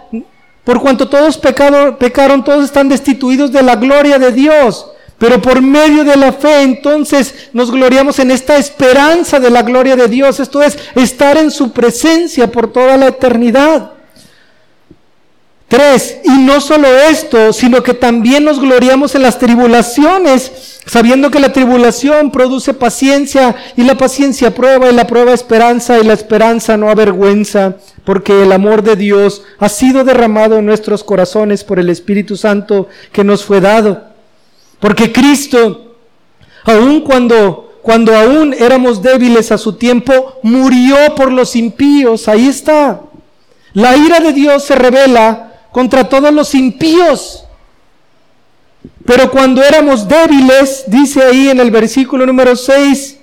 por 0.63 0.79
cuanto 0.79 1.09
todos 1.09 1.39
pecado, 1.39 1.97
pecaron, 1.97 2.43
todos 2.43 2.65
están 2.65 2.87
destituidos 2.87 3.51
de 3.51 3.63
la 3.63 3.77
gloria 3.77 4.19
de 4.19 4.31
Dios. 4.31 4.85
Pero 5.21 5.39
por 5.39 5.61
medio 5.61 6.03
de 6.03 6.17
la 6.17 6.33
fe 6.33 6.63
entonces 6.63 7.49
nos 7.53 7.69
gloriamos 7.69 8.17
en 8.17 8.31
esta 8.31 8.57
esperanza 8.57 9.39
de 9.39 9.51
la 9.51 9.61
gloria 9.61 9.95
de 9.95 10.07
Dios. 10.07 10.39
Esto 10.39 10.63
es 10.63 10.79
estar 10.95 11.37
en 11.37 11.51
su 11.51 11.71
presencia 11.71 12.51
por 12.51 12.73
toda 12.73 12.97
la 12.97 13.09
eternidad. 13.09 13.91
Tres, 15.67 16.17
y 16.23 16.31
no 16.39 16.59
solo 16.59 16.87
esto, 16.87 17.53
sino 17.53 17.83
que 17.83 17.93
también 17.93 18.43
nos 18.45 18.59
gloriamos 18.59 19.13
en 19.13 19.21
las 19.21 19.37
tribulaciones, 19.37 20.79
sabiendo 20.87 21.29
que 21.29 21.39
la 21.39 21.53
tribulación 21.53 22.31
produce 22.31 22.73
paciencia 22.73 23.55
y 23.77 23.83
la 23.83 23.93
paciencia 23.93 24.55
prueba 24.55 24.89
y 24.89 24.95
la 24.95 25.05
prueba 25.05 25.33
esperanza 25.33 25.99
y 25.99 26.03
la 26.03 26.13
esperanza 26.13 26.77
no 26.77 26.89
avergüenza, 26.89 27.75
porque 28.05 28.41
el 28.41 28.51
amor 28.53 28.81
de 28.81 28.95
Dios 28.95 29.43
ha 29.59 29.69
sido 29.69 30.03
derramado 30.03 30.57
en 30.57 30.65
nuestros 30.65 31.03
corazones 31.03 31.63
por 31.63 31.77
el 31.77 31.91
Espíritu 31.91 32.37
Santo 32.37 32.89
que 33.11 33.23
nos 33.23 33.45
fue 33.45 33.61
dado. 33.61 34.10
Porque 34.81 35.13
Cristo, 35.13 35.93
aun 36.65 37.01
cuando, 37.01 37.77
cuando 37.83 38.13
aún 38.15 38.53
éramos 38.53 39.01
débiles 39.01 39.51
a 39.51 39.57
su 39.57 39.73
tiempo, 39.73 40.39
murió 40.41 40.97
por 41.15 41.31
los 41.31 41.55
impíos. 41.55 42.27
Ahí 42.27 42.47
está. 42.47 42.99
La 43.73 43.95
ira 43.95 44.19
de 44.19 44.33
Dios 44.33 44.65
se 44.65 44.75
revela 44.75 45.53
contra 45.71 46.09
todos 46.09 46.33
los 46.33 46.53
impíos. 46.55 47.45
Pero 49.05 49.29
cuando 49.29 49.61
éramos 49.61 50.07
débiles, 50.07 50.85
dice 50.87 51.23
ahí 51.23 51.49
en 51.49 51.59
el 51.59 51.69
versículo 51.69 52.25
número 52.25 52.55
6, 52.55 53.19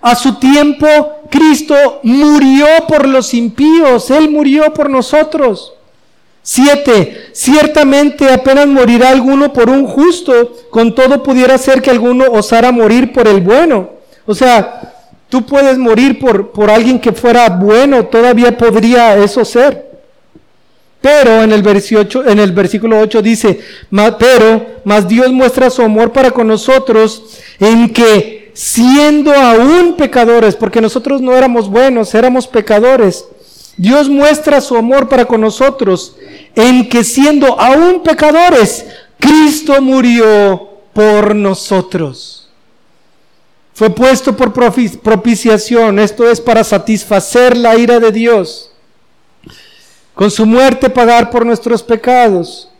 a 0.00 0.14
su 0.14 0.36
tiempo 0.36 0.86
Cristo 1.30 2.00
murió 2.02 2.66
por 2.88 3.06
los 3.06 3.34
impíos, 3.34 4.10
Él 4.10 4.30
murió 4.30 4.72
por 4.72 4.88
nosotros. 4.88 5.74
Siete, 6.50 7.28
ciertamente 7.32 8.32
apenas 8.32 8.66
morirá 8.66 9.10
alguno 9.10 9.52
por 9.52 9.68
un 9.68 9.86
justo, 9.86 10.56
con 10.70 10.94
todo 10.94 11.22
pudiera 11.22 11.58
ser 11.58 11.82
que 11.82 11.90
alguno 11.90 12.24
osara 12.32 12.72
morir 12.72 13.12
por 13.12 13.28
el 13.28 13.42
bueno. 13.42 13.90
O 14.24 14.34
sea, 14.34 14.94
tú 15.28 15.44
puedes 15.44 15.76
morir 15.76 16.18
por, 16.18 16.50
por 16.50 16.70
alguien 16.70 17.00
que 17.00 17.12
fuera 17.12 17.50
bueno, 17.50 18.06
todavía 18.06 18.56
podría 18.56 19.18
eso 19.18 19.44
ser. 19.44 19.90
Pero 21.02 21.42
en 21.42 21.52
el, 21.52 21.62
en 22.26 22.38
el 22.38 22.52
versículo 22.52 22.98
8 22.98 23.20
dice, 23.20 23.60
pero, 24.18 24.66
más 24.84 25.06
Dios 25.06 25.30
muestra 25.30 25.68
su 25.68 25.82
amor 25.82 26.12
para 26.12 26.30
con 26.30 26.48
nosotros 26.48 27.24
en 27.60 27.92
que 27.92 28.52
siendo 28.54 29.34
aún 29.34 29.96
pecadores, 29.98 30.56
porque 30.56 30.80
nosotros 30.80 31.20
no 31.20 31.36
éramos 31.36 31.68
buenos, 31.68 32.14
éramos 32.14 32.46
pecadores, 32.46 33.26
Dios 33.78 34.08
muestra 34.08 34.60
su 34.60 34.76
amor 34.76 35.08
para 35.08 35.24
con 35.24 35.40
nosotros 35.40 36.16
en 36.54 36.88
que 36.88 37.04
siendo 37.04 37.60
aún 37.60 38.02
pecadores, 38.02 38.86
Cristo 39.18 39.80
murió 39.80 40.68
por 40.92 41.34
nosotros. 41.34 42.50
Fue 43.74 43.90
puesto 43.90 44.36
por 44.36 44.52
propiciación, 44.52 45.98
esto 45.98 46.28
es 46.28 46.40
para 46.40 46.64
satisfacer 46.64 47.56
la 47.56 47.76
ira 47.76 48.00
de 48.00 48.10
Dios. 48.10 48.72
Con 50.14 50.30
su 50.30 50.46
muerte 50.46 50.90
pagar 50.90 51.30
por 51.30 51.46
nuestros 51.46 51.82
pecados 51.84 52.70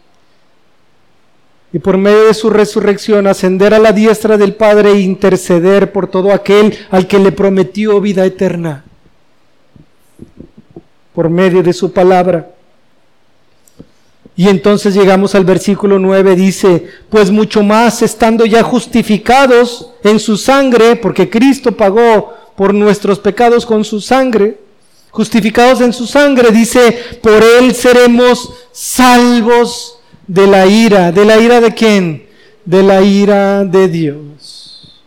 y 1.72 1.78
por 1.78 1.96
medio 1.96 2.26
de 2.26 2.34
su 2.34 2.50
resurrección 2.50 3.28
ascender 3.28 3.74
a 3.74 3.78
la 3.78 3.92
diestra 3.92 4.36
del 4.36 4.54
Padre 4.54 4.90
e 4.90 5.00
interceder 5.00 5.92
por 5.92 6.08
todo 6.08 6.32
aquel 6.32 6.76
al 6.90 7.06
que 7.06 7.20
le 7.20 7.30
prometió 7.30 8.00
vida 8.00 8.24
eterna 8.24 8.84
por 11.18 11.28
medio 11.28 11.64
de 11.64 11.72
su 11.72 11.92
palabra. 11.92 12.48
Y 14.38 14.48
entonces 14.48 14.94
llegamos 14.94 15.34
al 15.34 15.44
versículo 15.44 15.98
9, 15.98 16.36
dice, 16.36 16.86
pues 17.10 17.28
mucho 17.28 17.64
más 17.64 18.02
estando 18.02 18.46
ya 18.46 18.62
justificados 18.62 19.90
en 20.04 20.20
su 20.20 20.36
sangre, 20.36 20.94
porque 20.94 21.28
Cristo 21.28 21.76
pagó 21.76 22.32
por 22.56 22.72
nuestros 22.72 23.18
pecados 23.18 23.66
con 23.66 23.84
su 23.84 24.00
sangre, 24.00 24.56
justificados 25.10 25.80
en 25.80 25.92
su 25.92 26.06
sangre, 26.06 26.52
dice, 26.52 26.96
por 27.20 27.42
él 27.42 27.74
seremos 27.74 28.54
salvos 28.70 29.98
de 30.28 30.46
la 30.46 30.66
ira. 30.68 31.10
¿De 31.10 31.24
la 31.24 31.40
ira 31.40 31.60
de 31.60 31.74
quién? 31.74 32.28
De 32.64 32.84
la 32.84 33.02
ira 33.02 33.64
de 33.64 33.88
Dios. 33.88 35.02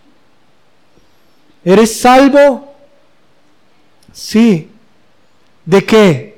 ¿Eres 1.64 2.02
salvo? 2.02 2.74
Sí. 4.12 4.68
¿De 5.66 5.86
qué? 5.86 6.31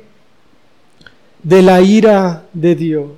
De 1.44 1.62
la 1.62 1.82
ira 1.82 2.44
de 2.54 2.76
Dios, 2.76 3.12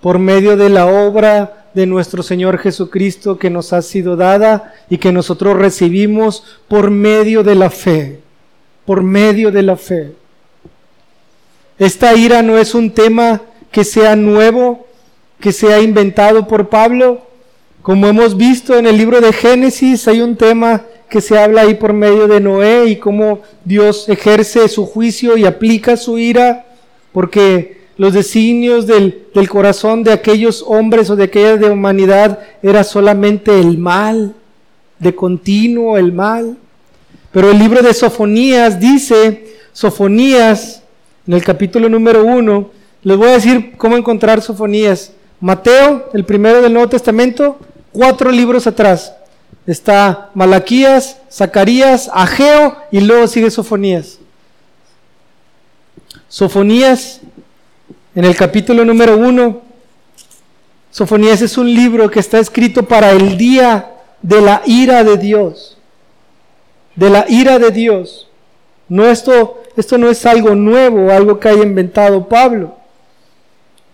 por 0.00 0.18
medio 0.18 0.56
de 0.56 0.70
la 0.70 0.86
obra 0.86 1.66
de 1.74 1.86
nuestro 1.86 2.22
Señor 2.22 2.58
Jesucristo 2.58 3.38
que 3.38 3.50
nos 3.50 3.72
ha 3.72 3.82
sido 3.82 4.16
dada 4.16 4.74
y 4.90 4.98
que 4.98 5.12
nosotros 5.12 5.56
recibimos 5.56 6.44
por 6.68 6.90
medio 6.90 7.42
de 7.42 7.54
la 7.54 7.70
fe, 7.70 8.20
por 8.84 9.02
medio 9.02 9.50
de 9.50 9.62
la 9.62 9.76
fe. 9.76 10.12
Esta 11.78 12.14
ira 12.14 12.42
no 12.42 12.58
es 12.58 12.74
un 12.74 12.90
tema 12.90 13.40
que 13.70 13.84
sea 13.84 14.14
nuevo, 14.16 14.86
que 15.40 15.52
sea 15.52 15.80
inventado 15.80 16.46
por 16.46 16.68
Pablo. 16.68 17.22
Como 17.80 18.06
hemos 18.06 18.36
visto 18.36 18.78
en 18.78 18.86
el 18.86 18.96
libro 18.96 19.20
de 19.20 19.32
Génesis, 19.32 20.06
hay 20.06 20.20
un 20.20 20.36
tema 20.36 20.82
que 21.08 21.20
se 21.20 21.38
habla 21.38 21.62
ahí 21.62 21.74
por 21.74 21.92
medio 21.92 22.28
de 22.28 22.40
Noé 22.40 22.86
y 22.86 22.96
cómo 22.96 23.40
Dios 23.64 24.08
ejerce 24.08 24.68
su 24.68 24.86
juicio 24.86 25.36
y 25.36 25.44
aplica 25.44 25.96
su 25.96 26.18
ira, 26.18 26.66
porque 27.12 27.82
los 27.96 28.14
designios 28.14 28.86
del, 28.86 29.26
del 29.34 29.48
corazón 29.48 30.02
de 30.02 30.12
aquellos 30.12 30.64
hombres 30.66 31.10
o 31.10 31.16
de 31.16 31.24
aquella 31.24 31.56
de 31.56 31.70
humanidad 31.70 32.38
era 32.62 32.84
solamente 32.84 33.60
el 33.60 33.78
mal, 33.78 34.34
de 34.98 35.14
continuo 35.14 35.98
el 35.98 36.12
mal. 36.12 36.56
Pero 37.32 37.50
el 37.50 37.58
libro 37.58 37.82
de 37.82 37.94
Sofonías 37.94 38.80
dice, 38.80 39.56
Sofonías, 39.72 40.82
en 41.26 41.34
el 41.34 41.44
capítulo 41.44 41.88
número 41.88 42.24
uno, 42.24 42.70
les 43.02 43.16
voy 43.16 43.28
a 43.28 43.32
decir 43.32 43.72
cómo 43.76 43.96
encontrar 43.96 44.42
Sofonías. 44.42 45.12
Mateo, 45.40 46.10
el 46.12 46.24
primero 46.24 46.62
del 46.62 46.72
Nuevo 46.72 46.88
Testamento, 46.88 47.58
cuatro 47.92 48.30
libros 48.30 48.66
atrás 48.66 49.14
está 49.66 50.30
Malaquías, 50.34 51.18
Zacarías, 51.30 52.10
Ageo 52.12 52.76
y 52.90 53.00
luego 53.00 53.26
sigue 53.26 53.50
Sofonías. 53.50 54.18
Sofonías, 56.32 57.20
en 58.14 58.24
el 58.24 58.34
capítulo 58.34 58.86
número 58.86 59.18
uno, 59.18 59.60
Sofonías 60.90 61.42
es 61.42 61.58
un 61.58 61.74
libro 61.74 62.10
que 62.10 62.20
está 62.20 62.38
escrito 62.38 62.84
para 62.84 63.10
el 63.10 63.36
día 63.36 63.90
de 64.22 64.40
la 64.40 64.62
ira 64.64 65.04
de 65.04 65.18
Dios. 65.18 65.76
De 66.96 67.10
la 67.10 67.26
ira 67.28 67.58
de 67.58 67.70
Dios. 67.70 68.30
No 68.88 69.04
esto, 69.04 69.62
esto 69.76 69.98
no 69.98 70.08
es 70.08 70.24
algo 70.24 70.54
nuevo, 70.54 71.10
algo 71.12 71.38
que 71.38 71.50
haya 71.50 71.64
inventado 71.64 72.26
Pablo. 72.26 72.76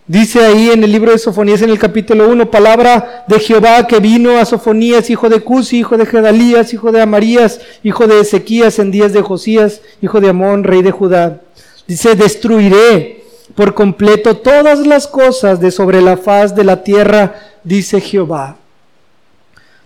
Dice 0.07 0.39
ahí 0.45 0.71
en 0.71 0.85
el 0.85 0.93
libro 0.93 1.11
de 1.11 1.19
Sofonías 1.19 1.63
en 1.63 1.71
el 1.71 1.79
capítulo 1.81 2.29
1, 2.29 2.53
palabra 2.53 3.25
de 3.27 3.41
Jehová 3.41 3.85
que 3.89 3.99
vino 3.99 4.39
a 4.39 4.45
Sofonías, 4.45 5.11
hijo 5.11 5.29
de 5.29 5.41
Cusi, 5.41 5.81
hijo 5.81 5.97
de 5.97 6.07
Gedalías, 6.07 6.73
hijo 6.73 6.93
de 6.93 7.03
Amarías, 7.03 7.61
hijo 7.83 8.07
de 8.07 8.21
Ezequías 8.21 8.79
en 8.79 8.93
días 8.93 9.13
de 9.13 9.23
Josías, 9.23 9.81
hijo 10.01 10.21
de 10.21 10.29
Amón, 10.29 10.63
rey 10.63 10.83
de 10.83 10.93
Judá. 10.93 11.41
Dice, 11.89 12.15
destruiré 12.15 13.25
por 13.55 13.75
completo 13.75 14.37
todas 14.37 14.87
las 14.87 15.09
cosas 15.09 15.59
de 15.59 15.71
sobre 15.71 16.03
la 16.03 16.19
faz 16.19 16.55
de 16.55 16.63
la 16.63 16.85
tierra, 16.85 17.35
dice 17.65 18.01
Jehová. 18.01 18.57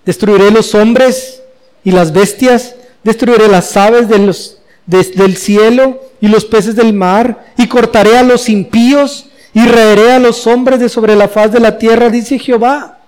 Destruiré 0.05 0.51
los 0.51 0.75
hombres 0.75 1.41
y 1.85 1.93
las 1.93 2.13
bestias, 2.13 2.75
destruiré 3.05 3.47
las 3.47 3.77
aves 3.77 4.09
del 4.09 5.37
cielo 5.37 6.03
y 6.21 6.27
los 6.27 6.45
peces 6.45 6.75
del 6.75 6.93
mar, 6.93 7.47
y 7.57 7.69
cortaré 7.69 8.19
a 8.19 8.25
los 8.25 8.49
impíos 8.49 9.27
y 9.55 9.65
raeré 9.67 10.13
a 10.13 10.19
los 10.19 10.47
hombres 10.49 10.81
de 10.81 10.89
sobre 10.89 11.15
la 11.15 11.29
faz 11.29 11.53
de 11.53 11.61
la 11.61 11.79
tierra, 11.79 12.11
dice 12.11 12.37
Jehová. 12.37 12.99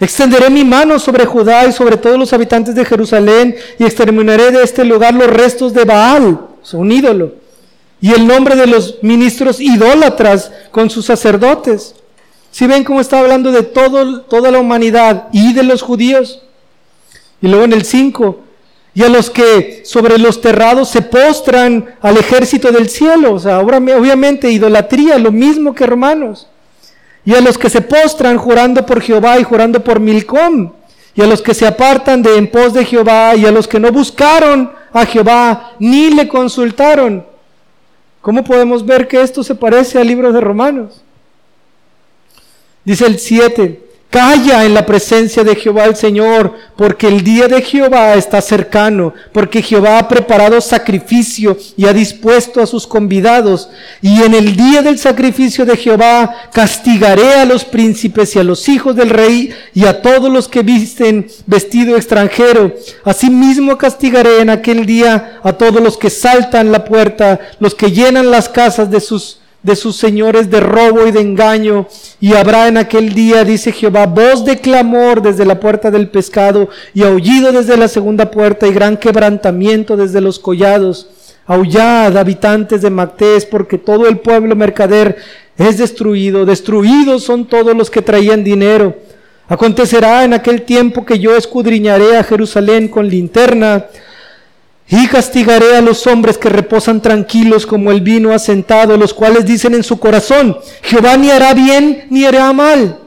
Extenderé 0.00 0.48
mi 0.48 0.64
mano 0.64 0.98
sobre 0.98 1.26
Judá 1.26 1.66
y 1.66 1.72
sobre 1.72 1.98
todos 1.98 2.18
los 2.18 2.32
habitantes 2.32 2.74
de 2.74 2.84
Jerusalén 2.86 3.54
y 3.78 3.84
exterminaré 3.84 4.50
de 4.50 4.62
este 4.62 4.84
lugar 4.84 5.12
los 5.12 5.28
restos 5.28 5.74
de 5.74 5.84
Baal, 5.84 6.40
un 6.72 6.92
ídolo, 6.92 7.45
y 8.06 8.12
el 8.12 8.24
nombre 8.24 8.54
de 8.54 8.68
los 8.68 8.98
ministros 9.02 9.60
idólatras 9.60 10.52
con 10.70 10.90
sus 10.90 11.06
sacerdotes. 11.06 11.96
Si 12.52 12.64
ven 12.68 12.84
cómo 12.84 13.00
está 13.00 13.18
hablando 13.18 13.50
de 13.50 13.64
todo, 13.64 14.20
toda 14.20 14.52
la 14.52 14.60
humanidad 14.60 15.26
y 15.32 15.52
de 15.54 15.64
los 15.64 15.82
judíos. 15.82 16.40
Y 17.42 17.48
luego 17.48 17.64
en 17.64 17.72
el 17.72 17.84
5, 17.84 18.38
y 18.94 19.02
a 19.02 19.08
los 19.08 19.28
que 19.28 19.82
sobre 19.84 20.18
los 20.18 20.40
terrados 20.40 20.88
se 20.88 21.02
postran 21.02 21.96
al 22.00 22.16
ejército 22.16 22.70
del 22.70 22.88
cielo. 22.88 23.34
O 23.34 23.40
sea, 23.40 23.58
obviamente 23.58 24.52
idolatría, 24.52 25.18
lo 25.18 25.32
mismo 25.32 25.74
que 25.74 25.82
hermanos. 25.82 26.46
Y 27.24 27.34
a 27.34 27.40
los 27.40 27.58
que 27.58 27.68
se 27.68 27.80
postran 27.80 28.38
jurando 28.38 28.86
por 28.86 29.00
Jehová 29.00 29.40
y 29.40 29.42
jurando 29.42 29.82
por 29.82 29.98
Milcom. 29.98 30.70
Y 31.16 31.22
a 31.22 31.26
los 31.26 31.42
que 31.42 31.54
se 31.54 31.66
apartan 31.66 32.22
de 32.22 32.36
en 32.36 32.52
pos 32.52 32.72
de 32.72 32.84
Jehová 32.84 33.34
y 33.34 33.46
a 33.46 33.50
los 33.50 33.66
que 33.66 33.80
no 33.80 33.90
buscaron 33.90 34.70
a 34.92 35.04
Jehová 35.06 35.72
ni 35.80 36.10
le 36.10 36.28
consultaron. 36.28 37.34
¿Cómo 38.26 38.42
podemos 38.42 38.84
ver 38.84 39.06
que 39.06 39.22
esto 39.22 39.44
se 39.44 39.54
parece 39.54 40.00
al 40.00 40.08
libro 40.08 40.32
de 40.32 40.40
Romanos? 40.40 41.00
Dice 42.84 43.06
el 43.06 43.20
7. 43.20 43.85
Calla 44.10 44.64
en 44.64 44.72
la 44.72 44.86
presencia 44.86 45.42
de 45.42 45.56
Jehová 45.56 45.84
el 45.84 45.96
Señor, 45.96 46.54
porque 46.76 47.08
el 47.08 47.22
día 47.22 47.48
de 47.48 47.60
Jehová 47.60 48.14
está 48.14 48.40
cercano, 48.40 49.12
porque 49.32 49.62
Jehová 49.62 49.98
ha 49.98 50.08
preparado 50.08 50.60
sacrificio 50.60 51.58
y 51.76 51.86
ha 51.86 51.92
dispuesto 51.92 52.62
a 52.62 52.66
sus 52.66 52.86
convidados. 52.86 53.68
Y 54.00 54.22
en 54.22 54.32
el 54.34 54.56
día 54.56 54.80
del 54.80 54.98
sacrificio 54.98 55.66
de 55.66 55.76
Jehová 55.76 56.34
castigaré 56.52 57.34
a 57.34 57.44
los 57.44 57.64
príncipes 57.64 58.36
y 58.36 58.38
a 58.38 58.44
los 58.44 58.68
hijos 58.68 58.94
del 58.94 59.10
rey 59.10 59.52
y 59.74 59.84
a 59.84 60.00
todos 60.00 60.30
los 60.32 60.48
que 60.48 60.62
visten 60.62 61.26
vestido 61.46 61.96
extranjero. 61.96 62.74
Asimismo 63.04 63.76
castigaré 63.76 64.40
en 64.40 64.50
aquel 64.50 64.86
día 64.86 65.40
a 65.42 65.52
todos 65.52 65.82
los 65.82 65.98
que 65.98 66.10
saltan 66.10 66.70
la 66.72 66.84
puerta, 66.84 67.40
los 67.58 67.74
que 67.74 67.90
llenan 67.90 68.30
las 68.30 68.48
casas 68.48 68.90
de 68.90 69.00
sus 69.00 69.40
de 69.66 69.74
sus 69.74 69.96
señores 69.96 70.48
de 70.48 70.60
robo 70.60 71.06
y 71.06 71.10
de 71.10 71.20
engaño. 71.20 71.88
Y 72.20 72.34
habrá 72.34 72.68
en 72.68 72.76
aquel 72.76 73.12
día, 73.12 73.44
dice 73.44 73.72
Jehová, 73.72 74.06
voz 74.06 74.44
de 74.44 74.58
clamor 74.58 75.20
desde 75.20 75.44
la 75.44 75.58
puerta 75.58 75.90
del 75.90 76.08
pescado 76.08 76.68
y 76.94 77.02
aullido 77.02 77.50
desde 77.50 77.76
la 77.76 77.88
segunda 77.88 78.30
puerta 78.30 78.68
y 78.68 78.72
gran 78.72 78.96
quebrantamiento 78.96 79.96
desde 79.96 80.20
los 80.20 80.38
collados. 80.38 81.08
Aullad, 81.46 82.16
habitantes 82.16 82.80
de 82.80 82.90
Mactés, 82.90 83.44
porque 83.44 83.76
todo 83.76 84.08
el 84.08 84.18
pueblo 84.18 84.54
mercader 84.54 85.16
es 85.58 85.78
destruido. 85.78 86.46
Destruidos 86.46 87.24
son 87.24 87.46
todos 87.46 87.76
los 87.76 87.90
que 87.90 88.02
traían 88.02 88.44
dinero. 88.44 88.94
Acontecerá 89.48 90.24
en 90.24 90.32
aquel 90.32 90.62
tiempo 90.62 91.04
que 91.04 91.18
yo 91.18 91.36
escudriñaré 91.36 92.16
a 92.16 92.24
Jerusalén 92.24 92.86
con 92.86 93.08
linterna 93.08 93.86
y 94.88 95.06
castigaré 95.08 95.76
a 95.76 95.80
los 95.80 96.06
hombres 96.06 96.38
que 96.38 96.48
reposan 96.48 97.02
tranquilos 97.02 97.66
como 97.66 97.90
el 97.90 98.00
vino 98.00 98.32
asentado, 98.32 98.96
los 98.96 99.12
cuales 99.12 99.44
dicen 99.44 99.74
en 99.74 99.82
su 99.82 99.98
corazón, 99.98 100.56
Jehová 100.82 101.16
ni 101.16 101.30
hará 101.30 101.54
bien 101.54 102.06
ni 102.10 102.24
hará 102.24 102.52
mal. 102.52 103.00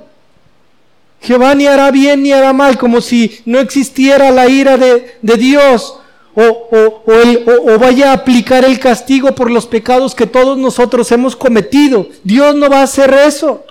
Jehová 1.21 1.55
ni 1.55 1.67
hará 1.67 1.91
bien 1.91 2.23
ni 2.23 2.31
hará 2.31 2.53
mal, 2.53 2.77
como 2.77 3.01
si 3.01 3.41
no 3.45 3.59
existiera 3.59 4.31
la 4.31 4.47
ira 4.47 4.77
de, 4.77 5.17
de 5.21 5.35
Dios 5.35 5.99
o, 6.35 7.03
o, 7.05 7.79
vaya 7.79 8.11
a 8.11 8.13
aplicar 8.13 8.63
el 8.63 8.79
castigo 8.79 9.33
por 9.33 9.51
los 9.51 9.65
pecados 9.65 10.15
que 10.15 10.27
todos 10.27 10.57
nosotros 10.57 11.11
hemos 11.11 11.35
cometido. 11.35 12.07
Dios 12.23 12.55
no 12.55 12.69
va 12.69 12.79
a 12.79 12.83
hacer 12.83 13.13
eso. 13.13 13.63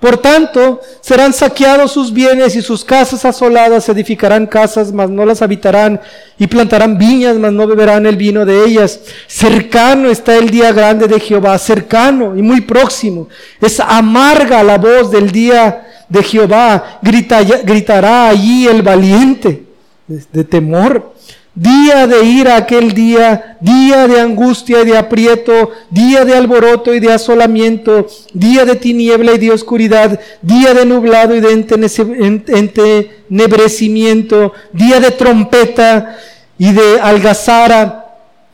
Por 0.00 0.18
tanto, 0.18 0.80
serán 1.00 1.32
saqueados 1.32 1.92
sus 1.92 2.12
bienes 2.12 2.54
y 2.54 2.62
sus 2.62 2.84
casas 2.84 3.24
asoladas, 3.24 3.88
edificarán 3.88 4.46
casas, 4.46 4.92
mas 4.92 5.10
no 5.10 5.24
las 5.24 5.42
habitarán, 5.42 6.00
y 6.38 6.46
plantarán 6.46 6.96
viñas, 6.96 7.36
mas 7.36 7.52
no 7.52 7.66
beberán 7.66 8.06
el 8.06 8.16
vino 8.16 8.44
de 8.44 8.64
ellas. 8.64 9.00
Cercano 9.26 10.08
está 10.08 10.36
el 10.36 10.50
día 10.50 10.72
grande 10.72 11.08
de 11.08 11.18
Jehová, 11.18 11.58
cercano 11.58 12.36
y 12.36 12.42
muy 12.42 12.60
próximo. 12.60 13.28
Es 13.60 13.80
amarga 13.80 14.62
la 14.62 14.78
voz 14.78 15.10
del 15.10 15.32
día 15.32 16.04
de 16.08 16.22
Jehová, 16.22 17.00
gritará 17.02 18.28
allí 18.28 18.68
el 18.68 18.82
valiente 18.82 19.67
de 20.08 20.44
temor. 20.44 21.14
Día 21.54 22.06
de 22.06 22.24
ira 22.24 22.56
aquel 22.56 22.94
día, 22.94 23.58
día 23.60 24.06
de 24.06 24.20
angustia 24.20 24.82
y 24.82 24.86
de 24.86 24.96
aprieto, 24.96 25.72
día 25.90 26.24
de 26.24 26.36
alboroto 26.36 26.94
y 26.94 27.00
de 27.00 27.12
asolamiento, 27.12 28.06
día 28.32 28.64
de 28.64 28.76
tiniebla 28.76 29.32
y 29.32 29.38
de 29.38 29.50
oscuridad, 29.50 30.20
día 30.40 30.72
de 30.72 30.86
nublado 30.86 31.34
y 31.34 31.40
de 31.40 31.52
entenebrecimiento, 31.52 34.52
día 34.72 35.00
de 35.00 35.10
trompeta 35.10 36.16
y 36.58 36.72
de 36.72 37.00
algazara 37.00 38.07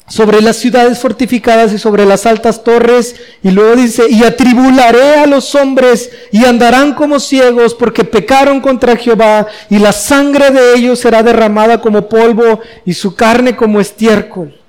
sobre 0.07 0.41
las 0.41 0.57
ciudades 0.57 0.99
fortificadas 0.99 1.73
y 1.73 1.79
sobre 1.79 2.05
las 2.05 2.27
altas 2.27 2.63
torres. 2.63 3.17
Y 3.43 3.51
luego 3.51 3.77
dice, 3.77 4.05
y 4.09 4.25
atribularé 4.25 5.17
a 5.17 5.27
los 5.27 5.55
hombres 5.55 6.11
y 6.31 6.45
andarán 6.45 6.95
como 6.95 7.21
ciegos 7.21 7.75
porque 7.75 8.05
pecaron 8.05 8.61
contra 8.61 8.97
Jehová 8.97 9.47
y 9.71 9.79
la 9.79 9.93
sangre 9.93 10.51
de 10.51 10.75
ellos 10.75 10.99
será 10.99 11.23
derramada 11.23 11.81
como 11.81 12.09
polvo 12.09 12.61
y 12.85 12.95
su 12.95 13.15
carne 13.15 13.57
como 13.57 13.81
estiércol. 13.81 14.64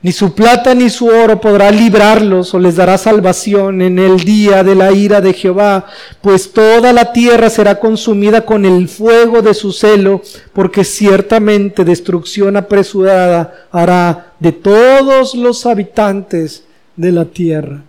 Ni 0.00 0.12
su 0.12 0.32
plata 0.32 0.74
ni 0.76 0.90
su 0.90 1.08
oro 1.08 1.40
podrá 1.40 1.72
librarlos 1.72 2.54
o 2.54 2.60
les 2.60 2.76
dará 2.76 2.96
salvación 2.98 3.82
en 3.82 3.98
el 3.98 4.20
día 4.20 4.62
de 4.62 4.76
la 4.76 4.92
ira 4.92 5.20
de 5.20 5.32
Jehová, 5.32 5.86
pues 6.22 6.52
toda 6.52 6.92
la 6.92 7.12
tierra 7.12 7.50
será 7.50 7.80
consumida 7.80 8.46
con 8.46 8.64
el 8.64 8.88
fuego 8.88 9.42
de 9.42 9.54
su 9.54 9.72
celo, 9.72 10.22
porque 10.52 10.84
ciertamente 10.84 11.84
destrucción 11.84 12.56
apresurada 12.56 13.66
hará 13.72 14.34
de 14.38 14.52
todos 14.52 15.34
los 15.34 15.66
habitantes 15.66 16.62
de 16.94 17.10
la 17.10 17.24
tierra. 17.24 17.82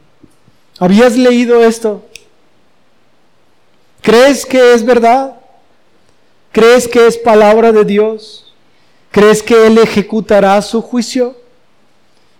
¿Habías 0.79 1.15
leído 1.15 1.63
esto? 1.63 2.05
¿Crees 4.01 4.47
que 4.47 4.73
es 4.73 4.83
verdad? 4.83 5.35
¿Crees 6.51 6.87
que 6.87 7.05
es 7.05 7.19
palabra 7.19 7.71
de 7.71 7.85
Dios? 7.85 8.51
¿Crees 9.11 9.43
que 9.43 9.67
Él 9.67 9.77
ejecutará 9.77 10.59
su 10.63 10.81
juicio? 10.81 11.35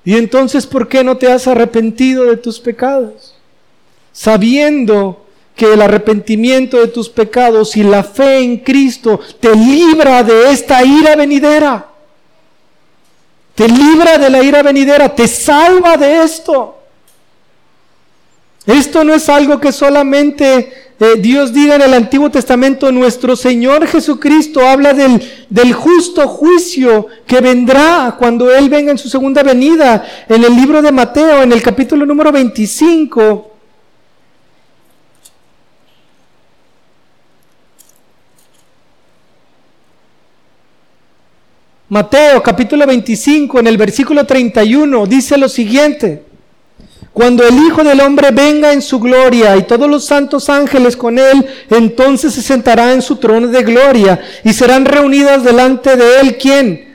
Y 0.09 0.17
entonces, 0.17 0.65
¿por 0.65 0.87
qué 0.87 1.03
no 1.03 1.17
te 1.17 1.31
has 1.31 1.45
arrepentido 1.45 2.23
de 2.23 2.37
tus 2.37 2.59
pecados? 2.59 3.35
Sabiendo 4.11 5.23
que 5.55 5.71
el 5.71 5.83
arrepentimiento 5.83 6.79
de 6.79 6.87
tus 6.87 7.07
pecados 7.07 7.77
y 7.77 7.83
la 7.83 8.03
fe 8.03 8.39
en 8.39 8.57
Cristo 8.57 9.19
te 9.39 9.55
libra 9.55 10.23
de 10.23 10.49
esta 10.49 10.83
ira 10.83 11.15
venidera. 11.15 11.89
Te 13.53 13.67
libra 13.67 14.17
de 14.17 14.31
la 14.31 14.41
ira 14.41 14.63
venidera, 14.63 15.13
te 15.13 15.27
salva 15.27 15.95
de 15.95 16.23
esto. 16.23 16.79
Esto 18.65 19.03
no 19.03 19.13
es 19.13 19.29
algo 19.29 19.59
que 19.59 19.71
solamente 19.71 20.88
eh, 20.99 21.15
Dios 21.17 21.53
diga 21.53 21.75
en 21.75 21.81
el 21.81 21.93
Antiguo 21.93 22.29
Testamento, 22.29 22.91
nuestro 22.91 23.35
Señor 23.35 23.87
Jesucristo 23.87 24.67
habla 24.67 24.93
del, 24.93 25.21
del 25.49 25.73
justo 25.73 26.27
juicio 26.27 27.07
que 27.25 27.39
vendrá 27.39 28.15
cuando 28.19 28.53
Él 28.53 28.69
venga 28.69 28.91
en 28.91 28.97
su 28.97 29.07
segunda 29.07 29.41
venida. 29.41 30.05
En 30.27 30.43
el 30.43 30.55
libro 30.55 30.81
de 30.81 30.91
Mateo, 30.91 31.43
en 31.43 31.53
el 31.53 31.61
capítulo 31.61 32.05
número 32.05 32.31
25, 32.31 33.49
Mateo 41.89 42.43
capítulo 42.43 42.85
25 42.85 43.61
en 43.61 43.65
el 43.65 43.75
versículo 43.75 44.23
31 44.23 45.07
dice 45.07 45.39
lo 45.39 45.49
siguiente. 45.49 46.28
Cuando 47.19 47.45
el 47.45 47.57
Hijo 47.65 47.83
del 47.83 47.99
Hombre 47.99 48.31
venga 48.31 48.71
en 48.71 48.81
su 48.81 48.97
gloria 48.97 49.57
y 49.57 49.63
todos 49.63 49.89
los 49.89 50.05
santos 50.05 50.49
ángeles 50.49 50.95
con 50.95 51.19
él, 51.19 51.45
entonces 51.69 52.33
se 52.33 52.41
sentará 52.41 52.93
en 52.93 53.01
su 53.01 53.17
trono 53.17 53.49
de 53.49 53.61
gloria 53.61 54.21
y 54.41 54.53
serán 54.53 54.85
reunidas 54.85 55.43
delante 55.43 55.97
de 55.97 56.21
él 56.21 56.37
quién? 56.37 56.88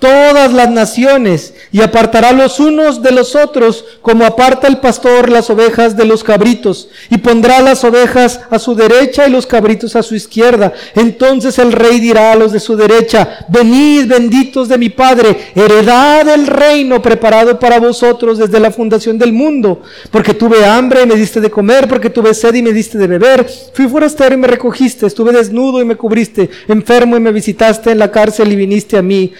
Todas 0.00 0.52
las 0.52 0.70
naciones 0.70 1.54
y 1.70 1.82
apartará 1.82 2.32
los 2.32 2.58
unos 2.58 3.02
de 3.02 3.12
los 3.12 3.36
otros 3.36 3.84
como 4.02 4.24
aparta 4.24 4.66
el 4.66 4.78
pastor 4.78 5.28
las 5.28 5.50
ovejas 5.50 5.96
de 5.96 6.06
los 6.06 6.24
cabritos 6.24 6.88
y 7.10 7.18
pondrá 7.18 7.60
las 7.60 7.84
ovejas 7.84 8.40
a 8.50 8.58
su 8.58 8.74
derecha 8.74 9.28
y 9.28 9.30
los 9.30 9.46
cabritos 9.46 9.94
a 9.94 10.02
su 10.02 10.16
izquierda. 10.16 10.72
Entonces 10.96 11.58
el 11.58 11.72
rey 11.72 12.00
dirá 12.00 12.32
a 12.32 12.36
los 12.36 12.50
de 12.50 12.60
su 12.60 12.76
derecha, 12.76 13.46
venid 13.48 14.06
benditos 14.06 14.68
de 14.68 14.78
mi 14.78 14.88
Padre, 14.88 15.52
heredad 15.54 16.28
el 16.28 16.46
reino 16.46 17.00
preparado 17.02 17.58
para 17.58 17.78
vosotros 17.78 18.38
desde 18.38 18.58
la 18.58 18.70
fundación 18.70 19.18
del 19.18 19.32
mundo, 19.32 19.82
porque 20.10 20.34
tuve 20.34 20.64
hambre 20.64 21.02
y 21.02 21.06
me 21.06 21.14
diste 21.14 21.40
de 21.40 21.50
comer, 21.50 21.86
porque 21.86 22.10
tuve 22.10 22.32
sed 22.32 22.54
y 22.54 22.62
me 22.62 22.72
diste 22.72 22.96
de 22.96 23.06
beber, 23.06 23.46
fui 23.74 23.86
forastero 23.86 24.34
y 24.34 24.38
me 24.38 24.48
recogiste, 24.48 25.06
estuve 25.06 25.32
desnudo 25.32 25.80
y 25.80 25.84
me 25.84 25.96
cubriste, 25.96 26.48
enfermo 26.68 27.16
y 27.16 27.20
me 27.20 27.32
visitaste 27.32 27.90
en 27.90 27.98
la 27.98 28.10
cárcel 28.10 28.50
y 28.50 28.56
viniste 28.56 28.96
a 28.96 29.02
mí. 29.02 29.32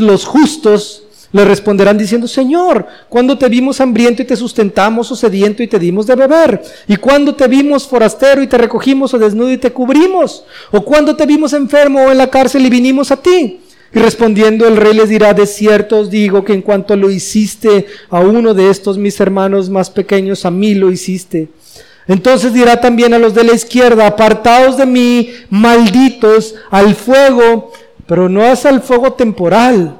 Los 0.00 0.24
justos 0.24 1.04
le 1.32 1.44
responderán 1.44 1.96
diciendo, 1.96 2.26
Señor, 2.26 2.86
cuando 3.08 3.38
te 3.38 3.48
vimos 3.48 3.80
hambriento 3.80 4.22
y 4.22 4.24
te 4.24 4.36
sustentamos 4.36 5.10
o 5.12 5.16
sediento 5.16 5.62
y 5.62 5.68
te 5.68 5.78
dimos 5.78 6.06
de 6.06 6.16
beber? 6.16 6.60
¿Y 6.88 6.96
cuando 6.96 7.34
te 7.34 7.46
vimos 7.46 7.86
forastero 7.86 8.42
y 8.42 8.48
te 8.48 8.58
recogimos 8.58 9.14
o 9.14 9.18
desnudo 9.18 9.52
y 9.52 9.58
te 9.58 9.72
cubrimos? 9.72 10.44
¿O 10.72 10.80
cuando 10.84 11.14
te 11.14 11.26
vimos 11.26 11.52
enfermo 11.52 12.04
o 12.04 12.10
en 12.10 12.18
la 12.18 12.30
cárcel 12.30 12.66
y 12.66 12.70
vinimos 12.70 13.12
a 13.12 13.16
ti? 13.16 13.60
Y 13.92 13.98
respondiendo 13.98 14.66
el 14.66 14.76
rey 14.76 14.94
les 14.94 15.08
dirá, 15.08 15.34
de 15.34 15.46
cierto 15.46 15.98
os 15.98 16.10
digo 16.10 16.44
que 16.44 16.52
en 16.52 16.62
cuanto 16.62 16.96
lo 16.96 17.10
hiciste 17.10 17.86
a 18.08 18.20
uno 18.20 18.54
de 18.54 18.70
estos 18.70 18.98
mis 18.98 19.18
hermanos 19.20 19.68
más 19.68 19.90
pequeños, 19.90 20.44
a 20.44 20.50
mí 20.50 20.74
lo 20.74 20.90
hiciste. 20.90 21.48
Entonces 22.06 22.52
dirá 22.52 22.80
también 22.80 23.14
a 23.14 23.18
los 23.18 23.34
de 23.34 23.44
la 23.44 23.52
izquierda, 23.52 24.06
apartaos 24.06 24.76
de 24.76 24.86
mí, 24.86 25.30
malditos, 25.48 26.56
al 26.70 26.94
fuego 26.96 27.72
pero 28.10 28.28
no 28.28 28.44
es 28.44 28.66
al 28.66 28.82
fuego 28.82 29.12
temporal. 29.12 29.96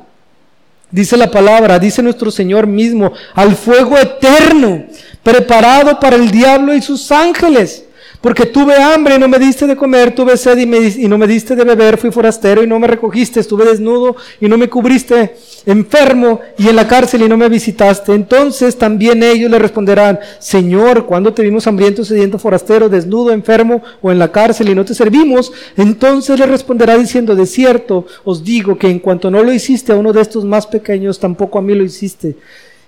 Dice 0.91 1.17
la 1.17 1.31
palabra, 1.31 1.79
dice 1.79 2.03
nuestro 2.03 2.33
Señor 2.33 2.67
mismo, 2.67 3.13
al 3.37 3.55
fuego 3.55 3.97
eterno, 3.97 4.83
preparado 5.23 6.01
para 6.01 6.17
el 6.17 6.29
diablo 6.29 6.75
y 6.75 6.83
sus 6.83 7.13
ángeles. 7.13 7.85
Porque 8.21 8.45
tuve 8.45 8.77
hambre 8.77 9.15
y 9.15 9.19
no 9.19 9.29
me 9.29 9.39
diste 9.39 9.67
de 9.67 9.77
comer, 9.77 10.15
tuve 10.15 10.37
sed 10.37 10.59
y, 10.59 11.09
no 11.09 11.17
me 11.17 11.27
diste 11.27 11.57
de 11.57 11.65
beber, 11.65 11.97
fui 11.97 12.11
forastero 12.11 12.63
y 12.63 12.67
no 12.67 12.79
me 12.79 12.87
recogiste, 12.87 13.41
estuve 13.41 13.65
desnudo 13.65 14.15
y 14.39 14.47
no 14.47 14.59
me 14.59 14.69
cubriste, 14.69 15.37
enfermo 15.65 16.41
y 16.59 16.69
en 16.69 16.77
la 16.77 16.87
cárcel 16.87 17.23
y 17.23 17.29
no 17.29 17.39
me 17.39 17.49
visitaste. 17.49 18.13
Entonces 18.13 18.77
también 18.77 19.23
ellos 19.23 19.51
le 19.51 19.59
responderán, 19.59 20.21
Señor, 20.39 21.07
cuando 21.07 21.33
te 21.33 21.43
vimos 21.43 21.67
hambriento, 21.67 22.05
sediento, 22.05 22.39
forastero, 22.39 22.91
desnudo, 22.91 23.33
enfermo 23.33 23.83
o 24.03 24.13
en 24.13 24.19
la 24.19 24.31
cárcel 24.31 24.69
y 24.69 24.75
no 24.75 24.85
te 24.85 24.95
servimos? 24.95 25.51
Entonces 25.79 26.39
le 26.39 26.45
responderá 26.45 26.99
diciendo, 26.99 27.35
de 27.35 27.47
cierto 27.47 28.05
os 28.25 28.45
digo 28.45 28.77
que 28.77 28.91
en 28.91 28.99
cuanto 28.99 29.31
no 29.31 29.43
lo 29.43 29.51
hiciste 29.51 29.93
a 29.93 29.97
uno 29.97 30.13
de 30.13 30.21
estos 30.21 30.45
más 30.45 30.67
pequeños, 30.67 31.19
tampoco 31.19 31.59
a 31.59 31.63
mí 31.63 31.75
lo 31.75 31.85
hiciste. 31.85 32.37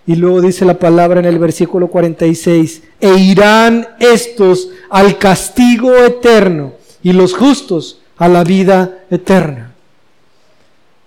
Y 0.06 0.16
luego 0.16 0.40
dice 0.40 0.64
la 0.64 0.78
palabra 0.78 1.20
en 1.20 1.26
el 1.26 1.38
versículo 1.38 1.88
46, 1.88 2.82
e 3.00 3.14
irán 3.18 3.86
estos 4.00 4.70
al 4.90 5.18
castigo 5.18 5.94
eterno 5.96 6.72
y 7.02 7.12
los 7.12 7.34
justos 7.34 8.00
a 8.16 8.28
la 8.28 8.42
vida 8.42 9.04
eterna. 9.10 9.72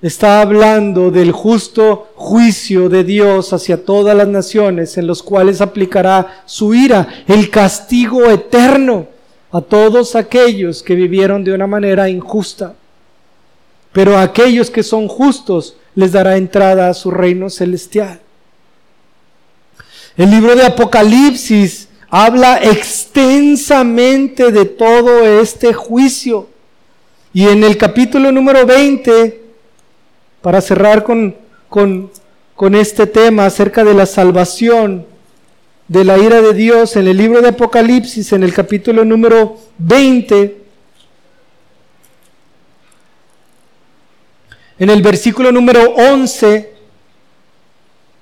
Está 0.01 0.41
hablando 0.41 1.09
del 1.09 1.31
justo 1.31 2.09
juicio 2.15 2.89
de 2.89 3.03
Dios 3.03 3.53
hacia 3.53 3.83
todas 3.83 4.15
las 4.15 4.27
naciones 4.27 4.97
en 4.97 5.07
los 5.07 5.23
cuales 5.23 5.61
aplicará 5.61 6.43
su 6.45 6.73
ira, 6.73 7.07
el 7.27 7.49
castigo 7.49 8.29
eterno 8.29 9.07
a 9.51 9.61
todos 9.61 10.15
aquellos 10.15 10.83
que 10.83 10.95
vivieron 10.95 11.43
de 11.43 11.53
una 11.53 11.65
manera 11.65 12.09
injusta. 12.09 12.75
Pero 13.93 14.17
aquellos 14.17 14.69
que 14.69 14.83
son 14.83 15.07
justos 15.07 15.77
les 15.95 16.11
dará 16.11 16.37
entrada 16.37 16.89
a 16.89 16.93
su 16.93 17.09
reino 17.09 17.49
celestial. 17.49 18.19
El 20.17 20.31
libro 20.31 20.55
de 20.55 20.65
Apocalipsis 20.65 21.89
habla 22.09 22.57
extensamente 22.57 24.51
de 24.51 24.63
todo 24.63 25.41
este 25.41 25.73
juicio. 25.73 26.47
Y 27.33 27.49
en 27.49 27.65
el 27.65 27.77
capítulo 27.77 28.31
número 28.31 28.65
20, 28.65 29.41
para 30.41 30.61
cerrar 30.61 31.03
con, 31.03 31.35
con, 31.67 32.75
este 32.75 33.07
tema 33.07 33.45
acerca 33.45 33.83
de 33.83 33.93
la 33.93 34.05
salvación, 34.05 35.05
de 35.89 36.05
la 36.05 36.17
ira 36.17 36.41
de 36.41 36.53
Dios, 36.53 36.95
en 36.95 37.09
el 37.09 37.17
libro 37.17 37.41
de 37.41 37.49
Apocalipsis, 37.49 38.31
en 38.31 38.43
el 38.43 38.53
capítulo 38.53 39.03
número 39.03 39.57
20, 39.79 40.61
en 44.79 44.89
el 44.89 45.01
versículo 45.01 45.51
número 45.51 45.93
11, 45.93 46.74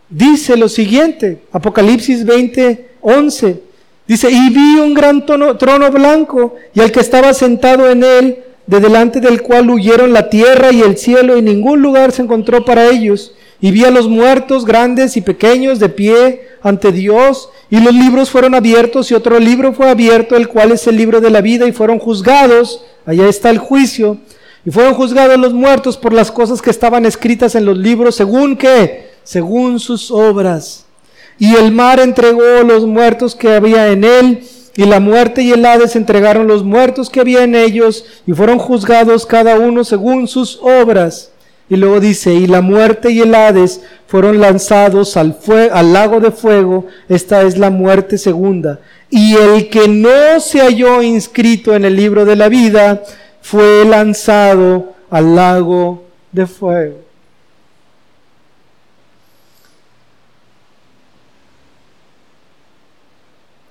dice 0.10 0.58
lo 0.58 0.70
siguiente, 0.70 1.42
Apocalipsis 1.52 2.26
20, 2.26 2.90
11, 3.02 3.62
dice, 4.08 4.30
y 4.32 4.50
vi 4.50 4.80
un 4.80 4.94
gran 4.94 5.26
trono 5.26 5.92
blanco 5.92 6.56
y 6.74 6.82
al 6.82 6.92
que 6.92 7.00
estaba 7.00 7.34
sentado 7.34 7.90
en 7.90 8.04
él, 8.04 8.38
de 8.66 8.80
delante 8.80 9.20
del 9.20 9.42
cual 9.42 9.70
huyeron 9.70 10.14
la 10.14 10.30
tierra 10.30 10.72
y 10.72 10.82
el 10.82 10.98
cielo 10.98 11.38
y 11.38 11.42
ningún 11.42 11.82
lugar 11.82 12.12
se 12.12 12.22
encontró 12.22 12.64
para 12.64 12.90
ellos. 12.90 13.34
Y 13.60 13.72
vi 13.72 13.86
a 13.86 13.92
los 13.92 14.08
muertos 14.10 14.66
grandes 14.66 15.16
y 15.16 15.22
pequeños 15.22 15.80
de 15.80 15.90
pie 15.90 16.42
ante 16.62 16.92
Dios 16.92 17.50
y 17.70 17.80
los 17.80 17.94
libros 17.94 18.30
fueron 18.30 18.56
abiertos 18.56 19.10
y 19.10 19.14
otro 19.16 19.40
libro 19.40 19.74
fue 19.74 19.90
abierto, 19.90 20.36
el 20.36 20.48
cual 20.48 20.72
es 20.72 20.86
el 20.88 20.98
libro 20.98 21.22
de 21.22 21.30
la 21.30 21.42
vida 21.42 21.68
y 21.68 21.72
fueron 21.72 21.98
juzgados, 21.98 22.84
allá 23.06 23.28
está 23.28 23.50
el 23.50 23.58
juicio, 23.58 24.18
y 24.66 24.72
fueron 24.72 24.94
juzgados 24.94 25.40
los 25.40 25.54
muertos 25.54 25.98
por 25.98 26.14
las 26.14 26.30
cosas 26.30 26.62
que 26.62 26.70
estaban 26.70 27.06
escritas 27.06 27.56
en 27.56 27.66
los 27.66 27.78
libros, 27.78 28.16
según 28.16 28.58
que, 28.58 29.03
según 29.24 29.80
sus 29.80 30.12
obras. 30.12 30.86
Y 31.40 31.56
el 31.56 31.72
mar 31.72 32.00
entregó 32.00 32.64
los 32.64 32.86
muertos 32.86 33.36
que 33.36 33.54
había 33.54 33.90
en 33.90 34.04
él, 34.04 34.44
y 34.76 34.86
la 34.86 35.00
muerte 35.00 35.44
y 35.44 35.52
el 35.52 35.66
Hades 35.66 35.96
entregaron 35.96 36.48
los 36.48 36.64
muertos 36.64 37.10
que 37.10 37.20
había 37.20 37.44
en 37.44 37.56
ellos, 37.56 38.06
y 38.26 38.34
fueron 38.34 38.60
juzgados 38.60 39.26
cada 39.26 39.58
uno 39.60 39.84
según 39.84 40.28
sus 40.28 40.60
obras. 40.62 41.32
Y 41.70 41.76
luego 41.76 42.00
dice, 42.00 42.34
y 42.34 42.48
la 42.48 42.62
muerte 42.62 43.12
y 43.12 43.22
el 43.22 43.34
Hades 43.34 43.82
fueron 44.08 44.40
lanzados 44.40 45.18
al, 45.18 45.38
al 45.72 45.94
lago 45.94 46.20
de 46.20 46.32
fuego, 46.32 46.86
esta 47.10 47.44
es 47.44 47.58
la 47.58 47.70
muerte 47.70 48.18
segunda. 48.18 48.80
Y 49.10 49.36
el 49.36 49.70
que 49.70 49.88
no 49.88 50.40
se 50.40 50.60
halló 50.60 51.02
inscrito 51.02 51.76
en 51.76 51.86
el 51.86 51.96
libro 51.96 52.26
de 52.26 52.36
la 52.36 52.50
vida, 52.50 53.04
fue 53.42 53.86
lanzado 53.86 54.94
al 55.10 55.36
lago 55.36 56.04
de 56.32 56.48
fuego. 56.48 57.13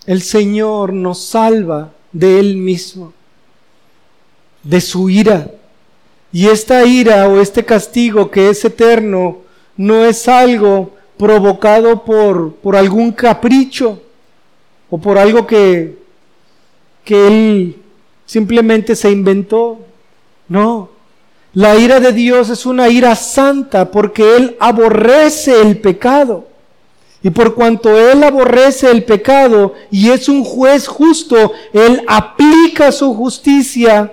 El 0.07 0.23
Señor 0.23 0.93
nos 0.93 1.25
salva 1.25 1.93
de 2.13 2.41
Él 2.41 2.57
mismo, 2.57 3.13
de 4.63 4.81
su 4.81 5.09
ira. 5.09 5.51
Y 6.33 6.49
esta 6.49 6.85
ira 6.85 7.29
o 7.29 7.41
este 7.41 7.65
castigo 7.65 8.31
que 8.31 8.49
es 8.49 8.65
eterno 8.65 9.39
no 9.77 10.05
es 10.05 10.29
algo 10.29 10.95
provocado 11.17 12.05
por, 12.05 12.55
por 12.57 12.75
algún 12.75 13.13
capricho 13.13 14.03
o 14.91 14.99
por 14.99 15.19
algo 15.19 15.47
que, 15.47 15.99
que 17.05 17.27
Él 17.27 17.83
simplemente 18.27 18.97
se 18.97 19.11
inventó. 19.11 19.79
No, 20.49 20.91
la 21.55 21.77
ira 21.77 22.01
de 22.01 22.13
Dios 22.13 22.49
es 22.49 22.65
una 22.65 22.89
ira 22.89 23.15
santa 23.15 23.91
porque 23.91 24.37
Él 24.37 24.57
aborrece 24.59 25.61
el 25.61 25.79
pecado. 25.79 26.49
Y 27.23 27.31
por 27.31 27.55
cuanto 27.55 27.97
Él 27.97 28.25
aborrece 28.25 28.91
el 28.91 29.05
pecado 29.05 29.75
y 29.91 30.11
es 30.11 30.29
un 30.29 30.43
juez 30.43 30.89
justo, 30.89 31.53
Él 31.73 32.03
aplica 32.09 32.91
su 32.91 33.15
justicia 33.15 34.13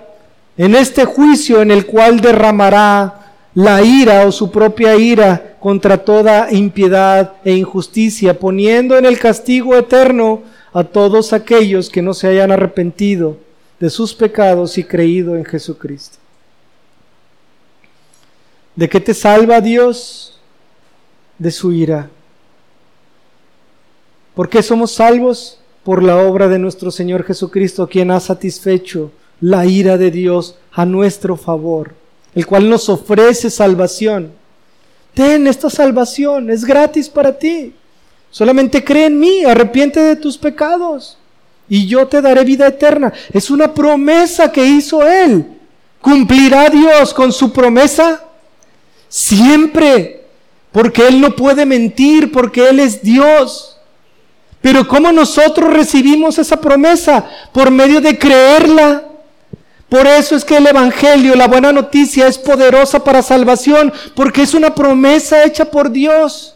en 0.56 0.74
este 0.74 1.04
juicio 1.04 1.62
en 1.62 1.70
el 1.70 1.86
cual 1.86 2.20
derramará 2.20 3.32
la 3.54 3.82
ira 3.82 4.26
o 4.26 4.32
su 4.32 4.50
propia 4.50 4.94
ira 4.96 5.56
contra 5.58 5.98
toda 5.98 6.52
impiedad 6.52 7.32
e 7.44 7.52
injusticia, 7.54 8.38
poniendo 8.38 8.96
en 8.96 9.04
el 9.04 9.18
castigo 9.18 9.74
eterno 9.74 10.42
a 10.72 10.84
todos 10.84 11.32
aquellos 11.32 11.90
que 11.90 12.02
no 12.02 12.14
se 12.14 12.28
hayan 12.28 12.52
arrepentido 12.52 13.36
de 13.80 13.90
sus 13.90 14.14
pecados 14.14 14.78
y 14.78 14.84
creído 14.84 15.36
en 15.36 15.44
Jesucristo. 15.44 16.18
¿De 18.76 18.88
qué 18.88 19.00
te 19.00 19.14
salva 19.14 19.60
Dios? 19.60 20.38
De 21.38 21.50
su 21.50 21.72
ira. 21.72 22.08
¿Por 24.40 24.48
qué 24.48 24.62
somos 24.62 24.92
salvos? 24.92 25.58
Por 25.84 26.02
la 26.02 26.16
obra 26.16 26.48
de 26.48 26.58
nuestro 26.58 26.90
Señor 26.90 27.24
Jesucristo, 27.24 27.86
quien 27.86 28.10
ha 28.10 28.20
satisfecho 28.20 29.12
la 29.38 29.66
ira 29.66 29.98
de 29.98 30.10
Dios 30.10 30.56
a 30.72 30.86
nuestro 30.86 31.36
favor, 31.36 31.94
el 32.34 32.46
cual 32.46 32.70
nos 32.70 32.88
ofrece 32.88 33.50
salvación. 33.50 34.32
Ten 35.12 35.46
esta 35.46 35.68
salvación, 35.68 36.48
es 36.48 36.64
gratis 36.64 37.10
para 37.10 37.38
ti. 37.38 37.74
Solamente 38.30 38.82
cree 38.82 39.08
en 39.08 39.20
mí, 39.20 39.44
arrepiente 39.44 40.00
de 40.00 40.16
tus 40.16 40.38
pecados 40.38 41.18
y 41.68 41.86
yo 41.86 42.08
te 42.08 42.22
daré 42.22 42.42
vida 42.42 42.66
eterna. 42.66 43.12
Es 43.34 43.50
una 43.50 43.74
promesa 43.74 44.50
que 44.50 44.64
hizo 44.64 45.06
Él. 45.06 45.44
¿Cumplirá 46.00 46.70
Dios 46.70 47.12
con 47.12 47.30
su 47.30 47.52
promesa? 47.52 48.24
Siempre, 49.06 50.24
porque 50.72 51.08
Él 51.08 51.20
no 51.20 51.36
puede 51.36 51.66
mentir, 51.66 52.32
porque 52.32 52.70
Él 52.70 52.80
es 52.80 53.02
Dios. 53.02 53.69
Pero 54.60 54.86
¿cómo 54.86 55.10
nosotros 55.10 55.72
recibimos 55.72 56.38
esa 56.38 56.60
promesa? 56.60 57.24
Por 57.52 57.70
medio 57.70 58.00
de 58.00 58.18
creerla. 58.18 59.04
Por 59.88 60.06
eso 60.06 60.36
es 60.36 60.44
que 60.44 60.56
el 60.56 60.66
Evangelio, 60.66 61.34
la 61.34 61.48
buena 61.48 61.72
noticia, 61.72 62.28
es 62.28 62.38
poderosa 62.38 63.02
para 63.02 63.22
salvación, 63.22 63.92
porque 64.14 64.42
es 64.42 64.54
una 64.54 64.74
promesa 64.74 65.44
hecha 65.44 65.64
por 65.64 65.90
Dios, 65.90 66.54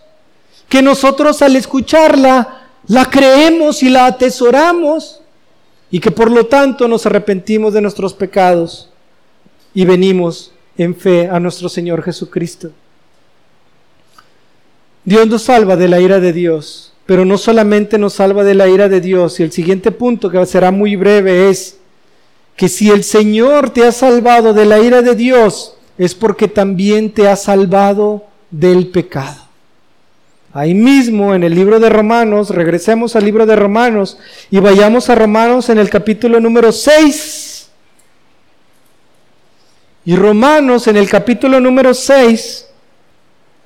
que 0.68 0.82
nosotros 0.82 1.42
al 1.42 1.56
escucharla 1.56 2.68
la 2.86 3.06
creemos 3.06 3.82
y 3.82 3.88
la 3.88 4.06
atesoramos 4.06 5.20
y 5.90 6.00
que 6.00 6.10
por 6.10 6.30
lo 6.30 6.46
tanto 6.46 6.86
nos 6.88 7.06
arrepentimos 7.06 7.72
de 7.72 7.80
nuestros 7.80 8.14
pecados 8.14 8.90
y 9.72 9.84
venimos 9.84 10.52
en 10.76 10.94
fe 10.94 11.28
a 11.28 11.40
nuestro 11.40 11.68
Señor 11.68 12.02
Jesucristo. 12.02 12.70
Dios 15.04 15.26
nos 15.26 15.42
salva 15.42 15.76
de 15.76 15.88
la 15.88 16.00
ira 16.00 16.18
de 16.18 16.32
Dios, 16.32 16.93
pero 17.06 17.24
no 17.24 17.38
solamente 17.38 17.98
nos 17.98 18.14
salva 18.14 18.44
de 18.44 18.54
la 18.54 18.68
ira 18.68 18.88
de 18.88 19.00
Dios, 19.00 19.38
y 19.40 19.42
el 19.42 19.52
siguiente 19.52 19.90
punto 19.90 20.30
que 20.30 20.44
será 20.46 20.70
muy 20.70 20.96
breve 20.96 21.50
es 21.50 21.78
que 22.56 22.68
si 22.68 22.90
el 22.90 23.04
Señor 23.04 23.70
te 23.70 23.84
ha 23.84 23.92
salvado 23.92 24.54
de 24.54 24.64
la 24.64 24.78
ira 24.78 25.02
de 25.02 25.14
Dios, 25.14 25.76
es 25.98 26.14
porque 26.14 26.48
también 26.48 27.10
te 27.10 27.28
ha 27.28 27.36
salvado 27.36 28.24
del 28.50 28.88
pecado. 28.88 29.44
Ahí 30.52 30.72
mismo 30.72 31.34
en 31.34 31.42
el 31.42 31.52
libro 31.52 31.80
de 31.80 31.88
Romanos, 31.88 32.50
regresemos 32.50 33.16
al 33.16 33.24
libro 33.24 33.44
de 33.44 33.56
Romanos 33.56 34.18
y 34.52 34.60
vayamos 34.60 35.10
a 35.10 35.16
Romanos 35.16 35.68
en 35.68 35.78
el 35.78 35.90
capítulo 35.90 36.38
número 36.38 36.70
6. 36.70 37.68
Y 40.04 40.14
Romanos 40.14 40.86
en 40.86 40.96
el 40.96 41.08
capítulo 41.08 41.58
número 41.58 41.92
6, 41.92 42.68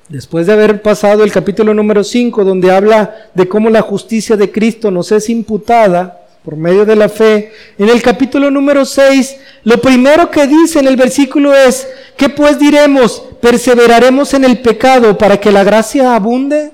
después 0.09 0.47
de 0.47 0.53
haber 0.53 0.81
pasado 0.81 1.23
el 1.23 1.31
capítulo 1.31 1.73
número 1.73 2.03
5, 2.03 2.43
donde 2.43 2.71
habla 2.71 3.29
de 3.33 3.47
cómo 3.47 3.69
la 3.69 3.81
justicia 3.81 4.35
de 4.35 4.51
Cristo 4.51 4.91
nos 4.91 5.11
es 5.11 5.29
imputada 5.29 6.25
por 6.43 6.55
medio 6.55 6.85
de 6.85 6.95
la 6.95 7.09
fe, 7.09 7.51
en 7.77 7.89
el 7.89 8.01
capítulo 8.01 8.49
número 8.49 8.85
6, 8.85 9.37
lo 9.65 9.79
primero 9.79 10.31
que 10.31 10.47
dice 10.47 10.79
en 10.79 10.87
el 10.87 10.95
versículo 10.95 11.53
es, 11.53 11.87
¿qué 12.17 12.29
pues 12.29 12.57
diremos? 12.57 13.21
¿Perseveraremos 13.39 14.33
en 14.33 14.45
el 14.45 14.59
pecado 14.59 15.17
para 15.17 15.39
que 15.39 15.51
la 15.51 15.63
gracia 15.63 16.15
abunde? 16.15 16.71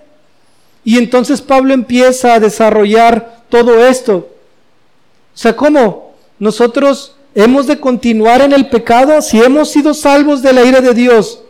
Y 0.83 0.97
entonces 0.97 1.41
Pablo 1.41 1.73
empieza 1.73 2.36
a 2.36 2.39
desarrollar 2.39 3.41
todo 3.49 3.86
esto. 3.86 4.29
O 5.33 5.38
sea, 5.38 5.55
¿cómo? 5.55 6.13
Nosotros 6.39 7.15
hemos 7.33 7.67
de 7.67 7.79
continuar 7.79 8.41
en 8.41 8.53
el 8.53 8.69
pecado 8.69 9.21
si 9.21 9.41
hemos 9.41 9.71
sido 9.71 9.93
salvos 9.93 10.41
de 10.41 10.53
la 10.53 10.63
ira 10.63 10.79
de 10.79 10.93
Dios. 10.93 11.41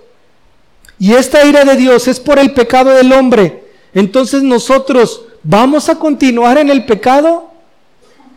Y 0.99 1.13
esta 1.13 1.45
ira 1.45 1.65
de 1.65 1.75
Dios 1.75 2.07
es 2.07 2.19
por 2.19 2.39
el 2.39 2.53
pecado 2.53 2.91
del 2.91 3.11
hombre. 3.11 3.63
Entonces 3.93 4.43
nosotros 4.43 5.23
vamos 5.43 5.89
a 5.89 5.95
continuar 5.95 6.57
en 6.57 6.69
el 6.69 6.85
pecado. 6.85 7.51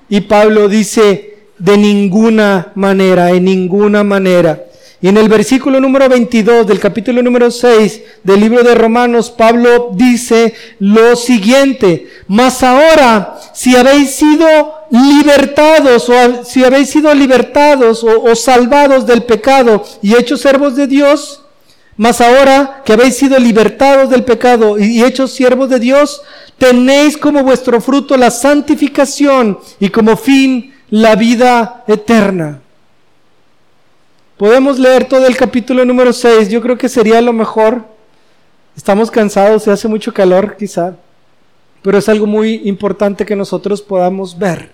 Y 0.09 0.22
Pablo 0.22 0.68
dice, 0.68 1.38
de 1.59 1.76
ninguna 1.76 2.72
manera, 2.74 3.30
en 3.30 3.44
ninguna 3.44 4.04
manera. 4.04 4.64
Y 5.00 5.06
en 5.09 5.16
el 5.16 5.28
versículo 5.28 5.80
número 5.80 6.09
22 6.09 6.66
del 6.66 6.80
capítulo 6.80 7.22
número 7.22 7.52
6 7.52 8.02
del 8.24 8.40
libro 8.40 8.64
de 8.64 8.74
Romanos, 8.74 9.30
Pablo 9.30 9.90
dice 9.94 10.54
lo 10.80 11.14
siguiente, 11.14 12.09
mas 12.26 12.64
ahora, 12.64 13.38
si 13.52 13.76
habéis 13.76 14.11
sido 14.11 14.46
libertados 14.90 16.09
o 16.09 16.44
si 16.44 16.64
habéis 16.64 16.90
sido 16.90 17.14
libertados 17.14 18.02
o, 18.02 18.24
o 18.24 18.34
salvados 18.34 19.06
del 19.06 19.22
pecado 19.22 19.84
y 20.02 20.16
hechos 20.16 20.40
servos 20.40 20.74
de 20.74 20.88
Dios, 20.88 21.42
Mas 21.99 22.20
ahora 22.20 22.82
que 22.84 22.92
habéis 22.92 23.16
sido 23.16 23.36
libertados 23.40 24.09
del 24.09 24.22
pecado 24.22 24.78
y 24.78 25.03
hechos 25.03 25.32
siervos 25.32 25.68
de 25.68 25.80
Dios, 25.80 26.22
tenéis 26.57 27.18
como 27.18 27.42
vuestro 27.42 27.80
fruto 27.80 28.16
la 28.16 28.30
santificación 28.30 29.59
y 29.80 29.90
como 29.90 30.16
fin 30.16 30.72
la 30.90 31.16
vida 31.16 31.82
eterna. 31.88 32.61
Podemos 34.36 34.78
leer 34.78 35.07
todo 35.07 35.26
el 35.26 35.36
capítulo 35.36 35.84
número 35.84 36.12
6, 36.12 36.49
yo 36.49 36.62
creo 36.62 36.78
que 36.78 36.88
sería 36.88 37.20
lo 37.20 37.32
mejor. 37.32 37.84
Estamos 38.76 39.11
cansados, 39.11 39.64
se 39.64 39.72
hace 39.72 39.88
mucho 39.88 40.14
calor 40.14 40.57
quizá, 40.57 40.94
pero 41.82 41.99
es 41.99 42.09
algo 42.09 42.26
muy 42.26 42.62
importante 42.64 43.26
que 43.26 43.34
nosotros 43.34 43.82
podamos 43.82 44.38
ver. 44.38 44.70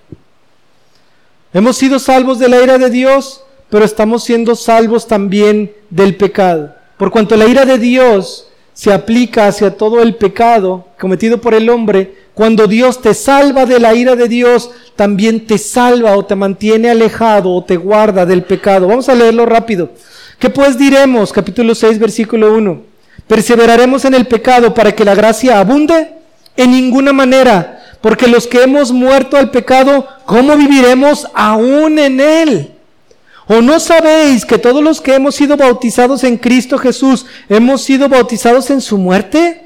Hemos 1.55 1.79
sido 1.79 1.99
salvos 1.99 2.39
de 2.39 2.51
la 2.51 2.61
ira 2.61 2.77
de 2.77 2.91
Dios, 2.91 3.43
pero 3.71 3.87
estamos 3.87 4.25
siendo 4.25 4.55
salvos 4.55 5.07
también 5.07 5.73
del 5.89 6.17
pecado. 6.19 6.84
Por 6.97 7.11
cuanto 7.11 7.37
la 7.37 7.47
ira 7.47 7.65
de 7.65 7.79
Dios 7.79 8.49
se 8.73 8.93
aplica 8.93 9.47
hacia 9.47 9.77
todo 9.77 10.03
el 10.03 10.17
pecado 10.17 10.87
cometido 10.99 11.41
por 11.41 11.55
el 11.55 11.71
hombre, 11.71 12.25
cuando 12.35 12.67
Dios 12.67 13.01
te 13.01 13.15
salva 13.15 13.67
de 13.67 13.79
la 13.79 13.95
ira 13.95 14.17
de 14.17 14.29
Dios, 14.29 14.71
también 14.97 15.47
te 15.47 15.59
salva 15.59 16.17
o 16.17 16.25
te 16.25 16.35
mantiene 16.35 16.91
alejado 16.91 17.53
o 17.53 17.65
te 17.65 17.77
guarda 17.77 18.27
del 18.27 18.43
pecado. 18.43 18.89
Vamos 18.89 19.09
a 19.09 19.15
leerlo 19.15 19.47
rápido. 19.47 19.91
¿Qué 20.39 20.51
pues 20.51 20.77
diremos? 20.77 21.33
Capítulo 21.33 21.75
6, 21.75 21.99
versículo 21.99 22.53
1. 22.55 22.83
¿Perseveraremos 23.29 24.05
en 24.05 24.15
el 24.15 24.27
pecado 24.27 24.75
para 24.75 24.93
que 24.93 25.05
la 25.05 25.15
gracia 25.15 25.61
abunde? 25.61 26.13
En 26.57 26.73
ninguna 26.73 27.13
manera, 27.13 27.83
porque 28.01 28.29
los 28.29 28.47
que 28.47 28.63
hemos 28.63 28.93
muerto 28.93 29.37
al 29.37 29.51
pecado, 29.51 30.07
¿cómo 30.27 30.57
viviremos 30.57 31.27
aún 31.35 31.99
en 31.99 32.21
él? 32.21 32.74
¿O 33.47 33.61
no 33.61 33.79
sabéis 33.79 34.45
que 34.45 34.59
todos 34.59 34.83
los 34.83 35.01
que 35.01 35.15
hemos 35.15 35.35
sido 35.35 35.57
bautizados 35.57 36.25
en 36.25 36.39
Cristo 36.39 36.79
Jesús 36.79 37.27
hemos 37.49 37.83
sido 37.83 38.09
bautizados 38.09 38.71
en 38.71 38.81
su 38.81 38.97
muerte? 38.97 39.65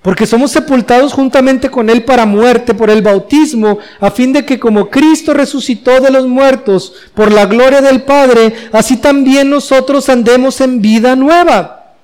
Porque 0.00 0.26
somos 0.26 0.50
sepultados 0.50 1.12
juntamente 1.12 1.70
con 1.70 1.88
Él 1.88 2.04
para 2.04 2.26
muerte 2.26 2.74
por 2.74 2.90
el 2.90 3.02
bautismo, 3.02 3.78
a 4.00 4.10
fin 4.10 4.32
de 4.32 4.44
que 4.44 4.58
como 4.58 4.90
Cristo 4.90 5.32
resucitó 5.32 6.00
de 6.00 6.10
los 6.10 6.26
muertos 6.26 6.94
por 7.14 7.30
la 7.30 7.46
gloria 7.46 7.80
del 7.80 8.02
Padre, 8.02 8.52
así 8.72 8.96
también 8.96 9.48
nosotros 9.48 10.08
andemos 10.08 10.60
en 10.60 10.80
vida 10.80 11.14
nueva. 11.14 11.94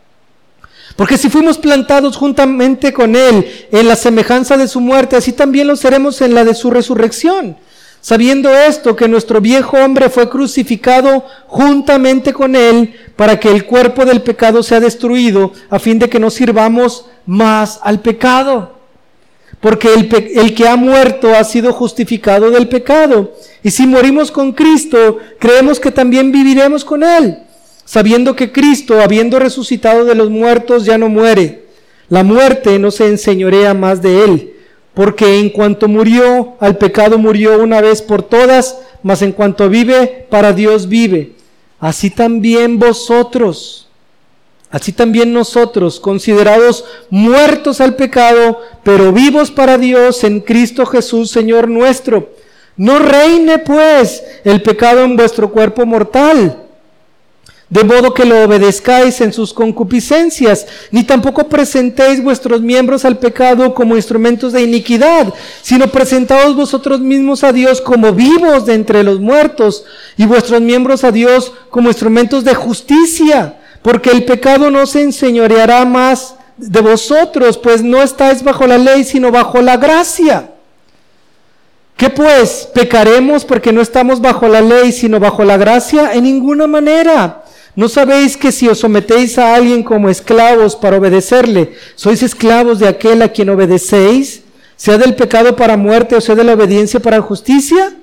Porque 0.94 1.16
si 1.16 1.28
fuimos 1.28 1.58
plantados 1.58 2.16
juntamente 2.16 2.92
con 2.92 3.16
Él 3.16 3.46
en 3.72 3.88
la 3.88 3.96
semejanza 3.96 4.56
de 4.56 4.68
su 4.68 4.80
muerte, 4.80 5.16
así 5.16 5.32
también 5.32 5.66
lo 5.66 5.74
seremos 5.74 6.20
en 6.20 6.34
la 6.34 6.44
de 6.44 6.54
su 6.54 6.70
resurrección. 6.70 7.56
Sabiendo 8.00 8.50
esto, 8.50 8.94
que 8.94 9.08
nuestro 9.08 9.40
viejo 9.40 9.76
hombre 9.76 10.08
fue 10.08 10.30
crucificado 10.30 11.24
juntamente 11.46 12.32
con 12.32 12.54
Él 12.54 12.94
para 13.16 13.38
que 13.40 13.50
el 13.50 13.64
cuerpo 13.64 14.04
del 14.04 14.22
pecado 14.22 14.62
sea 14.62 14.80
destruido, 14.80 15.52
a 15.68 15.78
fin 15.78 15.98
de 15.98 16.08
que 16.08 16.20
no 16.20 16.30
sirvamos 16.30 17.06
más 17.26 17.80
al 17.82 18.00
pecado. 18.00 18.78
Porque 19.60 19.92
el, 19.92 20.08
el, 20.36 20.54
que 20.54 20.68
ha 20.68 20.76
muerto 20.76 21.34
ha 21.34 21.42
sido 21.42 21.72
justificado 21.72 22.50
del 22.50 22.68
pecado. 22.68 23.34
Y 23.64 23.72
si 23.72 23.86
morimos 23.88 24.30
con 24.30 24.52
Cristo, 24.52 25.18
creemos 25.40 25.80
que 25.80 25.90
también 25.90 26.30
viviremos 26.30 26.84
con 26.84 27.02
Él, 27.02 27.38
sabiendo 27.84 28.36
que 28.36 28.52
Cristo, 28.52 29.00
habiendo 29.00 29.40
resucitado 29.40 30.04
de 30.04 30.14
los 30.14 30.30
muertos, 30.30 30.84
ya 30.84 30.96
no 30.96 31.08
muere. 31.08 31.64
La 32.08 32.22
muerte 32.22 32.78
no 32.78 32.92
se 32.92 33.08
enseñorea 33.08 33.74
más 33.74 34.00
de 34.00 34.24
Él, 34.24 34.54
porque 34.98 35.38
en 35.38 35.50
cuanto 35.50 35.86
murió, 35.86 36.56
al 36.58 36.76
pecado 36.76 37.18
murió 37.18 37.62
una 37.62 37.80
vez 37.80 38.02
por 38.02 38.20
todas, 38.20 38.80
mas 39.04 39.22
en 39.22 39.30
cuanto 39.30 39.68
vive, 39.68 40.26
para 40.28 40.52
Dios 40.52 40.88
vive. 40.88 41.34
Así 41.78 42.10
también 42.10 42.80
vosotros 42.80 43.86
Así 44.72 44.90
también 44.90 45.32
nosotros, 45.32 46.00
considerados 46.00 46.84
muertos 47.10 47.80
al 47.80 47.94
pecado, 47.94 48.60
pero 48.82 49.12
vivos 49.12 49.52
para 49.52 49.78
Dios 49.78 50.24
en 50.24 50.40
Cristo 50.40 50.84
Jesús, 50.84 51.30
Señor 51.30 51.68
nuestro. 51.68 52.30
No 52.76 52.98
reine 52.98 53.60
pues 53.60 54.24
el 54.42 54.62
pecado 54.62 55.04
en 55.04 55.16
vuestro 55.16 55.52
cuerpo 55.52 55.86
mortal, 55.86 56.64
de 57.70 57.84
modo 57.84 58.14
que 58.14 58.24
lo 58.24 58.44
obedezcáis 58.44 59.20
en 59.20 59.32
sus 59.32 59.52
concupiscencias, 59.52 60.66
ni 60.90 61.04
tampoco 61.04 61.48
presentéis 61.48 62.22
vuestros 62.22 62.62
miembros 62.62 63.04
al 63.04 63.18
pecado 63.18 63.74
como 63.74 63.96
instrumentos 63.96 64.52
de 64.52 64.62
iniquidad, 64.62 65.32
sino 65.62 65.88
presentaos 65.88 66.56
vosotros 66.56 67.00
mismos 67.00 67.44
a 67.44 67.52
Dios 67.52 67.80
como 67.80 68.12
vivos 68.12 68.64
de 68.66 68.74
entre 68.74 69.02
los 69.02 69.20
muertos, 69.20 69.84
y 70.16 70.26
vuestros 70.26 70.60
miembros 70.60 71.04
a 71.04 71.12
Dios 71.12 71.52
como 71.70 71.88
instrumentos 71.88 72.44
de 72.44 72.54
justicia 72.54 73.56
porque 73.82 74.10
el 74.10 74.24
pecado 74.24 74.70
no 74.70 74.86
se 74.86 75.02
enseñoreará 75.02 75.84
más 75.84 76.34
de 76.56 76.80
vosotros, 76.80 77.56
pues 77.58 77.82
no 77.82 78.02
estáis 78.02 78.42
bajo 78.42 78.66
la 78.66 78.78
ley, 78.78 79.04
sino 79.04 79.30
bajo 79.30 79.62
la 79.62 79.76
gracia. 79.76 80.50
¿Qué 81.96 82.10
pues? 82.10 82.68
¿Pecaremos 82.74 83.44
porque 83.44 83.72
no 83.72 83.80
estamos 83.80 84.20
bajo 84.20 84.46
la 84.48 84.60
ley, 84.60 84.92
sino 84.92 85.18
bajo 85.18 85.44
la 85.44 85.56
gracia? 85.56 86.12
En 86.12 86.24
ninguna 86.24 86.66
manera. 86.66 87.44
¿No 87.78 87.88
sabéis 87.88 88.36
que 88.36 88.50
si 88.50 88.66
os 88.66 88.80
sometéis 88.80 89.38
a 89.38 89.54
alguien 89.54 89.84
como 89.84 90.08
esclavos 90.08 90.74
para 90.74 90.96
obedecerle, 90.96 91.74
sois 91.94 92.24
esclavos 92.24 92.80
de 92.80 92.88
aquel 92.88 93.22
a 93.22 93.28
quien 93.28 93.50
obedecéis, 93.50 94.42
sea 94.74 94.98
del 94.98 95.14
pecado 95.14 95.54
para 95.54 95.76
muerte 95.76 96.16
o 96.16 96.20
sea 96.20 96.34
de 96.34 96.42
la 96.42 96.54
obediencia 96.54 96.98
para 96.98 97.22
justicia? 97.22 97.94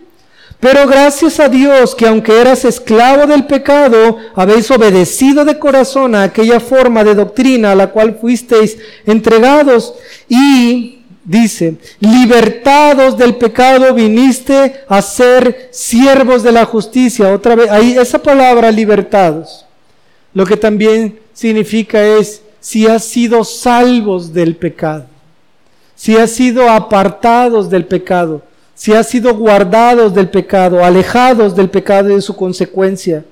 Pero 0.61 0.87
gracias 0.87 1.41
a 1.41 1.49
Dios 1.49 1.93
que 1.93 2.07
aunque 2.07 2.39
eras 2.39 2.63
esclavo 2.63 3.27
del 3.27 3.47
pecado, 3.47 4.15
habéis 4.33 4.71
obedecido 4.71 5.43
de 5.43 5.59
corazón 5.59 6.15
a 6.15 6.23
aquella 6.23 6.61
forma 6.61 7.03
de 7.03 7.13
doctrina 7.13 7.73
a 7.73 7.75
la 7.75 7.87
cual 7.87 8.17
fuisteis 8.21 8.77
entregados 9.05 9.93
y, 10.29 11.03
dice, 11.25 11.75
libertados 11.99 13.17
del 13.17 13.35
pecado 13.35 13.93
viniste 13.93 14.85
a 14.87 15.01
ser 15.01 15.67
siervos 15.73 16.43
de 16.43 16.53
la 16.53 16.63
justicia. 16.63 17.33
Otra 17.33 17.55
vez, 17.55 17.69
ahí 17.69 17.97
esa 17.97 18.23
palabra 18.23 18.71
libertados, 18.71 19.64
lo 20.35 20.45
que 20.45 20.55
también 20.55 21.17
significa 21.33 22.05
es 22.05 22.43
si 22.59 22.85
has 22.85 23.03
sido 23.03 23.43
salvos 23.43 24.31
del 24.31 24.55
pecado, 24.55 25.07
si 25.95 26.15
has 26.15 26.29
sido 26.29 26.69
apartados 26.69 27.71
del 27.71 27.85
pecado 27.85 28.43
si 28.75 28.93
has 28.93 29.07
sido 29.07 29.33
guardados 29.33 30.13
del 30.13 30.29
pecado, 30.29 30.83
alejados 30.83 31.55
del 31.55 31.69
pecado 31.69 32.11
y 32.11 32.15
de 32.15 32.21
su 32.21 32.35
consecuencia. 32.35 33.23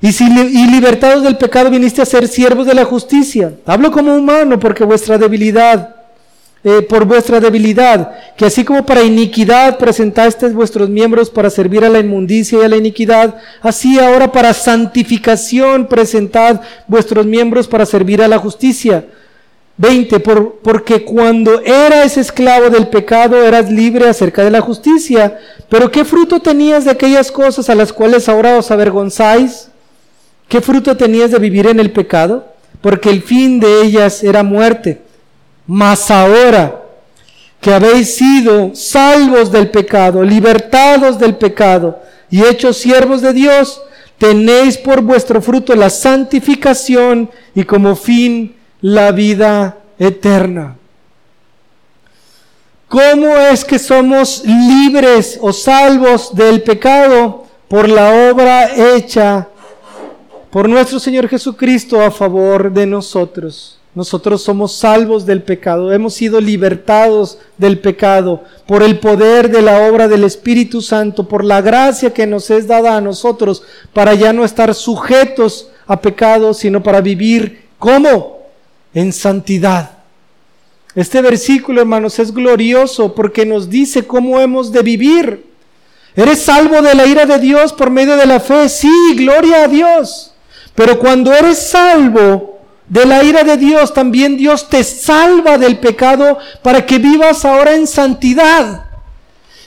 Y 0.00 0.12
si 0.12 0.24
y 0.24 0.70
libertados 0.70 1.24
del 1.24 1.36
pecado 1.36 1.68
viniste 1.68 2.00
a 2.00 2.06
ser 2.06 2.26
siervos 2.26 2.66
de 2.66 2.74
la 2.74 2.84
justicia. 2.84 3.52
Hablo 3.66 3.90
como 3.90 4.14
humano 4.14 4.58
porque 4.58 4.84
vuestra 4.84 5.18
debilidad, 5.18 5.96
eh, 6.62 6.82
por 6.82 7.06
vuestra 7.06 7.40
debilidad, 7.40 8.34
que 8.36 8.44
así 8.44 8.64
como 8.64 8.84
para 8.84 9.02
iniquidad 9.02 9.78
presentasteis 9.78 10.52
vuestros 10.52 10.90
miembros 10.90 11.30
para 11.30 11.48
servir 11.48 11.84
a 11.84 11.88
la 11.88 12.00
inmundicia 12.00 12.58
y 12.58 12.64
a 12.64 12.68
la 12.68 12.76
iniquidad, 12.76 13.36
así 13.62 13.98
ahora 13.98 14.30
para 14.30 14.52
santificación 14.52 15.86
presentad 15.86 16.60
vuestros 16.86 17.24
miembros 17.24 17.66
para 17.66 17.86
servir 17.86 18.20
a 18.20 18.28
la 18.28 18.36
justicia. 18.36 19.06
20, 19.78 20.20
por, 20.20 20.56
porque 20.56 21.02
cuando 21.02 21.62
eras 21.62 22.18
esclavo 22.18 22.68
del 22.68 22.88
pecado 22.88 23.42
eras 23.42 23.70
libre 23.70 24.06
acerca 24.06 24.44
de 24.44 24.50
la 24.50 24.60
justicia. 24.60 25.38
Pero 25.70 25.90
¿qué 25.90 26.04
fruto 26.04 26.40
tenías 26.40 26.84
de 26.84 26.90
aquellas 26.90 27.32
cosas 27.32 27.70
a 27.70 27.74
las 27.74 27.90
cuales 27.90 28.28
ahora 28.28 28.58
os 28.58 28.70
avergonzáis? 28.70 29.68
¿Qué 30.48 30.60
fruto 30.60 30.94
tenías 30.98 31.30
de 31.30 31.38
vivir 31.38 31.66
en 31.66 31.80
el 31.80 31.92
pecado? 31.92 32.52
Porque 32.82 33.08
el 33.08 33.22
fin 33.22 33.58
de 33.58 33.80
ellas 33.80 34.22
era 34.22 34.42
muerte. 34.42 35.00
Mas 35.72 36.10
ahora 36.10 36.82
que 37.60 37.72
habéis 37.72 38.16
sido 38.16 38.74
salvos 38.74 39.52
del 39.52 39.70
pecado, 39.70 40.24
libertados 40.24 41.16
del 41.16 41.36
pecado 41.36 41.96
y 42.28 42.42
hechos 42.42 42.78
siervos 42.78 43.22
de 43.22 43.32
Dios, 43.32 43.80
tenéis 44.18 44.76
por 44.76 45.00
vuestro 45.00 45.40
fruto 45.40 45.76
la 45.76 45.88
santificación 45.88 47.30
y 47.54 47.62
como 47.62 47.94
fin 47.94 48.56
la 48.80 49.12
vida 49.12 49.78
eterna. 49.96 50.76
¿Cómo 52.88 53.36
es 53.36 53.64
que 53.64 53.78
somos 53.78 54.42
libres 54.44 55.38
o 55.40 55.52
salvos 55.52 56.34
del 56.34 56.62
pecado? 56.64 57.46
Por 57.68 57.88
la 57.88 58.32
obra 58.32 58.74
hecha 58.74 59.46
por 60.50 60.68
nuestro 60.68 60.98
Señor 60.98 61.28
Jesucristo 61.28 62.02
a 62.02 62.10
favor 62.10 62.72
de 62.72 62.86
nosotros. 62.86 63.79
Nosotros 63.92 64.42
somos 64.42 64.72
salvos 64.76 65.26
del 65.26 65.42
pecado, 65.42 65.92
hemos 65.92 66.14
sido 66.14 66.40
libertados 66.40 67.38
del 67.58 67.80
pecado 67.80 68.44
por 68.66 68.84
el 68.84 69.00
poder 69.00 69.50
de 69.50 69.62
la 69.62 69.88
obra 69.88 70.06
del 70.06 70.22
Espíritu 70.22 70.80
Santo, 70.80 71.26
por 71.26 71.44
la 71.44 71.60
gracia 71.60 72.14
que 72.14 72.24
nos 72.24 72.50
es 72.50 72.68
dada 72.68 72.96
a 72.96 73.00
nosotros 73.00 73.64
para 73.92 74.14
ya 74.14 74.32
no 74.32 74.44
estar 74.44 74.74
sujetos 74.76 75.70
a 75.88 76.00
pecado, 76.00 76.54
sino 76.54 76.84
para 76.84 77.00
vivir 77.00 77.66
como 77.80 78.38
en 78.94 79.12
santidad. 79.12 79.90
Este 80.94 81.20
versículo, 81.20 81.80
hermanos, 81.80 82.20
es 82.20 82.32
glorioso 82.32 83.12
porque 83.12 83.44
nos 83.44 83.70
dice 83.70 84.06
cómo 84.06 84.40
hemos 84.40 84.70
de 84.70 84.82
vivir. 84.82 85.46
¿Eres 86.14 86.42
salvo 86.42 86.80
de 86.80 86.94
la 86.94 87.06
ira 87.06 87.26
de 87.26 87.40
Dios 87.40 87.72
por 87.72 87.90
medio 87.90 88.16
de 88.16 88.26
la 88.26 88.38
fe? 88.38 88.68
Sí, 88.68 89.14
gloria 89.16 89.64
a 89.64 89.68
Dios. 89.68 90.32
Pero 90.76 90.98
cuando 90.98 91.32
eres 91.32 91.58
salvo, 91.58 92.59
de 92.90 93.06
la 93.06 93.22
ira 93.22 93.44
de 93.44 93.56
Dios, 93.56 93.94
también 93.94 94.36
Dios 94.36 94.68
te 94.68 94.82
salva 94.82 95.56
del 95.58 95.78
pecado 95.78 96.38
para 96.60 96.84
que 96.84 96.98
vivas 96.98 97.44
ahora 97.44 97.76
en 97.76 97.86
santidad. 97.86 98.84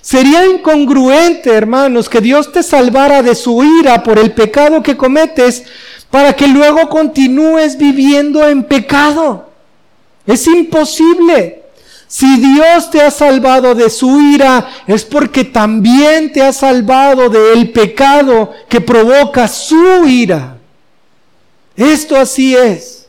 Sería 0.01 0.45
incongruente, 0.45 1.49
hermanos, 1.49 2.09
que 2.09 2.19
Dios 2.19 2.51
te 2.51 2.61
salvara 2.61 3.23
de 3.23 3.33
su 3.33 3.63
ira 3.63 4.03
por 4.03 4.19
el 4.19 4.33
pecado 4.33 4.83
que 4.83 4.97
cometes 4.97 5.63
para 6.09 6.35
que 6.35 6.47
luego 6.47 6.89
continúes 6.89 7.77
viviendo 7.77 8.45
en 8.45 8.65
pecado. 8.65 9.49
Es 10.27 10.45
imposible. 10.45 11.63
Si 12.07 12.37
Dios 12.37 12.91
te 12.91 13.01
ha 13.01 13.09
salvado 13.09 13.73
de 13.73 13.89
su 13.89 14.19
ira, 14.19 14.69
es 14.85 15.05
porque 15.05 15.45
también 15.45 16.33
te 16.33 16.41
ha 16.41 16.51
salvado 16.51 17.29
del 17.29 17.71
pecado 17.71 18.51
que 18.67 18.81
provoca 18.81 19.47
su 19.47 20.05
ira. 20.05 20.57
Esto 21.77 22.17
así 22.17 22.53
es. 22.53 23.02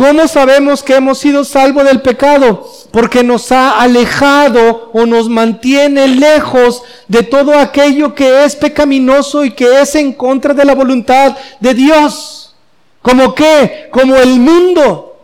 ¿Cómo 0.00 0.26
sabemos 0.28 0.82
que 0.82 0.94
hemos 0.94 1.18
sido 1.18 1.44
salvos 1.44 1.84
del 1.84 2.00
pecado? 2.00 2.66
Porque 2.90 3.22
nos 3.22 3.52
ha 3.52 3.78
alejado 3.78 4.88
o 4.94 5.04
nos 5.04 5.28
mantiene 5.28 6.08
lejos 6.08 6.82
de 7.06 7.22
todo 7.22 7.52
aquello 7.58 8.14
que 8.14 8.46
es 8.46 8.56
pecaminoso 8.56 9.44
y 9.44 9.50
que 9.50 9.82
es 9.82 9.94
en 9.96 10.14
contra 10.14 10.54
de 10.54 10.64
la 10.64 10.74
voluntad 10.74 11.36
de 11.60 11.74
Dios. 11.74 12.54
¿Como 13.02 13.34
qué? 13.34 13.90
Como 13.92 14.16
el 14.16 14.40
mundo. 14.40 15.18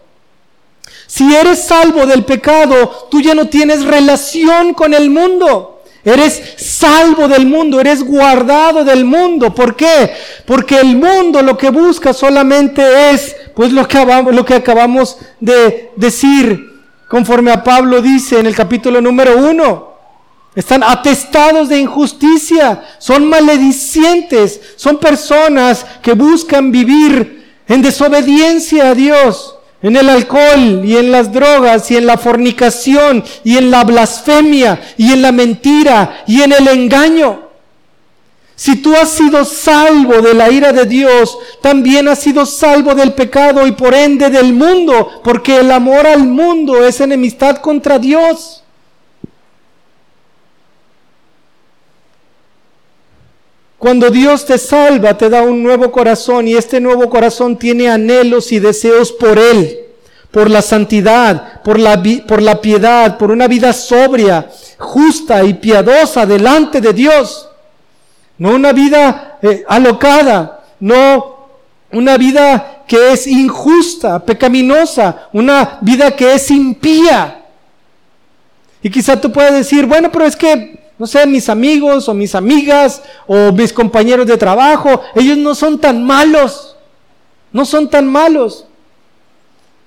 Si 1.07 1.35
eres 1.35 1.64
salvo 1.64 2.05
del 2.05 2.27
pecado, 2.27 3.09
tú 3.11 3.22
ya 3.22 3.35
no 3.35 3.49
tienes 3.49 3.83
relación 3.83 4.74
con 4.74 4.93
el 4.93 5.09
mundo. 5.09 5.77
Eres 6.05 6.53
salvo 6.59 7.29
del 7.29 7.47
mundo, 7.47 7.81
eres 7.81 8.05
guardado 8.05 8.85
del 8.85 9.07
mundo. 9.07 9.55
¿Por 9.55 9.74
qué? 9.74 10.12
Porque 10.45 10.79
el 10.79 10.97
mundo 10.97 11.41
lo 11.41 11.57
que 11.57 11.70
busca 11.70 12.12
solamente 12.12 13.11
es, 13.11 13.35
pues 13.57 13.73
lo 13.73 13.89
que, 13.89 14.05
lo 14.31 14.45
que 14.45 14.55
acabamos 14.55 15.17
de 15.41 15.91
decir, 15.97 16.83
conforme 17.09 17.51
a 17.51 17.65
Pablo 17.65 18.03
dice 18.03 18.39
en 18.39 18.47
el 18.47 18.55
capítulo 18.55 19.01
número 19.01 19.39
uno. 19.39 19.97
Están 20.55 20.83
atestados 20.83 21.69
de 21.69 21.81
injusticia, 21.81 22.85
son 22.99 23.29
maledicientes, 23.29 24.61
son 24.77 24.99
personas 24.99 25.85
que 26.03 26.13
buscan 26.13 26.71
vivir 26.71 27.63
en 27.67 27.83
desobediencia 27.83 28.91
a 28.91 28.95
Dios 28.95 29.57
en 29.83 29.97
el 29.97 30.09
alcohol 30.09 30.83
y 30.85 30.97
en 30.97 31.13
las 31.13 31.33
drogas 31.33 31.91
y 31.91 31.97
en 31.97 32.07
la 32.07 32.19
fornicación 32.19 33.23
y 33.45 33.57
en 33.57 33.71
la 33.71 33.85
blasfemia 33.85 34.81
y 34.97 35.13
en 35.13 35.23
la 35.23 35.33
mentira 35.33 36.25
y 36.27 36.43
en 36.43 36.53
el 36.53 36.69
engaño. 36.69 37.46
Si 38.57 38.77
tú 38.77 38.95
has 38.97 39.11
sido 39.11 39.45
salvo 39.45 40.23
de 40.23 40.33
la 40.33 40.51
ira 40.51 40.73
de 40.73 40.87
Dios, 40.87 41.39
también 41.61 42.09
has 42.09 42.21
sido 42.21 42.47
salvo 42.47 42.95
del 42.95 43.13
pecado 43.13 43.67
y 43.67 43.73
por 43.73 43.95
ende 43.95 44.31
del 44.31 44.55
mundo, 44.55 45.21
porque 45.23 45.59
el 45.59 45.71
amor 45.71 46.07
al 46.07 46.27
mundo 46.27 46.83
es 46.83 47.03
enemistad 47.03 47.59
contra 47.59 47.99
Dios. 47.99 48.63
Cuando 53.79 54.11
Dios 54.11 54.47
te 54.47 54.57
salva, 54.57 55.19
te 55.19 55.29
da 55.29 55.43
un 55.43 55.63
nuevo 55.63 55.93
corazón 55.93 56.49
y 56.49 56.55
este 56.55 56.81
nuevo 56.81 57.11
corazón 57.11 57.59
tiene 57.59 57.91
anhelos 57.91 58.53
y 58.53 58.59
deseos 58.59 59.13
por 59.13 59.39
Él, 59.39 59.81
por 60.31 60.49
la 60.51 60.63
santidad, 60.63 61.63
por 61.63 61.79
la, 61.79 62.01
piedad, 62.63 63.19
por 63.19 63.31
una 63.31 63.47
vida 63.47 63.75
sobria, 63.75 64.51
justa 64.79 65.45
y 65.45 65.53
piadosa 65.55 66.25
delante 66.25 66.81
de 66.81 66.95
Dios. 66.95 67.51
No 68.39 68.51
una 68.51 68.72
vida 68.72 69.39
eh, 69.43 69.64
alocada, 69.68 70.64
no 70.80 71.37
una 71.93 72.16
vida 72.16 72.84
que 72.87 73.12
es 73.12 73.26
injusta, 73.26 74.24
pecaminosa, 74.24 75.28
una 75.32 75.78
vida 75.80 76.11
que 76.14 76.34
es 76.34 76.51
impía. 76.51 77.45
Y 78.82 78.91
quizá 78.91 79.20
tú 79.20 79.32
puedas 79.32 79.55
decir, 79.55 79.87
bueno, 79.87 80.11
pero 80.12 80.26
es 80.26 80.37
que 80.37 80.76
no 80.99 81.07
sé, 81.07 81.26
mis 81.26 81.49
amigos 81.49 82.09
o 82.09 82.14
mis 82.14 82.34
amigas 82.34 83.03
o 83.26 83.53
mis 83.53 83.72
compañeros 83.72 84.26
de 84.26 84.39
trabajo, 84.39 85.03
ellos 85.14 85.37
no 85.37 85.55
son 85.55 85.78
tan 85.78 86.03
malos, 86.03 86.76
no 87.53 87.64
son 87.64 87.91
tan 87.91 88.07
malos. 88.07 88.66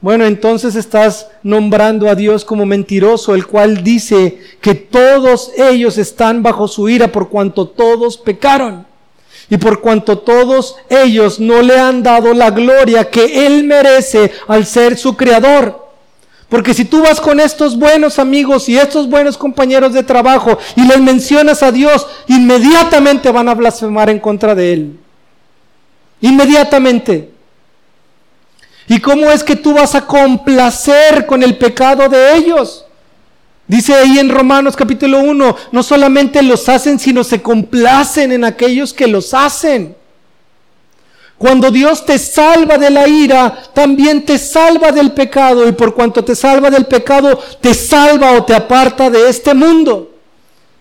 Bueno, 0.02 0.26
entonces 0.26 0.76
estás 0.76 1.28
nombrando 1.44 2.10
a 2.10 2.16
Dios 2.16 2.46
como 2.46 2.66
mentiroso, 2.66 3.36
el 3.36 3.46
cual 3.46 3.84
dice 3.84 4.40
que 4.62 4.74
todos 4.74 5.52
ellos 5.58 5.98
están 5.98 6.42
bajo 6.42 6.70
su 6.70 6.88
ira 6.88 7.12
por 7.12 7.28
cuanto 7.28 7.68
todos 7.68 8.18
pecaron 8.18 8.86
y 9.50 9.58
por 9.58 9.82
cuanto 9.82 10.20
todos 10.20 10.78
ellos 10.90 11.40
no 11.40 11.62
le 11.62 11.78
han 11.78 12.02
dado 12.02 12.34
la 12.34 12.52
gloria 12.52 13.10
que 13.10 13.46
Él 13.46 13.66
merece 13.66 14.32
al 14.48 14.66
ser 14.66 14.98
su 14.98 15.18
creador. 15.18 15.90
Porque 16.48 16.74
si 16.74 16.86
tú 16.86 17.02
vas 17.02 17.20
con 17.20 17.40
estos 17.40 17.78
buenos 17.78 18.20
amigos 18.20 18.70
y 18.70 18.78
estos 18.78 19.08
buenos 19.10 19.38
compañeros 19.38 19.94
de 19.94 20.04
trabajo 20.04 20.58
y 20.76 20.82
les 20.88 21.00
mencionas 21.00 21.62
a 21.62 21.72
Dios, 21.72 22.08
inmediatamente 22.28 23.32
van 23.32 23.50
a 23.50 23.54
blasfemar 23.54 24.10
en 24.10 24.20
contra 24.20 24.56
de 24.56 24.74
Él. 24.74 25.00
Inmediatamente. 26.22 27.39
¿Y 28.90 29.00
cómo 29.00 29.30
es 29.30 29.44
que 29.44 29.56
tú 29.56 29.76
vas 29.76 29.94
a 29.94 30.08
complacer 30.08 31.28
con 31.28 31.44
el 31.44 31.58
pecado 31.58 32.10
de 32.10 32.36
ellos? 32.36 32.86
Dice 33.68 33.94
ahí 33.94 34.18
en 34.18 34.30
Romanos 34.30 34.76
capítulo 34.76 35.20
1, 35.20 35.56
no 35.72 35.84
solamente 35.84 36.42
los 36.42 36.68
hacen, 36.68 36.98
sino 36.98 37.24
se 37.24 37.40
complacen 37.40 38.32
en 38.32 38.44
aquellos 38.44 38.92
que 38.92 39.06
los 39.06 39.36
hacen. 39.36 39.96
Cuando 41.38 41.70
Dios 41.70 42.04
te 42.04 42.18
salva 42.18 42.80
de 42.80 42.90
la 42.90 43.08
ira, 43.08 43.62
también 43.76 44.26
te 44.26 44.40
salva 44.40 44.92
del 44.92 45.12
pecado 45.12 45.68
y 45.68 45.72
por 45.72 45.94
cuanto 45.94 46.26
te 46.26 46.36
salva 46.36 46.72
del 46.72 46.88
pecado, 46.88 47.40
te 47.62 47.76
salva 47.76 48.32
o 48.32 48.44
te 48.44 48.56
aparta 48.56 49.12
de 49.12 49.30
este 49.30 49.54
mundo. 49.54 50.16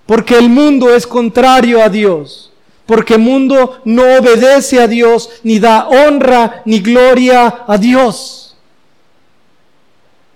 Porque 0.06 0.38
el 0.38 0.48
mundo 0.48 0.94
es 0.94 1.06
contrario 1.06 1.82
a 1.82 1.90
Dios. 1.90 2.50
Porque 2.88 3.16
el 3.16 3.20
mundo 3.20 3.82
no 3.84 4.02
obedece 4.16 4.80
a 4.80 4.88
Dios, 4.88 5.28
ni 5.42 5.58
da 5.58 5.88
honra 5.88 6.62
ni 6.64 6.80
gloria 6.80 7.64
a 7.66 7.76
Dios. 7.76 8.56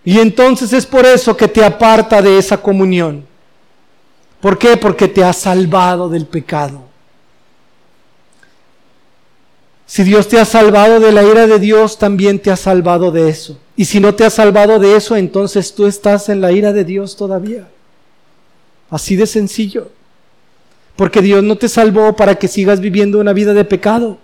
Y 0.05 0.19
entonces 0.19 0.75
es 0.75 0.85
por 0.85 1.07
eso 1.07 1.35
que 1.35 1.49
te 1.49 1.65
aparta 1.65 2.21
de 2.21 2.37
esa 2.37 2.59
comunión. 2.59 3.25
¿Por 4.39 4.59
qué? 4.59 4.77
Porque 4.77 5.09
te 5.09 5.25
ha 5.25 5.33
salvado 5.33 6.11
del 6.11 6.27
pecado. 6.27 6.83
Si 9.87 10.03
Dios 10.05 10.29
te 10.29 10.39
ha 10.39 10.45
salvado 10.45 11.01
de 11.01 11.11
la 11.11 11.23
ira 11.23 11.47
de 11.47 11.59
Dios, 11.59 11.97
también 11.97 12.39
te 12.39 12.51
ha 12.51 12.57
salvado 12.57 13.11
de 13.11 13.31
eso. 13.31 13.59
Y 13.77 13.87
si 13.87 13.99
no 13.99 14.15
te 14.15 14.27
ha 14.27 14.31
salvado 14.31 14.79
de 14.79 14.95
eso, 14.95 15.17
entonces 15.17 15.75
tú 15.75 15.87
estás 15.87 16.29
en 16.29 16.43
la 16.43 16.53
ira 16.53 16.75
de 16.75 16.85
Dios 16.85 17.17
todavía. 17.17 17.67
Así 18.91 19.17
de 19.17 19.27
sencillo. 19.27 19.89
Porque 20.97 21.23
Dios 21.23 21.43
no 21.43 21.57
te 21.57 21.69
salvó 21.69 22.15
para 22.15 22.35
que 22.35 22.49
sigas 22.49 22.81
viviendo 22.81 23.19
una 23.19 23.33
vida 23.33 23.55
de 23.55 23.65
pecado, 23.65 24.19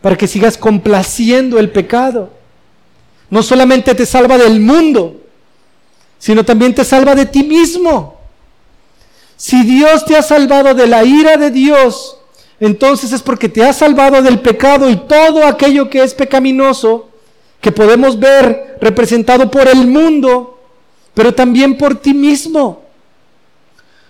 para 0.00 0.16
que 0.16 0.26
sigas 0.26 0.56
complaciendo 0.56 1.58
el 1.58 1.70
pecado. 1.70 2.30
No 3.28 3.42
solamente 3.42 3.94
te 3.94 4.06
salva 4.06 4.38
del 4.38 4.60
mundo, 4.60 5.20
sino 6.18 6.44
también 6.44 6.74
te 6.74 6.84
salva 6.84 7.14
de 7.14 7.26
ti 7.26 7.42
mismo. 7.42 8.16
Si 9.36 9.62
Dios 9.64 10.04
te 10.06 10.16
ha 10.16 10.22
salvado 10.22 10.74
de 10.74 10.86
la 10.86 11.04
ira 11.04 11.36
de 11.36 11.50
Dios, 11.50 12.18
entonces 12.58 13.12
es 13.12 13.20
porque 13.20 13.48
te 13.48 13.62
has 13.62 13.76
salvado 13.76 14.22
del 14.22 14.40
pecado 14.40 14.88
y 14.88 14.96
todo 14.96 15.44
aquello 15.46 15.90
que 15.90 16.02
es 16.02 16.14
pecaminoso, 16.14 17.10
que 17.60 17.70
podemos 17.70 18.18
ver 18.18 18.78
representado 18.80 19.50
por 19.50 19.68
el 19.68 19.86
mundo, 19.86 20.58
pero 21.12 21.34
también 21.34 21.76
por 21.76 22.00
ti 22.00 22.14
mismo. 22.14 22.85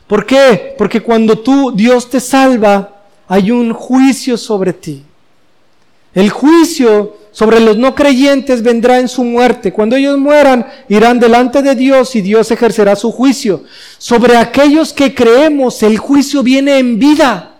¿Por 0.06 0.24
qué? 0.24 0.74
Porque 0.78 1.02
cuando 1.02 1.38
tú, 1.38 1.72
Dios 1.74 2.08
te 2.08 2.20
salva, 2.20 3.02
hay 3.28 3.50
un 3.50 3.72
juicio 3.72 4.36
sobre 4.36 4.72
ti. 4.72 5.02
El 6.14 6.30
juicio 6.30 7.16
sobre 7.32 7.60
los 7.60 7.76
no 7.76 7.94
creyentes 7.94 8.62
vendrá 8.62 8.98
en 8.98 9.08
su 9.08 9.22
muerte. 9.22 9.72
Cuando 9.72 9.96
ellos 9.96 10.16
mueran, 10.16 10.66
irán 10.88 11.20
delante 11.20 11.60
de 11.60 11.74
Dios 11.74 12.16
y 12.16 12.22
Dios 12.22 12.50
ejercerá 12.50 12.96
su 12.96 13.12
juicio. 13.12 13.64
Sobre 13.98 14.38
aquellos 14.38 14.94
que 14.94 15.14
creemos, 15.14 15.82
el 15.82 15.98
juicio 15.98 16.42
viene 16.42 16.78
en 16.78 16.98
vida. 16.98 17.56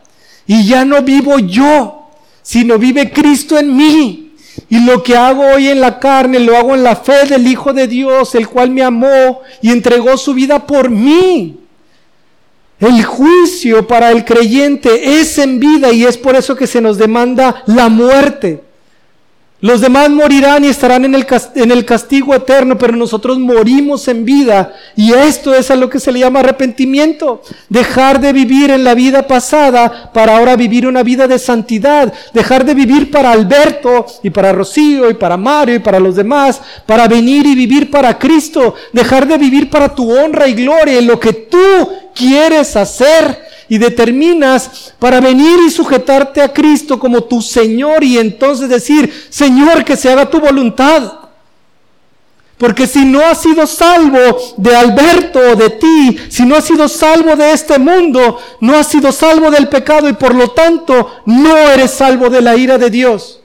Y 0.47 0.67
ya 0.67 0.87
no 0.87 1.03
vivo 1.03 1.39
yo, 1.41 2.09
sino 2.41 2.79
vive 2.79 3.11
Cristo 3.11 3.59
en 3.59 3.77
mí. 3.77 4.33
Y 4.71 4.81
lo 4.81 5.03
que 5.03 5.17
hago 5.17 5.43
hoy 5.43 5.69
en 5.69 5.81
la 5.81 5.99
carne, 5.99 6.39
lo 6.41 6.57
hago 6.57 6.75
en 6.75 6.83
la 6.83 6.97
fe 6.97 7.27
del 7.27 7.47
Hijo 7.47 7.75
de 7.75 7.87
Dios, 7.87 8.35
el 8.35 8.49
cual 8.49 8.71
me 8.71 8.83
amó 8.83 9.41
y 9.61 9.71
entregó 9.71 10.17
su 10.17 10.33
vida 10.33 10.67
por 10.67 10.89
mí. 10.89 11.66
El 12.79 13.05
juicio 13.05 13.87
para 13.87 14.11
el 14.11 14.25
creyente 14.25 15.21
es 15.21 15.39
en 15.39 15.59
vida 15.59 15.93
y 15.93 16.05
es 16.05 16.19
por 16.19 16.37
eso 16.37 16.57
que 16.57 16.67
se 16.67 16.81
nos 16.81 16.99
demanda 16.99 17.63
la 17.67 17.89
muerte. 17.89 18.66
Los 19.63 19.81
demás 19.81 20.11
morirán 20.11 20.65
y 20.65 20.69
estarán 20.69 21.07
en 21.07 21.15
el, 21.15 21.27
en 21.55 21.71
el, 21.71 21.87
castigo 21.87 22.35
eterno, 22.35 22.77
pero 22.77 22.95
nosotros 22.95 23.39
morimos 23.39 24.07
en 24.07 24.27
vida. 24.27 24.75
Y 24.97 25.15
esto 25.15 25.55
es 25.55 25.71
a 25.71 25.77
lo 25.77 25.89
que 25.89 25.99
se 25.99 26.13
le 26.13 26.19
llama 26.19 26.41
arrepentimiento. 26.41 27.41
Dejar 27.71 28.21
de 28.21 28.35
vivir 28.35 28.71
en 28.71 28.85
la 28.85 28.95
vida 28.95 29.27
pasada 29.27 30.13
para 30.13 30.37
ahora 30.37 30.57
vivir 30.57 30.87
una 30.87 31.03
vida 31.03 31.27
de 31.27 31.39
santidad. 31.39 32.13
Dejar 32.35 32.67
de 32.67 32.75
vivir 32.75 33.11
para 33.11 33.33
Alberto 33.33 34.05
y 34.23 34.29
para 34.29 34.53
Rocío 34.53 35.09
y 35.09 35.15
para 35.15 35.39
Mario 35.39 35.77
y 35.77 35.81
para 35.81 36.01
los 36.01 36.17
demás. 36.17 36.61
Para 36.85 37.09
venir 37.09 37.47
y 37.47 37.55
vivir 37.55 37.91
para 37.91 38.19
Cristo. 38.19 38.75
Dejar 38.93 39.27
de 39.27 39.39
vivir 39.39 39.71
para 39.71 39.95
tu 39.95 40.13
honra 40.13 40.47
y 40.49 40.53
gloria 40.53 40.99
en 40.99 41.07
lo 41.07 41.19
que 41.19 41.33
tú 41.33 41.89
quieres 42.15 42.77
hacer 42.77 43.46
y 43.69 43.79
determinas 43.79 44.95
para 44.99 45.21
venir 45.21 45.59
y 45.67 45.71
sujetarte 45.71 46.41
a 46.41 46.53
Cristo 46.53 46.99
como 46.99 47.25
tu 47.25 47.43
Señor 47.43 48.05
y 48.05 48.19
entonces 48.19 48.69
decir, 48.69 49.13
Señor, 49.29 49.85
que 49.85 49.97
se 49.97 50.11
haga 50.11 50.31
tu 50.31 50.41
voluntad. 50.41 51.13
Porque 52.59 52.87
si 52.87 53.05
no 53.05 53.21
has 53.21 53.43
sido 53.43 53.67
salvo 53.67 54.39
de 54.57 54.75
Alberto 54.75 55.39
o 55.39 55.57
de 55.57 55.71
ti, 55.71 56.19
si 56.31 56.45
no 56.45 56.57
has 56.57 56.65
sido 56.65 56.89
salvo 56.89 57.37
de 57.37 57.53
este 57.53 57.79
mundo, 57.79 58.39
no 58.61 58.75
has 58.77 58.87
sido 58.87 59.13
salvo 59.13 59.51
del 59.51 59.69
pecado 59.69 60.09
y 60.09 60.15
por 60.15 60.35
lo 60.35 60.51
tanto 60.51 61.21
no 61.27 61.57
eres 61.57 61.91
salvo 61.91 62.31
de 62.31 62.41
la 62.41 62.57
ira 62.57 62.79
de 62.79 62.89
Dios. 62.89 63.41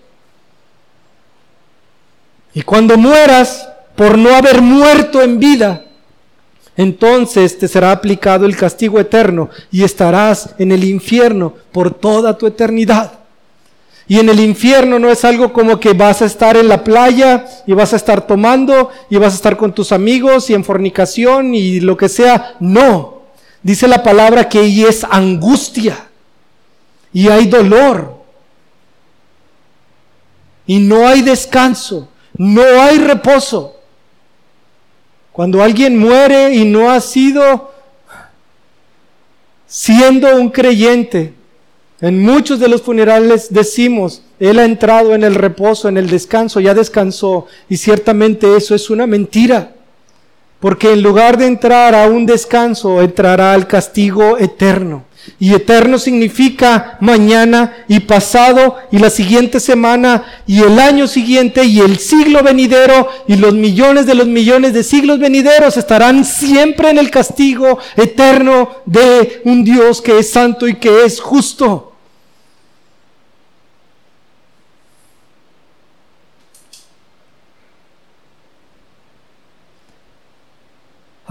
Y 2.53 2.61
cuando 2.61 2.97
mueras 2.97 3.67
por 3.95 4.17
no 4.17 4.33
haber 4.33 4.61
muerto 4.61 5.21
en 5.21 5.39
vida, 5.39 5.85
entonces 6.81 7.59
te 7.59 7.67
será 7.67 7.91
aplicado 7.91 8.47
el 8.47 8.57
castigo 8.57 8.99
eterno 8.99 9.49
y 9.71 9.83
estarás 9.83 10.55
en 10.57 10.71
el 10.71 10.83
infierno 10.83 11.53
por 11.71 11.93
toda 11.93 12.37
tu 12.37 12.47
eternidad. 12.47 13.19
Y 14.07 14.19
en 14.19 14.29
el 14.29 14.39
infierno 14.39 14.97
no 14.97 15.09
es 15.09 15.23
algo 15.23 15.53
como 15.53 15.79
que 15.79 15.93
vas 15.93 16.23
a 16.23 16.25
estar 16.25 16.57
en 16.57 16.67
la 16.67 16.83
playa 16.83 17.45
y 17.67 17.73
vas 17.73 17.93
a 17.93 17.97
estar 17.97 18.25
tomando 18.25 18.89
y 19.09 19.17
vas 19.17 19.33
a 19.33 19.35
estar 19.35 19.57
con 19.57 19.73
tus 19.73 19.91
amigos 19.91 20.49
y 20.49 20.55
en 20.55 20.65
fornicación 20.65 21.53
y 21.53 21.79
lo 21.79 21.95
que 21.95 22.09
sea. 22.09 22.55
No. 22.59 23.21
Dice 23.61 23.87
la 23.87 24.01
palabra 24.01 24.49
que 24.49 24.57
ahí 24.57 24.83
es 24.83 25.03
angustia 25.03 26.09
y 27.13 27.27
hay 27.27 27.45
dolor. 27.45 28.15
Y 30.65 30.79
no 30.79 31.07
hay 31.07 31.21
descanso, 31.21 32.09
no 32.35 32.63
hay 32.63 32.97
reposo. 32.97 33.80
Cuando 35.31 35.63
alguien 35.63 35.97
muere 35.97 36.53
y 36.53 36.65
no 36.65 36.91
ha 36.91 36.99
sido 36.99 37.71
siendo 39.65 40.35
un 40.35 40.49
creyente, 40.49 41.33
en 42.01 42.21
muchos 42.21 42.59
de 42.59 42.67
los 42.67 42.81
funerales 42.81 43.53
decimos, 43.53 44.23
Él 44.39 44.59
ha 44.59 44.65
entrado 44.65 45.13
en 45.13 45.23
el 45.23 45.35
reposo, 45.35 45.87
en 45.87 45.97
el 45.97 46.09
descanso, 46.09 46.59
ya 46.59 46.73
descansó, 46.73 47.45
y 47.69 47.77
ciertamente 47.77 48.57
eso 48.57 48.75
es 48.75 48.89
una 48.89 49.07
mentira, 49.07 49.73
porque 50.59 50.91
en 50.91 51.03
lugar 51.03 51.37
de 51.37 51.45
entrar 51.45 51.95
a 51.95 52.07
un 52.07 52.25
descanso, 52.25 53.01
entrará 53.01 53.53
al 53.53 53.67
castigo 53.67 54.37
eterno. 54.37 55.05
Y 55.39 55.53
eterno 55.53 55.99
significa 55.99 56.97
mañana 56.99 57.85
y 57.87 57.99
pasado 57.99 58.77
y 58.91 58.97
la 58.97 59.09
siguiente 59.09 59.59
semana 59.59 60.23
y 60.47 60.61
el 60.61 60.79
año 60.79 61.07
siguiente 61.07 61.63
y 61.63 61.79
el 61.79 61.99
siglo 61.99 62.43
venidero 62.43 63.07
y 63.27 63.35
los 63.35 63.53
millones 63.53 64.05
de 64.05 64.15
los 64.15 64.27
millones 64.27 64.73
de 64.73 64.83
siglos 64.83 65.19
venideros 65.19 65.77
estarán 65.77 66.25
siempre 66.25 66.89
en 66.89 66.97
el 66.97 67.11
castigo 67.11 67.79
eterno 67.95 68.69
de 68.85 69.41
un 69.45 69.63
Dios 69.63 70.01
que 70.01 70.19
es 70.19 70.31
santo 70.31 70.67
y 70.67 70.75
que 70.75 71.05
es 71.05 71.19
justo. 71.19 71.91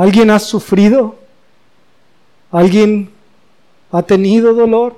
¿Alguien 0.00 0.30
ha 0.30 0.38
sufrido? 0.38 1.18
¿Alguien 2.50 3.10
¿Ha 3.92 4.02
tenido 4.02 4.54
dolor? 4.54 4.94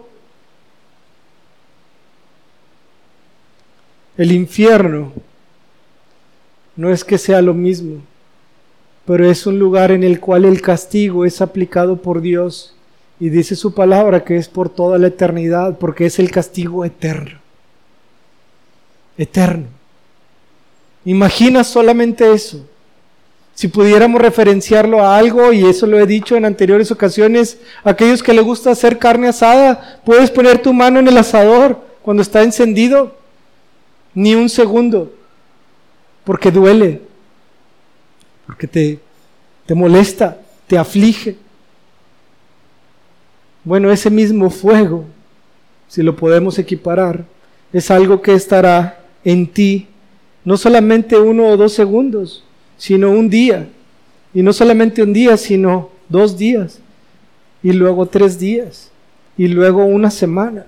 El 4.16 4.32
infierno 4.32 5.12
no 6.77 6.90
es 6.90 7.05
que 7.05 7.19
sea 7.19 7.40
lo 7.40 7.55
mismo, 7.55 8.02
pero 9.06 9.28
es 9.31 9.47
un 9.47 9.59
lugar 9.59 9.90
en 9.90 10.05
el 10.05 10.20
cual 10.20 10.44
el 10.44 10.60
castigo 10.60 11.24
es 11.24 11.40
aplicado 11.40 11.97
por 11.97 12.20
Dios 12.20 12.74
y 13.19 13.31
dice 13.31 13.56
su 13.56 13.74
palabra 13.74 14.24
que 14.24 14.36
es 14.36 14.48
por 14.48 14.69
toda 14.69 14.98
la 14.98 15.06
eternidad, 15.06 15.78
porque 15.78 16.06
es 16.06 16.19
el 16.19 16.31
castigo 16.31 16.85
eterno. 16.85 17.39
Eterno. 19.16 19.66
Imagina 21.05 21.64
solamente 21.64 22.32
eso. 22.32 22.66
Si 23.55 23.69
pudiéramos 23.69 24.20
referenciarlo 24.20 25.05
a 25.05 25.16
algo, 25.16 25.53
y 25.53 25.65
eso 25.65 25.87
lo 25.87 25.99
he 25.99 26.07
dicho 26.07 26.37
en 26.37 26.45
anteriores 26.45 26.91
ocasiones, 26.91 27.59
aquellos 27.85 28.23
que 28.23 28.33
les 28.33 28.45
gusta 28.45 28.70
hacer 28.70 28.99
carne 28.99 29.29
asada, 29.29 30.01
puedes 30.05 30.31
poner 30.31 30.61
tu 30.61 30.73
mano 30.73 30.99
en 30.99 31.09
el 31.09 31.19
asador 31.19 31.79
cuando 32.03 32.23
está 32.23 32.43
encendido, 32.43 33.15
ni 34.15 34.35
un 34.35 34.49
segundo, 34.49 35.12
porque 36.24 36.51
duele, 36.51 37.03
porque 38.47 38.66
te, 38.66 38.99
te 39.66 39.74
molesta, 39.74 40.39
te 40.66 40.79
aflige. 40.79 41.37
Bueno, 43.65 43.93
ese 43.93 44.11
mismo 44.11 44.51
fuego, 44.51 45.05
si 45.89 46.03
lo 46.03 46.16
podemos 46.16 46.59
equiparar, 46.59 47.24
es 47.73 47.91
algo 47.91 48.23
que 48.23 48.35
estará 48.35 49.05
en 49.24 49.47
ti, 49.47 49.89
no 50.45 50.57
solamente 50.57 51.16
uno 51.19 51.47
o 51.49 51.57
dos 51.57 51.73
segundos, 51.73 52.45
sino 52.83 53.11
un 53.13 53.31
día. 53.31 53.69
Y 54.35 54.43
no 54.43 54.53
solamente 54.53 55.05
un 55.05 55.13
día, 55.13 55.37
sino 55.37 55.91
dos 56.09 56.37
días. 56.37 56.81
Y 57.63 57.73
luego 57.73 58.07
tres 58.07 58.41
días. 58.41 58.91
Y 59.39 59.47
luego 59.47 59.85
una 59.85 60.11
semana. 60.11 60.67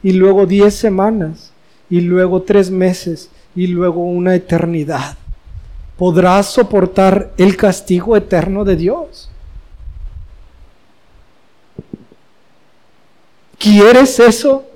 Y 0.00 0.12
luego 0.12 0.46
diez 0.46 0.76
semanas. 0.76 1.50
Y 1.90 2.02
luego 2.02 2.42
tres 2.42 2.70
meses. 2.70 3.30
Y 3.56 3.66
luego 3.66 4.04
una 4.04 4.36
eternidad. 4.36 5.16
¿Podrás 5.98 6.52
soportar 6.52 7.32
el 7.36 7.56
castigo 7.56 8.16
eterno 8.16 8.64
de 8.64 8.76
Dios? 8.76 9.28
¿Quieres 13.58 14.20
eso? 14.20 14.66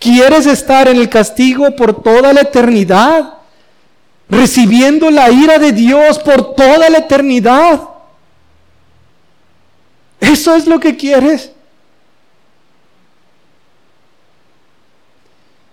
¿Quieres 0.00 0.46
estar 0.46 0.88
en 0.88 0.96
el 0.96 1.08
castigo 1.08 1.70
por 1.76 2.02
toda 2.02 2.32
la 2.32 2.40
eternidad? 2.40 3.43
Recibiendo 4.28 5.10
la 5.10 5.30
ira 5.30 5.58
de 5.58 5.72
Dios 5.72 6.18
por 6.18 6.54
toda 6.54 6.88
la 6.88 6.98
eternidad. 6.98 7.82
¿Eso 10.20 10.54
es 10.54 10.66
lo 10.66 10.80
que 10.80 10.96
quieres? 10.96 11.52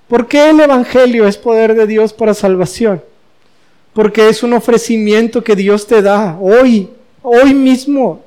¿Por 0.08 0.28
qué 0.28 0.50
el 0.50 0.60
Evangelio 0.60 1.26
es 1.26 1.38
poder 1.38 1.74
de 1.74 1.88
Dios 1.88 2.12
para 2.12 2.34
salvación? 2.34 3.02
Porque 3.94 4.28
es 4.28 4.44
un 4.44 4.52
ofrecimiento 4.54 5.42
que 5.44 5.56
Dios 5.56 5.88
te 5.88 6.02
da 6.02 6.38
hoy, 6.40 6.90
hoy 7.22 7.54
mismo, 7.54 8.22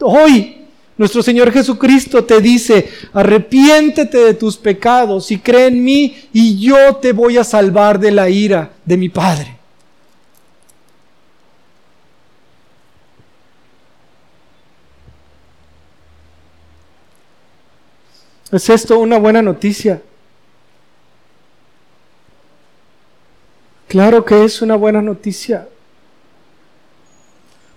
hoy. 0.00 0.60
Nuestro 0.96 1.24
Señor 1.24 1.50
Jesucristo 1.50 2.22
te 2.22 2.40
dice, 2.40 2.88
arrepiéntete 3.12 4.18
de 4.18 4.34
tus 4.34 4.56
pecados 4.56 5.32
y 5.32 5.38
cree 5.38 5.66
en 5.66 5.82
mí 5.82 6.16
y 6.32 6.60
yo 6.60 6.94
te 6.96 7.12
voy 7.12 7.36
a 7.36 7.42
salvar 7.42 7.98
de 7.98 8.12
la 8.12 8.28
ira 8.28 8.70
de 8.84 8.96
mi 8.96 9.08
Padre. 9.08 9.63
¿Es 18.52 18.68
esto 18.68 18.98
una 18.98 19.18
buena 19.18 19.42
noticia? 19.42 20.02
Claro 23.88 24.24
que 24.24 24.44
es 24.44 24.60
una 24.60 24.76
buena 24.76 25.00
noticia. 25.00 25.68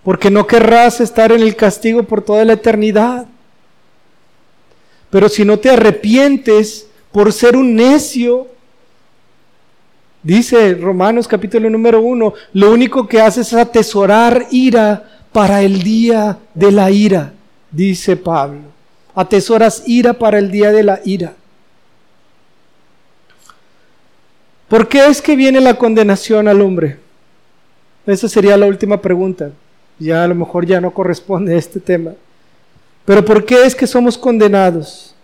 Porque 0.03 0.29
no 0.29 0.47
querrás 0.47 1.01
estar 1.01 1.31
en 1.31 1.41
el 1.41 1.55
castigo 1.55 2.03
por 2.03 2.21
toda 2.21 2.45
la 2.45 2.53
eternidad. 2.53 3.27
Pero 5.09 5.29
si 5.29 5.45
no 5.45 5.59
te 5.59 5.69
arrepientes 5.69 6.87
por 7.11 7.31
ser 7.31 7.55
un 7.55 7.75
necio, 7.75 8.47
dice 10.23 10.73
Romanos 10.75 11.27
capítulo 11.27 11.69
número 11.69 12.01
uno, 12.01 12.33
lo 12.53 12.71
único 12.71 13.07
que 13.07 13.21
haces 13.21 13.47
es 13.47 13.53
atesorar 13.53 14.47
ira 14.51 15.21
para 15.31 15.61
el 15.61 15.81
día 15.83 16.37
de 16.53 16.71
la 16.71 16.91
ira, 16.91 17.33
dice 17.71 18.17
Pablo 18.17 18.76
atesoras 19.17 19.83
ira 19.87 20.13
para 20.13 20.37
el 20.37 20.51
día 20.51 20.71
de 20.71 20.83
la 20.83 21.01
ira. 21.03 21.33
¿Por 24.69 24.87
qué 24.87 25.07
es 25.07 25.21
que 25.21 25.35
viene 25.35 25.59
la 25.59 25.77
condenación 25.77 26.47
al 26.47 26.61
hombre? 26.61 26.99
Esa 28.05 28.29
sería 28.29 28.55
la 28.57 28.67
última 28.67 29.01
pregunta. 29.01 29.51
Ya 29.97 30.23
a 30.23 30.27
lo 30.27 30.35
mejor 30.35 30.65
ya 30.65 30.79
no 30.79 30.91
corresponde 30.91 31.55
a 31.55 31.57
este 31.57 31.79
tema. 31.79 32.13
Pero 33.05 33.25
¿por 33.25 33.43
qué 33.45 33.65
es 33.65 33.73
que 33.73 33.87
somos 33.87 34.17
condenados? 34.17 35.15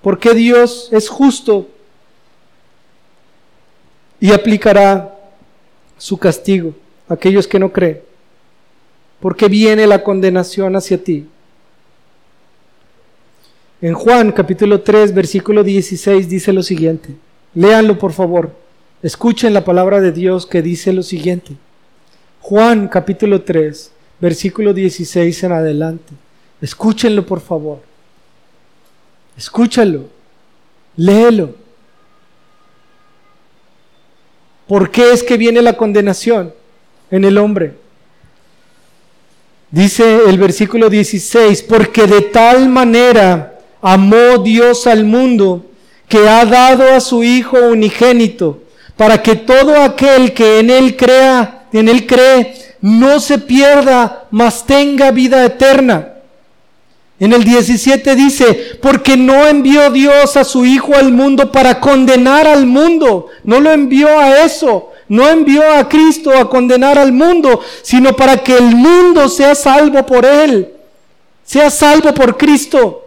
¿Por 0.00 0.18
qué 0.18 0.34
Dios 0.34 0.88
es 0.92 1.08
justo 1.08 1.68
y 4.20 4.32
aplicará 4.32 5.14
su 5.98 6.16
castigo 6.18 6.74
a 7.08 7.14
aquellos 7.14 7.46
que 7.46 7.58
no 7.58 7.72
creen. 7.72 8.00
Porque 9.20 9.48
viene 9.48 9.86
la 9.86 10.02
condenación 10.02 10.76
hacia 10.76 11.02
ti. 11.02 11.26
En 13.80 13.94
Juan 13.94 14.32
capítulo 14.32 14.80
3, 14.80 15.14
versículo 15.14 15.64
16 15.64 16.28
dice 16.28 16.52
lo 16.52 16.62
siguiente. 16.62 17.14
Léanlo 17.54 17.98
por 17.98 18.12
favor. 18.12 18.52
Escuchen 19.02 19.52
la 19.52 19.64
palabra 19.64 20.00
de 20.00 20.12
Dios 20.12 20.46
que 20.46 20.62
dice 20.62 20.92
lo 20.92 21.02
siguiente. 21.02 21.56
Juan 22.40 22.88
capítulo 22.88 23.42
3, 23.42 23.90
versículo 24.20 24.72
16 24.72 25.44
en 25.44 25.52
adelante. 25.52 26.12
Escúchenlo 26.60 27.26
por 27.26 27.40
favor. 27.40 27.80
Escúchalo. 29.36 30.06
Léelo. 30.96 31.54
¿Por 34.66 34.90
qué 34.90 35.12
es 35.12 35.22
que 35.22 35.36
viene 35.36 35.60
la 35.60 35.76
condenación 35.76 36.54
en 37.10 37.24
el 37.24 37.36
hombre? 37.36 37.74
Dice 39.70 40.20
el 40.26 40.38
versículo 40.38 40.88
16, 40.88 41.62
porque 41.64 42.06
de 42.06 42.22
tal 42.22 42.68
manera 42.68 43.53
amó 43.84 44.38
Dios 44.38 44.86
al 44.86 45.04
mundo 45.04 45.66
que 46.08 46.26
ha 46.26 46.46
dado 46.46 46.94
a 46.94 47.00
su 47.00 47.22
Hijo 47.22 47.58
unigénito, 47.58 48.62
para 48.96 49.22
que 49.22 49.36
todo 49.36 49.76
aquel 49.76 50.32
que 50.32 50.60
en 50.60 50.70
él 50.70 50.96
crea, 50.96 51.66
en 51.70 51.90
él 51.90 52.06
cree, 52.06 52.54
no 52.80 53.20
se 53.20 53.38
pierda, 53.38 54.24
mas 54.30 54.64
tenga 54.64 55.10
vida 55.10 55.44
eterna. 55.44 56.14
En 57.20 57.34
el 57.34 57.44
17 57.44 58.16
dice, 58.16 58.78
porque 58.80 59.18
no 59.18 59.46
envió 59.46 59.90
Dios 59.90 60.34
a 60.38 60.44
su 60.44 60.64
Hijo 60.64 60.94
al 60.94 61.12
mundo 61.12 61.52
para 61.52 61.78
condenar 61.78 62.46
al 62.46 62.64
mundo, 62.64 63.26
no 63.44 63.60
lo 63.60 63.70
envió 63.70 64.18
a 64.18 64.44
eso, 64.44 64.92
no 65.08 65.28
envió 65.28 65.62
a 65.74 65.86
Cristo 65.90 66.30
a 66.34 66.48
condenar 66.48 66.98
al 66.98 67.12
mundo, 67.12 67.60
sino 67.82 68.16
para 68.16 68.38
que 68.38 68.56
el 68.56 68.74
mundo 68.74 69.28
sea 69.28 69.54
salvo 69.54 70.06
por 70.06 70.24
Él, 70.24 70.72
sea 71.44 71.68
salvo 71.68 72.14
por 72.14 72.38
Cristo. 72.38 73.03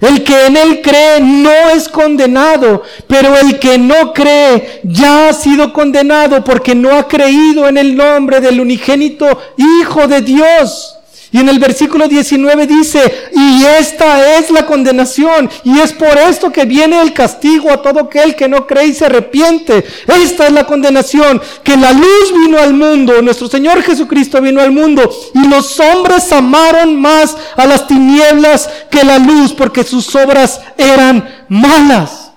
El 0.00 0.22
que 0.22 0.46
en 0.46 0.56
Él 0.56 0.80
cree 0.82 1.20
no 1.20 1.70
es 1.70 1.88
condenado, 1.88 2.82
pero 3.06 3.36
el 3.36 3.58
que 3.58 3.78
no 3.78 4.12
cree 4.12 4.80
ya 4.84 5.28
ha 5.28 5.32
sido 5.32 5.72
condenado 5.72 6.44
porque 6.44 6.74
no 6.74 6.96
ha 6.96 7.08
creído 7.08 7.66
en 7.66 7.78
el 7.78 7.96
nombre 7.96 8.40
del 8.40 8.60
unigénito 8.60 9.26
Hijo 9.56 10.06
de 10.06 10.22
Dios. 10.22 10.97
Y 11.30 11.38
en 11.38 11.48
el 11.48 11.58
versículo 11.58 12.08
19 12.08 12.66
dice, 12.66 13.30
y 13.34 13.64
esta 13.64 14.38
es 14.38 14.50
la 14.50 14.64
condenación, 14.64 15.50
y 15.62 15.78
es 15.78 15.92
por 15.92 16.16
esto 16.16 16.50
que 16.50 16.64
viene 16.64 17.00
el 17.02 17.12
castigo 17.12 17.70
a 17.70 17.82
todo 17.82 18.00
aquel 18.00 18.34
que 18.34 18.48
no 18.48 18.66
cree 18.66 18.86
y 18.86 18.94
se 18.94 19.04
arrepiente. 19.04 19.84
Esta 20.06 20.46
es 20.46 20.52
la 20.52 20.64
condenación, 20.64 21.40
que 21.62 21.76
la 21.76 21.92
luz 21.92 22.32
vino 22.32 22.58
al 22.58 22.72
mundo, 22.72 23.20
nuestro 23.20 23.48
Señor 23.48 23.82
Jesucristo 23.82 24.40
vino 24.40 24.62
al 24.62 24.72
mundo, 24.72 25.10
y 25.34 25.48
los 25.48 25.78
hombres 25.80 26.32
amaron 26.32 26.98
más 26.98 27.36
a 27.56 27.66
las 27.66 27.86
tinieblas 27.86 28.68
que 28.90 29.04
la 29.04 29.18
luz, 29.18 29.52
porque 29.52 29.84
sus 29.84 30.14
obras 30.14 30.60
eran 30.78 31.44
malas. 31.48 32.27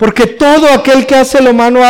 Porque 0.00 0.26
todo 0.26 0.72
aquel 0.72 1.04
que 1.04 1.14
hace 1.14 1.42
lo 1.42 1.52
malo, 1.52 1.82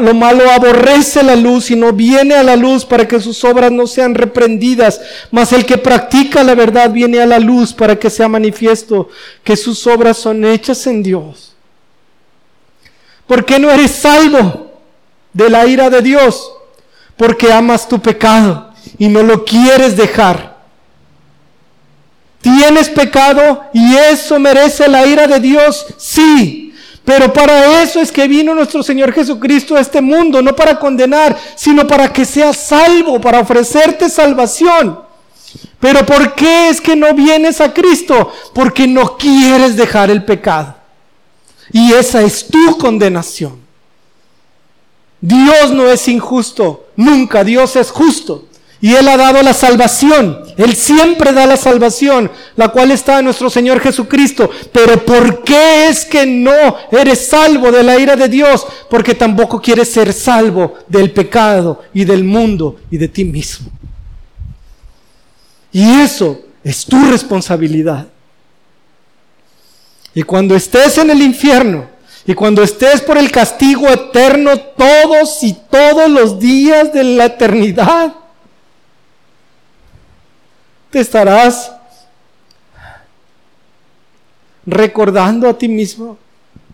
lo 0.00 0.14
malo, 0.14 0.48
aborrece 0.52 1.20
la 1.24 1.34
luz 1.34 1.68
y 1.72 1.74
no 1.74 1.92
viene 1.92 2.36
a 2.36 2.44
la 2.44 2.54
luz 2.54 2.84
para 2.84 3.08
que 3.08 3.20
sus 3.20 3.42
obras 3.42 3.72
no 3.72 3.88
sean 3.88 4.14
reprendidas. 4.14 5.00
Mas 5.32 5.52
el 5.52 5.66
que 5.66 5.76
practica 5.76 6.44
la 6.44 6.54
verdad 6.54 6.92
viene 6.92 7.20
a 7.20 7.26
la 7.26 7.40
luz 7.40 7.72
para 7.72 7.98
que 7.98 8.08
sea 8.08 8.28
manifiesto 8.28 9.08
que 9.42 9.56
sus 9.56 9.84
obras 9.88 10.16
son 10.16 10.44
hechas 10.44 10.86
en 10.86 11.02
Dios. 11.02 11.56
¿Por 13.26 13.44
qué 13.44 13.58
no 13.58 13.68
eres 13.68 13.90
salvo 13.90 14.70
de 15.32 15.50
la 15.50 15.66
ira 15.66 15.90
de 15.90 16.02
Dios? 16.02 16.48
Porque 17.16 17.52
amas 17.52 17.88
tu 17.88 18.00
pecado 18.00 18.72
y 18.96 19.08
no 19.08 19.24
lo 19.24 19.44
quieres 19.44 19.96
dejar. 19.96 20.56
¿Tienes 22.40 22.88
pecado 22.88 23.64
y 23.72 23.96
eso 23.96 24.38
merece 24.38 24.86
la 24.86 25.04
ira 25.04 25.26
de 25.26 25.40
Dios? 25.40 25.84
Sí. 25.96 26.65
Pero 27.06 27.32
para 27.32 27.82
eso 27.82 28.00
es 28.00 28.10
que 28.10 28.26
vino 28.26 28.52
nuestro 28.52 28.82
Señor 28.82 29.12
Jesucristo 29.12 29.76
a 29.76 29.80
este 29.80 30.00
mundo, 30.00 30.42
no 30.42 30.56
para 30.56 30.76
condenar, 30.76 31.38
sino 31.54 31.86
para 31.86 32.12
que 32.12 32.24
seas 32.24 32.56
salvo, 32.56 33.20
para 33.20 33.38
ofrecerte 33.38 34.10
salvación. 34.10 34.98
Pero 35.78 36.04
¿por 36.04 36.34
qué 36.34 36.68
es 36.68 36.80
que 36.80 36.96
no 36.96 37.14
vienes 37.14 37.60
a 37.60 37.72
Cristo? 37.72 38.32
Porque 38.52 38.88
no 38.88 39.16
quieres 39.16 39.76
dejar 39.76 40.10
el 40.10 40.24
pecado. 40.24 40.74
Y 41.70 41.92
esa 41.92 42.22
es 42.22 42.48
tu 42.48 42.76
condenación. 42.76 43.60
Dios 45.20 45.70
no 45.70 45.88
es 45.88 46.08
injusto, 46.08 46.88
nunca 46.96 47.44
Dios 47.44 47.76
es 47.76 47.92
justo. 47.92 48.46
Y 48.80 48.94
Él 48.94 49.08
ha 49.08 49.16
dado 49.16 49.42
la 49.42 49.54
salvación. 49.54 50.44
Él 50.56 50.74
siempre 50.74 51.32
da 51.32 51.46
la 51.46 51.56
salvación, 51.56 52.30
la 52.56 52.68
cual 52.68 52.90
está 52.90 53.18
en 53.18 53.24
nuestro 53.26 53.48
Señor 53.48 53.80
Jesucristo. 53.80 54.50
Pero 54.72 55.04
¿por 55.04 55.42
qué 55.42 55.88
es 55.88 56.04
que 56.04 56.26
no 56.26 56.76
eres 56.90 57.26
salvo 57.26 57.72
de 57.72 57.82
la 57.82 57.98
ira 57.98 58.16
de 58.16 58.28
Dios? 58.28 58.66
Porque 58.90 59.14
tampoco 59.14 59.60
quieres 59.60 59.90
ser 59.90 60.12
salvo 60.12 60.74
del 60.88 61.10
pecado 61.10 61.82
y 61.94 62.04
del 62.04 62.24
mundo 62.24 62.76
y 62.90 62.98
de 62.98 63.08
ti 63.08 63.24
mismo. 63.24 63.70
Y 65.72 66.00
eso 66.00 66.40
es 66.62 66.84
tu 66.84 67.02
responsabilidad. 67.04 68.06
Y 70.14 70.22
cuando 70.22 70.54
estés 70.54 70.96
en 70.98 71.10
el 71.10 71.20
infierno, 71.22 71.96
y 72.26 72.34
cuando 72.34 72.62
estés 72.62 73.00
por 73.02 73.16
el 73.18 73.30
castigo 73.30 73.86
eterno 73.88 74.58
todos 74.58 75.42
y 75.42 75.56
todos 75.70 76.10
los 76.10 76.40
días 76.40 76.92
de 76.92 77.04
la 77.04 77.26
eternidad, 77.26 78.14
te 80.90 81.00
estarás 81.00 81.72
recordando 84.64 85.48
a 85.48 85.56
ti 85.56 85.68
mismo, 85.68 86.18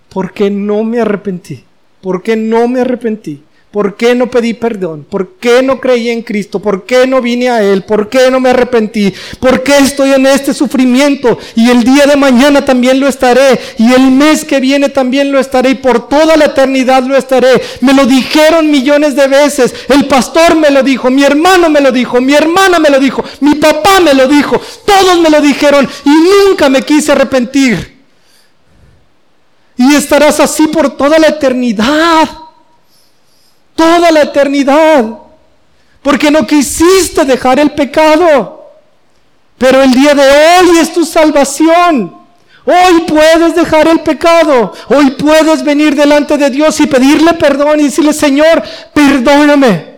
porque 0.09 0.51
no 0.51 0.83
me 0.85 1.01
arrepentí, 1.01 1.65
porque 2.01 2.37
no 2.37 2.69
me 2.69 2.81
arrepentí. 2.81 3.43
¿Por 3.73 3.97
qué 3.97 4.15
no 4.15 4.31
pedí 4.31 4.53
perdón? 4.53 5.07
¿Por 5.09 5.37
qué 5.41 5.63
no 5.63 5.81
creí 5.81 6.11
en 6.11 6.21
Cristo? 6.21 6.61
¿Por 6.61 6.85
qué 6.85 7.07
no 7.07 7.23
vine 7.23 7.49
a 7.49 7.63
Él? 7.63 7.85
¿Por 7.85 8.11
qué 8.11 8.31
no 8.31 8.39
me 8.39 8.51
arrepentí? 8.51 9.15
¿Por 9.41 9.63
qué 9.63 9.79
estoy 9.79 10.13
en 10.13 10.27
este 10.27 10.53
sufrimiento? 10.53 11.39
Y 11.57 11.71
el 11.71 11.83
día 11.83 12.05
de 12.05 12.17
mañana 12.17 12.67
también 12.67 13.01
lo 13.01 13.09
estaré. 13.09 13.59
Y 13.79 13.91
el 13.95 14.11
mes 14.11 14.45
que 14.45 14.61
viene 14.61 14.91
también 14.91 15.33
lo 15.33 15.39
estaré. 15.39 15.71
Y 15.71 15.75
por 15.77 16.07
toda 16.07 16.37
la 16.37 16.45
eternidad 16.45 17.03
lo 17.05 17.17
estaré. 17.17 17.63
Me 17.81 17.95
lo 17.95 18.05
dijeron 18.05 18.71
millones 18.71 19.17
de 19.17 19.27
veces. 19.27 19.75
El 19.89 20.07
pastor 20.07 20.55
me 20.55 20.71
lo 20.71 20.83
dijo. 20.83 21.11
Mi 21.11 21.25
hermano 21.25 21.71
me 21.71 21.81
lo 21.81 21.93
dijo. 21.93 22.21
Mi 22.21 22.35
hermana 22.35 22.79
me 22.79 22.91
lo 22.91 23.01
dijo. 23.01 23.25
Mi 23.41 23.55
papá 23.55 24.01
me 24.01 24.13
lo 24.13 24.29
dijo. 24.29 24.61
Todos 24.85 25.19
me 25.19 25.31
lo 25.31 25.41
dijeron. 25.41 25.89
Y 26.05 26.11
nunca 26.51 26.69
me 26.69 26.83
quise 26.83 27.13
arrepentir. 27.13 28.03
Y 29.79 29.95
estarás 29.95 30.41
así 30.41 30.67
por 30.67 30.95
toda 30.95 31.19
la 31.19 31.29
eternidad 31.29 32.42
toda 33.83 34.13
la 34.13 34.23
eternidad, 34.23 35.05
porque 36.03 36.31
no 36.31 36.47
quisiste 36.47 37.25
dejar 37.25 37.59
el 37.59 37.73
pecado. 37.73 38.71
Pero 39.59 39.83
el 39.83 39.93
día 39.93 40.15
de 40.15 40.23
hoy 40.23 40.79
es 40.79 40.93
tu 40.93 41.05
salvación. 41.05 42.17
Hoy 42.65 43.01
puedes 43.09 43.55
dejar 43.55 43.89
el 43.89 44.01
pecado. 44.01 44.73
Hoy 44.89 45.11
puedes 45.13 45.65
venir 45.65 45.95
delante 45.95 46.37
de 46.39 46.51
Dios 46.51 46.79
y 46.81 46.87
pedirle 46.87 47.35
perdón 47.35 47.81
y 47.81 47.85
decirle, 47.85 48.13
Señor, 48.13 48.63
perdóname. 48.93 49.93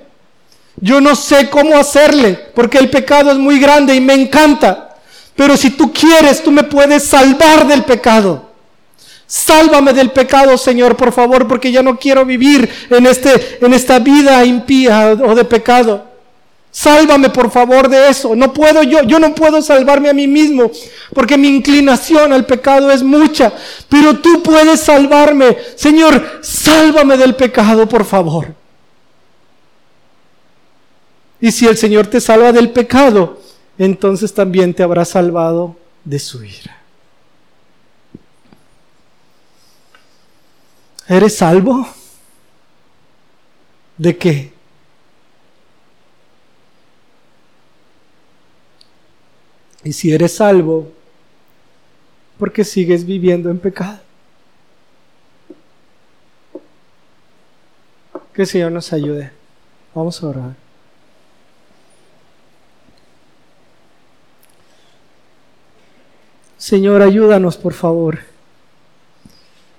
Yo 0.76 1.00
no 1.00 1.14
sé 1.14 1.48
cómo 1.50 1.76
hacerle, 1.76 2.32
porque 2.54 2.78
el 2.78 2.90
pecado 2.90 3.30
es 3.30 3.38
muy 3.38 3.58
grande 3.58 3.94
y 3.94 4.00
me 4.00 4.14
encanta. 4.14 4.96
Pero 5.36 5.56
si 5.56 5.70
tú 5.70 5.92
quieres, 5.92 6.42
tú 6.42 6.50
me 6.50 6.64
puedes 6.64 7.04
salvar 7.04 7.66
del 7.66 7.84
pecado. 7.84 8.53
Sálvame 9.34 9.92
del 9.92 10.12
pecado, 10.12 10.56
Señor, 10.56 10.96
por 10.96 11.10
favor, 11.12 11.48
porque 11.48 11.72
ya 11.72 11.82
no 11.82 11.98
quiero 11.98 12.24
vivir 12.24 12.70
en, 12.88 13.04
este, 13.04 13.58
en 13.60 13.74
esta 13.74 13.98
vida 13.98 14.44
impía 14.44 15.10
o 15.10 15.34
de 15.34 15.44
pecado. 15.44 16.04
Sálvame, 16.70 17.30
por 17.30 17.50
favor, 17.50 17.88
de 17.88 18.10
eso. 18.10 18.36
No 18.36 18.52
puedo 18.52 18.84
yo, 18.84 19.02
yo 19.02 19.18
no 19.18 19.34
puedo 19.34 19.60
salvarme 19.60 20.08
a 20.08 20.14
mí 20.14 20.28
mismo, 20.28 20.70
porque 21.12 21.36
mi 21.36 21.48
inclinación 21.48 22.32
al 22.32 22.46
pecado 22.46 22.92
es 22.92 23.02
mucha. 23.02 23.52
Pero 23.88 24.20
tú 24.20 24.40
puedes 24.40 24.78
salvarme. 24.78 25.56
Señor, 25.74 26.38
sálvame 26.40 27.16
del 27.16 27.34
pecado, 27.34 27.88
por 27.88 28.04
favor. 28.04 28.54
Y 31.40 31.50
si 31.50 31.66
el 31.66 31.76
Señor 31.76 32.06
te 32.06 32.20
salva 32.20 32.52
del 32.52 32.70
pecado, 32.70 33.40
entonces 33.78 34.32
también 34.32 34.72
te 34.74 34.84
habrá 34.84 35.04
salvado 35.04 35.74
de 36.04 36.20
su 36.20 36.44
ira. 36.44 36.83
¿Eres 41.08 41.36
salvo? 41.36 41.86
¿De 43.98 44.16
qué? 44.16 44.52
Y 49.84 49.92
si 49.92 50.12
eres 50.12 50.36
salvo, 50.36 50.90
¿por 52.38 52.52
qué 52.52 52.64
sigues 52.64 53.04
viviendo 53.04 53.50
en 53.50 53.58
pecado? 53.58 54.00
Que 58.32 58.42
el 58.42 58.48
Señor 58.48 58.72
nos 58.72 58.92
ayude. 58.92 59.30
Vamos 59.94 60.22
a 60.22 60.26
orar. 60.26 60.56
Señor, 66.56 67.02
ayúdanos, 67.02 67.58
por 67.58 67.74
favor. 67.74 68.33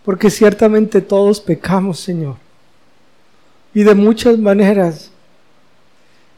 Porque 0.06 0.30
ciertamente 0.30 1.02
todos 1.02 1.41
pecamos, 1.41 1.99
Señor. 1.99 2.36
Y 3.73 3.84
de 3.84 3.95
muchas 3.95 4.38
maneras. 4.38 5.11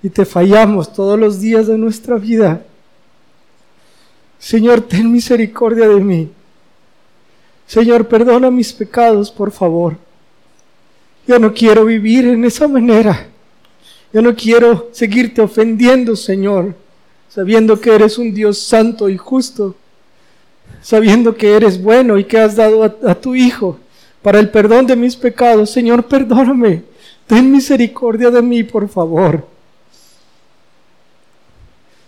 Y 0.02 0.10
te 0.10 0.26
fallamos 0.26 0.94
todos 0.94 1.20
los 1.20 1.42
días 1.42 1.68
de 1.68 1.78
nuestra 1.78 2.16
vida. 2.16 2.66
Señor, 4.40 4.82
ten 4.82 5.12
misericordia 5.12 5.90
de 5.90 6.00
mí. 6.00 6.32
Señor, 7.68 8.08
perdona 8.08 8.50
mis 8.50 8.72
pecados, 8.72 9.30
por 9.30 9.52
favor. 9.52 9.98
Yo 11.28 11.38
no 11.38 11.54
quiero 11.54 11.84
vivir 11.84 12.26
en 12.26 12.46
esa 12.46 12.68
manera. 12.70 13.28
Yo 14.14 14.22
no 14.22 14.34
quiero 14.34 14.88
seguirte 14.94 15.42
ofendiendo, 15.42 16.16
Señor, 16.16 16.74
sabiendo 17.28 17.80
que 17.82 17.94
eres 17.94 18.18
un 18.18 18.34
Dios 18.34 18.60
santo 18.60 19.10
y 19.10 19.18
justo, 19.18 19.76
sabiendo 20.82 21.36
que 21.36 21.54
eres 21.54 21.82
bueno 21.82 22.18
y 22.18 22.24
que 22.24 22.40
has 22.40 22.56
dado 22.56 22.84
a, 22.84 23.16
tu 23.16 23.36
Hijo 23.36 23.80
para 24.22 24.40
el 24.40 24.50
perdón 24.50 24.88
de 24.88 24.96
mis 24.96 25.16
pecados. 25.16 25.70
Señor, 25.70 26.04
perdóname. 26.06 26.84
Ten 27.26 27.52
misericordia 27.52 28.30
de 28.30 28.42
mí, 28.42 28.64
por 28.64 28.88
favor. 28.88 29.46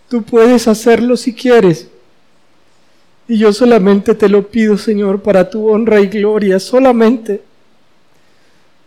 Tú 0.08 0.24
puedes 0.24 0.68
hacerlo 0.68 1.18
si 1.18 1.34
quieres. 1.34 1.88
Y 3.28 3.38
yo 3.38 3.54
solamente 3.54 4.16
te 4.16 4.28
lo 4.28 4.48
pido, 4.48 4.78
Señor, 4.78 5.22
para 5.22 5.50
tu 5.50 5.70
honra 5.70 6.00
y 6.00 6.08
gloria, 6.08 6.60
solamente 6.60 7.44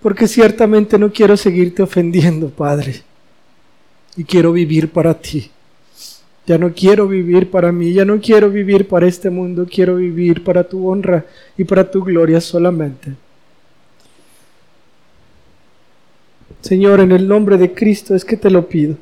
porque 0.02 0.26
ciertamente 0.26 0.98
no 0.98 1.12
quiero 1.12 1.36
seguirte 1.36 1.82
ofendiendo, 1.82 2.50
Padre. 2.50 3.02
Y 4.16 4.24
quiero 4.24 4.52
vivir 4.52 4.90
para 4.90 5.14
ti. 5.14 5.50
Ya 6.46 6.58
no 6.58 6.72
quiero 6.72 7.06
vivir 7.06 7.50
para 7.50 7.70
mí, 7.70 7.92
ya 7.92 8.04
no 8.04 8.20
quiero 8.20 8.50
vivir 8.50 8.88
para 8.88 9.06
este 9.06 9.30
mundo, 9.30 9.66
quiero 9.70 9.96
vivir 9.96 10.42
para 10.42 10.64
tu 10.64 10.88
honra 10.88 11.24
y 11.56 11.64
para 11.64 11.88
tu 11.88 12.02
gloria 12.02 12.40
solamente. 12.40 13.12
Señor, 16.60 17.00
en 17.00 17.12
el 17.12 17.28
nombre 17.28 17.58
de 17.58 17.72
Cristo 17.72 18.14
es 18.14 18.24
que 18.24 18.36
te 18.36 18.50
lo 18.50 18.68
pido. 18.68 18.96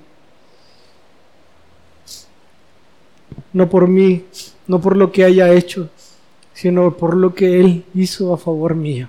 No 3.52 3.68
por 3.68 3.88
mí, 3.88 4.24
no 4.66 4.80
por 4.80 4.96
lo 4.96 5.10
que 5.10 5.24
haya 5.24 5.52
hecho, 5.52 5.90
sino 6.52 6.96
por 6.96 7.16
lo 7.16 7.34
que 7.34 7.60
Él 7.60 7.84
hizo 7.94 8.32
a 8.32 8.38
favor 8.38 8.74
mío. 8.74 9.08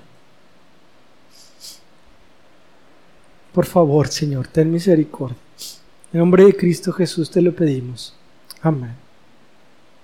Por 3.53 3.65
favor, 3.65 4.07
Señor, 4.07 4.47
ten 4.47 4.71
misericordia. 4.71 5.37
En 6.13 6.19
nombre 6.19 6.45
de 6.45 6.55
Cristo 6.55 6.91
Jesús 6.91 7.29
te 7.29 7.41
lo 7.41 7.53
pedimos. 7.53 8.15
Amén. 8.63 9.10